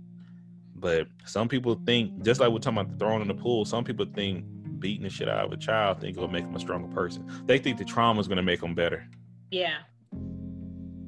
But 0.75 1.07
some 1.25 1.49
people 1.49 1.81
think, 1.87 2.23
just 2.25 2.40
like 2.40 2.51
we're 2.51 2.59
talking 2.59 2.81
about 2.81 2.99
throwing 2.99 3.23
in 3.23 3.29
the 3.29 3.35
pool, 3.35 3.64
some 3.64 3.85
people 3.85 4.07
think 4.14 4.45
beating 4.79 5.05
the 5.05 5.11
shit 5.11 5.29
out 5.29 5.47
of 5.47 5.53
a 5.53 5.57
child 5.57 6.01
think 6.01 6.16
it'll 6.16 6.29
make 6.29 6.45
them 6.45 6.57
a 6.57 6.61
stronger 6.61 6.88
person. 6.88 7.25
They 7.47 7.59
think 7.59 7.79
the 7.79 7.85
trauma 7.85 8.21
is 8.21 8.29
gonna 8.29 8.42
make 8.42 8.61
them 8.61 8.75
better. 8.75 9.07
Yeah. 9.51 9.79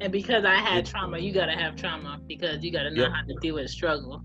And 0.00 0.12
because 0.12 0.44
I 0.44 0.56
had 0.56 0.86
trauma, 0.86 1.18
you 1.18 1.32
gotta 1.32 1.52
have 1.52 1.76
trauma 1.76 2.20
because 2.26 2.64
you 2.64 2.72
gotta 2.72 2.90
know 2.90 3.02
yep. 3.02 3.12
how 3.12 3.22
to 3.22 3.34
deal 3.40 3.54
with 3.56 3.70
struggle. 3.70 4.22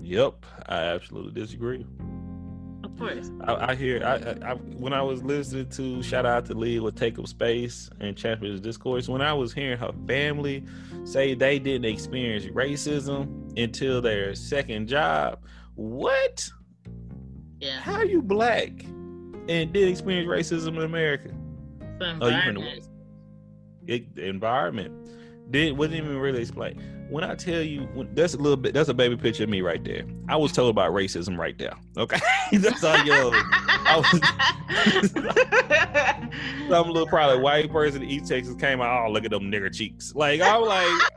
Yep, 0.00 0.46
I 0.68 0.76
absolutely 0.76 1.40
disagree. 1.40 1.84
Of 2.84 2.98
course. 2.98 3.30
I, 3.40 3.70
I 3.70 3.74
hear 3.74 4.04
I, 4.04 4.50
I, 4.50 4.54
when 4.54 4.92
I 4.92 5.02
was 5.02 5.22
listening 5.22 5.68
to 5.70 6.02
shout 6.02 6.26
out 6.26 6.44
to 6.46 6.54
Lee 6.54 6.78
with 6.78 6.94
Take 6.96 7.18
Up 7.18 7.26
Space 7.26 7.90
and 8.00 8.16
Champions 8.16 8.60
Discourse, 8.60 9.08
when 9.08 9.22
I 9.22 9.32
was 9.32 9.52
hearing 9.52 9.78
her 9.78 9.92
family 10.06 10.64
say 11.04 11.34
they 11.34 11.58
didn't 11.58 11.86
experience 11.86 12.44
racism 12.46 13.58
until 13.58 14.00
their 14.00 14.34
second 14.34 14.88
job. 14.88 15.40
What? 15.74 16.48
Yeah. 17.58 17.80
How 17.80 17.94
are 17.94 18.04
you 18.04 18.22
black 18.22 18.70
and 19.48 19.72
did 19.72 19.88
experience 19.88 20.28
racism 20.28 20.76
in 20.76 20.82
America? 20.82 21.30
oh, 22.00 22.28
you 22.28 22.42
from 22.42 22.54
the 22.54 22.62
it, 22.62 22.82
the 22.82 22.93
environment. 23.88 24.92
Did 25.50 25.76
wasn't 25.76 25.96
even 25.96 26.18
really 26.18 26.40
explain. 26.40 26.80
When 27.10 27.22
I 27.22 27.34
tell 27.34 27.60
you, 27.60 27.82
when, 27.92 28.14
that's 28.14 28.32
a 28.32 28.38
little 28.38 28.56
bit. 28.56 28.72
That's 28.72 28.88
a 28.88 28.94
baby 28.94 29.14
picture 29.14 29.44
of 29.44 29.50
me 29.50 29.60
right 29.60 29.84
there. 29.84 30.04
I 30.26 30.36
was 30.36 30.52
told 30.52 30.70
about 30.70 30.92
racism 30.92 31.36
right 31.36 31.58
there. 31.58 31.74
Okay, 31.98 32.18
that's 32.52 32.82
all 32.82 32.96
yo. 33.04 33.30
I 33.34 33.98
was, 33.98 34.06
some 36.70 36.88
little 36.88 37.06
probably 37.06 37.42
white 37.42 37.70
person 37.70 38.02
in 38.02 38.08
East 38.08 38.28
Texas 38.28 38.54
came 38.54 38.80
out. 38.80 39.06
Oh, 39.06 39.10
look 39.12 39.26
at 39.26 39.30
them 39.30 39.50
nigger 39.50 39.70
cheeks. 39.74 40.14
Like 40.14 40.40
I'm 40.40 40.62
like, 40.62 40.86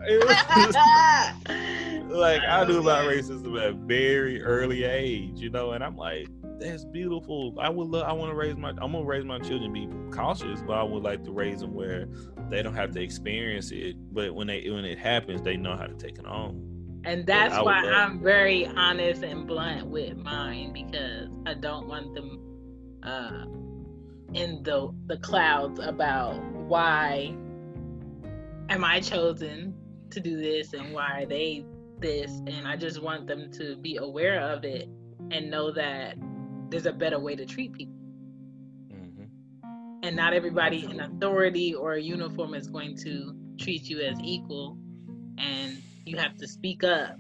like 2.09 2.41
I 2.41 2.65
knew 2.67 2.81
about 2.81 3.07
racism 3.07 3.57
at 3.61 3.69
a 3.69 3.73
very 3.73 4.43
early 4.43 4.83
age, 4.83 5.39
you 5.39 5.49
know, 5.49 5.71
and 5.71 5.81
I'm 5.81 5.95
like, 5.95 6.27
that's 6.59 6.83
beautiful. 6.83 7.55
I 7.59 7.69
would 7.69 7.87
love. 7.87 8.03
I 8.03 8.11
want 8.11 8.31
to 8.31 8.35
raise 8.35 8.57
my. 8.57 8.69
I'm 8.69 8.91
gonna 8.91 9.05
raise 9.05 9.23
my 9.23 9.39
children. 9.39 9.71
Be 9.71 9.87
cautious, 10.11 10.61
but 10.61 10.73
I 10.73 10.83
would 10.83 11.03
like 11.03 11.23
to 11.25 11.31
raise 11.31 11.61
them 11.61 11.73
where 11.73 12.09
they 12.49 12.61
don't 12.61 12.75
have 12.75 12.91
to 12.91 13.01
experience 13.01 13.71
it. 13.71 13.95
But 14.13 14.33
when 14.33 14.47
they 14.47 14.69
when 14.69 14.85
it 14.85 14.97
happens, 14.97 15.41
they 15.41 15.57
know 15.57 15.75
how 15.75 15.87
to 15.87 15.93
take 15.95 16.17
it 16.17 16.25
on. 16.25 17.01
And 17.03 17.25
that's 17.25 17.55
why. 17.55 17.85
I'm 17.85 18.21
very 18.21 18.65
honest 18.67 19.23
and 19.23 19.47
blunt 19.47 19.87
with 19.87 20.17
mine 20.17 20.73
because 20.73 21.29
I 21.45 21.53
don't 21.53 21.87
want 21.87 22.13
them 22.13 22.39
uh, 23.03 23.45
in 24.33 24.63
the 24.63 24.93
the 25.05 25.17
clouds 25.17 25.79
about 25.79 26.41
why 26.53 27.33
am 28.69 28.83
I 28.83 28.99
chosen 28.99 29.73
to 30.09 30.19
do 30.19 30.37
this 30.37 30.73
and 30.73 30.93
why 30.93 31.21
are 31.21 31.25
they 31.25 31.65
this 31.99 32.31
and 32.45 32.67
I 32.67 32.75
just 32.75 33.01
want 33.01 33.27
them 33.27 33.51
to 33.53 33.75
be 33.77 33.97
aware 33.97 34.39
of 34.39 34.63
it 34.63 34.89
and 35.31 35.49
know 35.49 35.71
that 35.71 36.15
there's 36.69 36.85
a 36.85 36.93
better 36.93 37.19
way 37.19 37.35
to 37.35 37.45
treat 37.45 37.73
people. 37.73 37.95
And 40.03 40.15
not 40.15 40.33
everybody 40.33 40.85
in 40.85 40.99
authority 40.99 41.73
or 41.73 41.93
a 41.93 42.01
uniform 42.01 42.53
is 42.53 42.67
going 42.67 42.95
to 42.97 43.35
treat 43.59 43.83
you 43.89 43.99
as 44.01 44.17
equal. 44.23 44.77
And 45.37 45.81
you 46.05 46.17
have 46.17 46.35
to 46.37 46.47
speak 46.47 46.83
up. 46.83 47.15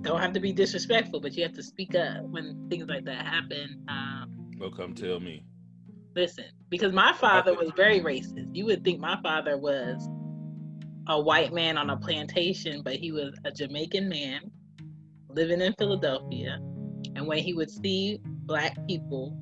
Don't 0.00 0.20
have 0.20 0.32
to 0.32 0.40
be 0.40 0.52
disrespectful, 0.52 1.20
but 1.20 1.34
you 1.34 1.42
have 1.42 1.52
to 1.52 1.62
speak 1.62 1.94
up 1.94 2.24
when 2.24 2.68
things 2.68 2.86
like 2.88 3.04
that 3.04 3.24
happen. 3.26 3.84
Um, 3.88 4.50
well, 4.58 4.70
come 4.70 4.94
tell 4.94 5.20
me. 5.20 5.44
Listen, 6.16 6.46
because 6.68 6.92
my 6.92 7.12
father 7.12 7.54
was 7.54 7.70
very 7.76 8.00
racist. 8.00 8.54
You 8.54 8.66
would 8.66 8.84
think 8.84 9.00
my 9.00 9.20
father 9.22 9.56
was 9.56 10.08
a 11.08 11.20
white 11.20 11.52
man 11.52 11.76
on 11.76 11.90
a 11.90 11.96
plantation, 11.96 12.82
but 12.82 12.96
he 12.96 13.12
was 13.12 13.38
a 13.44 13.50
Jamaican 13.50 14.08
man 14.08 14.50
living 15.28 15.60
in 15.60 15.74
Philadelphia. 15.74 16.58
And 17.16 17.26
when 17.26 17.38
he 17.38 17.52
would 17.52 17.70
see 17.70 18.20
black 18.24 18.76
people, 18.88 19.36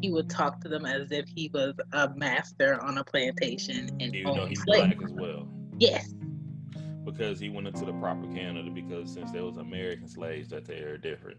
he 0.00 0.10
would 0.10 0.30
talk 0.30 0.60
to 0.60 0.68
them 0.68 0.86
as 0.86 1.10
if 1.10 1.26
he 1.34 1.50
was 1.52 1.74
a 1.92 2.10
master 2.16 2.80
on 2.82 2.98
a 2.98 3.04
plantation 3.04 3.88
and 4.00 4.14
Even 4.14 4.34
though 4.34 4.46
he's 4.46 4.64
black 4.64 4.96
as 5.02 5.12
well. 5.12 5.48
Yes. 5.78 6.12
because 7.04 7.40
he 7.40 7.48
went 7.48 7.66
into 7.66 7.84
the 7.84 7.92
proper 7.94 8.26
Canada 8.34 8.70
because 8.70 9.12
since 9.12 9.30
there 9.32 9.44
was 9.44 9.56
American 9.56 10.08
slaves 10.08 10.48
that 10.50 10.64
they 10.64 10.80
are 10.80 10.98
different. 10.98 11.38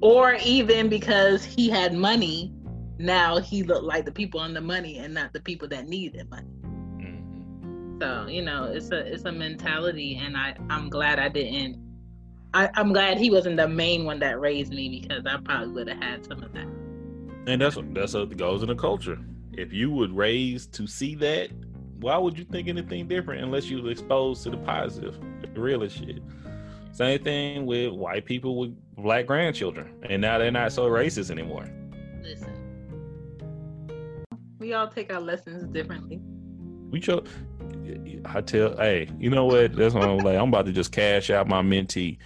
Or 0.00 0.34
even 0.44 0.88
because 0.88 1.44
he 1.44 1.68
had 1.68 1.92
money, 1.92 2.52
now 2.98 3.38
he 3.38 3.62
looked 3.62 3.84
like 3.84 4.04
the 4.04 4.12
people 4.12 4.40
on 4.40 4.54
the 4.54 4.60
money 4.60 4.98
and 4.98 5.12
not 5.12 5.32
the 5.32 5.40
people 5.40 5.68
that 5.68 5.88
needed 5.88 6.30
money. 6.30 6.46
Mm-hmm. 6.62 8.00
So 8.00 8.26
you 8.28 8.42
know, 8.42 8.64
it's 8.64 8.90
a 8.92 8.98
it's 8.98 9.24
a 9.24 9.32
mentality, 9.32 10.20
and 10.22 10.36
I 10.36 10.56
I'm 10.70 10.88
glad 10.88 11.18
I 11.18 11.28
didn't. 11.28 11.84
I, 12.54 12.70
I'm 12.74 12.92
glad 12.92 13.18
he 13.18 13.30
wasn't 13.30 13.56
the 13.56 13.68
main 13.68 14.04
one 14.04 14.20
that 14.20 14.40
raised 14.40 14.72
me 14.72 15.00
because 15.00 15.26
I 15.26 15.36
probably 15.38 15.68
would 15.74 15.88
have 15.88 16.02
had 16.02 16.24
some 16.24 16.42
of 16.42 16.52
that. 16.54 16.66
And 17.48 17.62
that's 17.62 17.76
what 17.76 17.94
that's 17.94 18.12
what 18.12 18.36
goes 18.36 18.62
in 18.62 18.68
the 18.68 18.74
culture. 18.74 19.18
If 19.54 19.72
you 19.72 19.90
would 19.90 20.14
raise 20.14 20.66
to 20.66 20.86
see 20.86 21.14
that, 21.16 21.50
why 21.98 22.18
would 22.18 22.38
you 22.38 22.44
think 22.44 22.68
anything 22.68 23.08
different 23.08 23.42
unless 23.42 23.70
you 23.70 23.82
was 23.82 23.90
exposed 23.90 24.42
to 24.44 24.50
the 24.50 24.58
positive, 24.58 25.18
the 25.40 25.60
realest 25.60 25.96
shit? 25.96 26.22
Same 26.92 27.24
thing 27.24 27.64
with 27.64 27.92
white 27.92 28.26
people 28.26 28.58
with 28.58 28.76
black 28.96 29.26
grandchildren, 29.26 29.94
and 30.02 30.20
now 30.20 30.36
they're 30.36 30.50
not 30.50 30.72
so 30.72 30.88
racist 30.90 31.30
anymore. 31.30 31.64
Listen, 32.22 32.52
we 34.58 34.74
all 34.74 34.88
take 34.88 35.10
our 35.10 35.20
lessons 35.20 35.64
differently. 35.72 36.20
We 36.90 37.00
chose. 37.00 37.26
I 38.26 38.42
tell, 38.42 38.76
hey, 38.76 39.08
you 39.18 39.30
know 39.30 39.46
what? 39.46 39.74
That's 39.74 39.94
what 39.94 40.04
I'm 40.04 40.18
like. 40.18 40.36
I'm 40.36 40.48
about 40.48 40.66
to 40.66 40.72
just 40.72 40.92
cash 40.92 41.30
out 41.30 41.48
my 41.48 41.62
mentee. 41.62 42.18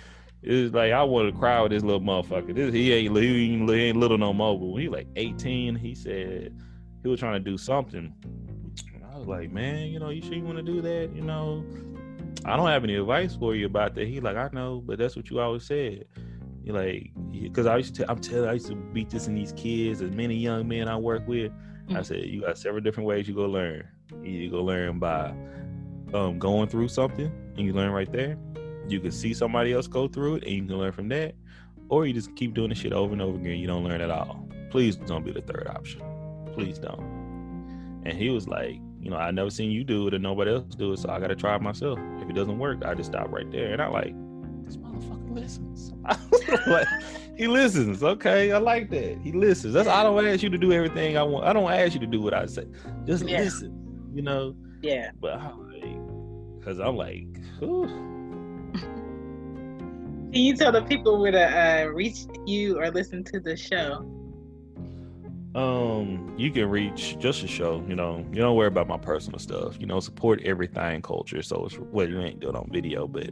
It's 0.43 0.75
like 0.75 0.93
I 0.93 1.03
want 1.05 1.33
to 1.33 1.39
cry 1.39 1.61
with 1.61 1.71
this 1.71 1.85
little 1.85 2.01
motherfucker. 2.01 2.55
This 2.55 2.75
he 2.75 2.93
ain't, 2.93 3.17
he 3.17 3.53
ain't, 3.53 3.71
he 3.71 3.83
ain't 3.85 3.99
little 3.99 4.19
no 4.19 4.33
more. 4.33 4.59
But 4.59 4.67
when 4.67 4.83
he 4.83 4.89
like 4.89 5.07
18, 5.15 5.77
he 5.77 5.95
said 5.95 6.57
he 7.03 7.09
was 7.09 7.21
trying 7.21 7.43
to 7.43 7.51
do 7.51 7.57
something. 7.57 8.13
And 8.95 9.05
I 9.13 9.19
was 9.19 9.29
like, 9.29 9.53
man, 9.53 9.87
you 9.89 10.01
know, 10.01 10.11
you 10.11 10.21
sure 10.21 10.35
you 10.35 10.43
want 10.45 10.57
to 10.57 10.63
do 10.65 10.81
that? 10.83 11.15
You 11.15 11.23
know, 11.23 11.65
I 12.45 12.57
don't 12.57 12.67
have 12.69 12.83
any 12.83 12.97
advice 12.97 13.37
for 13.37 13.55
you 13.55 13.67
about 13.67 13.95
that. 13.95 14.09
He 14.09 14.21
like, 14.21 14.37
I 14.37 14.49
know, 14.53 14.83
but 14.85 14.99
that's 14.99 15.15
what 15.15 15.31
you 15.31 15.39
always 15.39 15.65
said. 15.65 16.07
You 16.65 16.73
like, 16.73 17.11
because 17.31 17.67
I 17.67 17.77
used 17.77 17.95
to, 17.97 18.11
I'm 18.11 18.21
telling, 18.21 18.49
I 18.49 18.55
used 18.55 18.69
to 18.69 18.75
beat 18.75 19.11
this 19.11 19.29
in 19.29 19.35
these 19.35 19.53
kids, 19.53 20.01
as 20.01 20.11
many 20.11 20.35
young 20.35 20.67
men 20.67 20.89
I 20.89 20.97
work 20.97 21.27
with. 21.27 21.53
Mm-hmm. 21.53 21.97
I 21.97 22.03
said, 22.03 22.25
you 22.25 22.41
got 22.41 22.59
several 22.59 22.83
different 22.83 23.09
ways 23.09 23.29
you 23.29 23.35
go 23.35 23.47
learn. 23.47 23.87
You 24.23 24.51
go 24.51 24.63
learn 24.63 24.99
by 24.99 25.35
um, 26.15 26.39
going 26.39 26.69
through 26.69 26.89
something, 26.89 27.33
and 27.57 27.67
you 27.67 27.73
learn 27.73 27.91
right 27.91 28.11
there. 28.11 28.37
You 28.89 29.01
can 29.01 29.13
see 29.13 29.35
somebody 29.35 29.73
else 29.73 29.87
go 29.87 30.09
through 30.09 30.37
it, 30.37 30.45
and 30.45 30.53
you 30.53 30.65
can 30.67 30.79
learn 30.79 30.93
from 30.93 31.09
that. 31.09 31.35
Or 31.89 32.07
you 32.07 32.13
just 32.13 32.35
keep 32.37 32.55
doing 32.55 32.71
the 32.71 32.75
shit 32.75 32.93
over 32.93 33.13
and 33.13 33.21
over 33.21 33.37
again. 33.37 33.59
You 33.59 33.67
don't 33.67 33.85
learn 33.85 34.01
at 34.01 34.11
all. 34.11 34.49
Please 34.71 34.97
don't 34.97 35.25
be 35.25 35.33
the 35.33 35.43
third 35.43 35.69
option. 35.69 36.03
Please 36.55 36.79
don't. 36.79 38.03
And 38.05 38.17
he 38.17 38.31
was 38.31 38.49
like, 38.49 38.81
you 39.01 39.11
know, 39.11 39.17
I 39.17 39.31
never 39.31 39.51
seen 39.51 39.71
you 39.71 39.85
do 39.85 40.07
it 40.07 40.15
and 40.15 40.23
nobody 40.23 40.53
else 40.53 40.75
do 40.75 40.93
it, 40.93 40.99
so 40.99 41.11
I 41.11 41.21
gotta 41.21 41.37
try 41.37 41.57
it 41.57 41.63
myself. 41.63 41.99
If 42.21 42.31
it 42.31 42.35
doesn't 42.35 42.59
work, 42.59 42.85
I 42.85 42.95
just 42.95 43.11
stop 43.11 43.31
right 43.31 43.51
there. 43.51 43.73
And 43.73 43.83
I 43.83 43.89
like, 43.89 44.15
this 44.65 44.77
motherfucker 44.77 45.35
listens. 45.35 45.93
like, 46.67 46.87
he 47.37 47.47
listens. 47.47 48.03
Okay, 48.03 48.53
I 48.53 48.59
like 48.59 48.91
that. 48.91 49.19
He 49.23 49.33
listens. 49.33 49.75
That's 49.75 49.89
I 49.89 50.03
don't 50.03 50.25
ask 50.25 50.43
you 50.43 50.51
to 50.51 50.59
do 50.59 50.73
everything 50.73 51.17
I 51.17 51.23
want. 51.23 51.45
I 51.45 51.53
don't 51.53 51.71
ask 51.71 51.95
you 51.95 52.01
to 52.01 52.07
do 52.07 52.21
what 52.21 52.35
I 52.35 52.47
say. 52.47 52.67
Just 53.05 53.29
yeah. 53.29 53.41
listen. 53.41 54.11
You 54.15 54.23
know. 54.23 54.55
Yeah. 54.83 55.11
But 55.21 55.41
because 56.59 56.79
I'm 56.79 56.97
like, 56.97 57.27
Whew. 57.59 58.13
Can 60.33 60.41
you 60.41 60.57
tell 60.57 60.73
the 60.73 60.83
people 60.83 61.21
where 61.21 61.33
to 61.33 61.39
uh, 61.39 61.85
reach 61.87 62.25
you 62.47 62.81
or 62.81 62.91
listen 62.91 63.23
to 63.25 63.39
the 63.39 63.57
show? 63.57 64.09
um 65.55 66.35
you 66.39 66.51
can 66.51 66.71
reach 66.71 67.19
just 67.19 67.43
a 67.43 67.47
show 67.47 67.85
you 67.87 67.95
know. 67.95 68.25
You 68.33 68.41
don't 68.41 68.57
worry 68.57 68.69
about 68.69 68.89
my 68.89 68.97
personal 68.97 69.39
stuff 69.39 69.79
you 69.79 69.85
know 69.87 70.01
support 70.01 70.41
everything 70.45 71.03
culture 71.03 71.43
so 71.43 71.67
it's 71.67 71.79
well 71.79 72.09
you 72.09 72.23
ain't 72.23 72.41
doing 72.41 72.57
on 72.57 72.71
video 72.73 73.07
but 73.07 73.29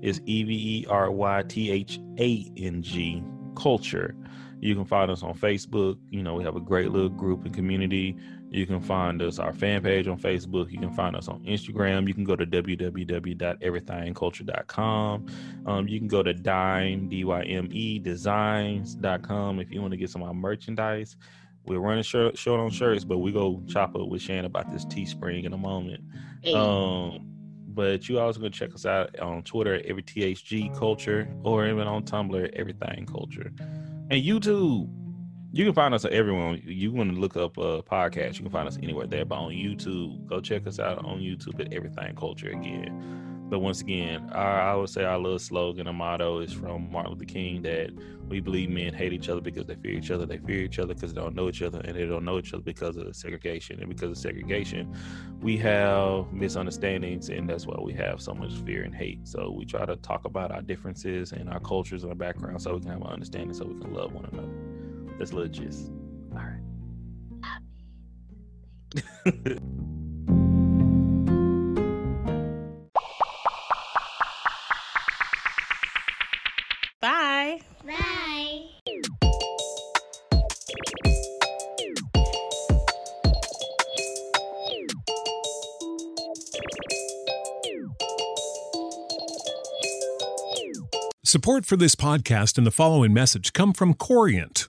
it's 0.00 0.20
e-v-e-r-y-t-h-a-n-g 0.24 3.24
culture. 3.56 4.14
You 4.60 4.76
can 4.76 4.84
find 4.84 5.10
us 5.10 5.24
on 5.24 5.34
facebook 5.34 5.98
you 6.10 6.22
know 6.22 6.34
we 6.34 6.44
have 6.44 6.54
a 6.54 6.60
great 6.60 6.92
little 6.92 7.08
group 7.08 7.44
and 7.44 7.52
community 7.52 8.16
you 8.54 8.66
can 8.66 8.80
find 8.80 9.20
us 9.20 9.38
our 9.38 9.52
fan 9.52 9.82
page 9.82 10.08
on 10.08 10.18
facebook 10.18 10.70
you 10.70 10.78
can 10.78 10.92
find 10.92 11.16
us 11.16 11.28
on 11.28 11.44
instagram 11.44 12.06
you 12.06 12.14
can 12.14 12.24
go 12.24 12.36
to 12.36 12.46
www.everythingculture.com 12.46 15.26
um, 15.66 15.88
you 15.88 15.98
can 15.98 16.08
go 16.08 16.22
to 16.22 16.32
dime 16.32 17.08
d-y-m-e 17.08 17.98
designs.com 17.98 19.60
if 19.60 19.70
you 19.70 19.80
want 19.80 19.92
to 19.92 19.96
get 19.96 20.10
some 20.10 20.22
of 20.22 20.28
our 20.28 20.34
merchandise 20.34 21.16
we're 21.66 21.78
running 21.78 22.02
short, 22.02 22.36
short 22.36 22.60
on 22.60 22.70
shirts, 22.70 23.04
but 23.04 23.18
we 23.18 23.32
go 23.32 23.62
chop 23.66 23.96
up 23.96 24.08
with 24.08 24.20
Shan 24.20 24.44
about 24.44 24.70
this 24.70 24.84
Teespring 24.84 25.44
in 25.44 25.54
a 25.54 25.58
moment. 25.58 26.02
Hey. 26.42 26.52
Um, 26.52 27.30
but 27.68 28.08
you 28.08 28.20
also 28.20 28.38
gonna 28.38 28.50
check 28.50 28.74
us 28.74 28.86
out 28.86 29.18
on 29.18 29.42
Twitter, 29.42 29.80
every 29.84 30.02
THG 30.02 30.76
culture, 30.78 31.28
or 31.42 31.66
even 31.66 31.88
on 31.88 32.04
Tumblr, 32.04 32.50
everything 32.54 33.06
culture, 33.06 33.50
and 34.10 34.22
YouTube. 34.22 34.88
You 35.54 35.64
can 35.64 35.72
find 35.72 35.94
us 35.94 36.04
everyone. 36.04 36.60
You 36.64 36.90
want 36.90 37.14
to 37.14 37.16
look 37.16 37.36
up 37.36 37.56
uh, 37.58 37.78
a 37.78 37.82
podcast, 37.84 38.38
you 38.38 38.42
can 38.42 38.50
find 38.50 38.66
us 38.66 38.76
anywhere 38.82 39.06
there. 39.06 39.24
But 39.24 39.36
on 39.36 39.52
YouTube, 39.52 40.26
go 40.26 40.40
check 40.40 40.66
us 40.66 40.80
out 40.80 40.98
on 41.04 41.20
YouTube 41.20 41.60
at 41.60 41.72
Everything 41.72 42.16
Culture 42.16 42.48
again. 42.48 43.46
But 43.48 43.60
once 43.60 43.80
again, 43.80 44.28
our, 44.32 44.60
I 44.60 44.74
would 44.74 44.88
say 44.88 45.04
our 45.04 45.16
little 45.16 45.38
slogan, 45.38 45.86
a 45.86 45.92
motto 45.92 46.40
is 46.40 46.52
from 46.52 46.90
Martin 46.90 47.12
Luther 47.12 47.24
King 47.26 47.62
that 47.62 47.90
we 48.28 48.40
believe 48.40 48.68
men 48.68 48.94
hate 48.94 49.12
each 49.12 49.28
other 49.28 49.40
because 49.40 49.64
they 49.66 49.76
fear 49.76 49.92
each 49.92 50.10
other. 50.10 50.26
They 50.26 50.38
fear 50.38 50.58
each 50.58 50.80
other 50.80 50.92
because 50.92 51.14
they 51.14 51.20
don't 51.20 51.36
know 51.36 51.48
each 51.48 51.62
other, 51.62 51.78
and 51.84 51.96
they 51.96 52.04
don't 52.04 52.24
know 52.24 52.38
each 52.38 52.52
other 52.52 52.64
because 52.64 52.96
of 52.96 53.14
segregation. 53.14 53.78
And 53.78 53.88
because 53.88 54.10
of 54.10 54.18
segregation, 54.18 54.92
we 55.40 55.56
have 55.58 56.32
misunderstandings, 56.32 57.28
and 57.28 57.48
that's 57.48 57.64
why 57.64 57.76
we 57.80 57.92
have 57.92 58.20
so 58.20 58.34
much 58.34 58.54
fear 58.66 58.82
and 58.82 58.92
hate. 58.92 59.28
So 59.28 59.52
we 59.52 59.66
try 59.66 59.86
to 59.86 59.94
talk 59.94 60.24
about 60.24 60.50
our 60.50 60.62
differences 60.62 61.30
and 61.30 61.48
our 61.48 61.60
cultures 61.60 62.02
and 62.02 62.10
our 62.10 62.16
background 62.16 62.60
so 62.60 62.74
we 62.74 62.80
can 62.80 62.90
have 62.90 63.02
an 63.02 63.06
understanding 63.06 63.54
so 63.54 63.66
we 63.66 63.80
can 63.80 63.94
love 63.94 64.12
one 64.12 64.24
another. 64.32 64.73
That's 65.18 65.30
a 65.30 65.36
little 65.36 65.50
gist. 65.50 65.90
All 66.32 66.38
right. 66.38 66.60
Bye. 77.00 77.60
Bye. 77.86 78.60
Support 91.24 91.66
for 91.66 91.76
this 91.76 91.94
podcast 91.94 92.58
and 92.58 92.66
the 92.66 92.70
following 92.70 93.12
message 93.12 93.52
come 93.52 93.72
from 93.72 93.94
Corient. 93.94 94.68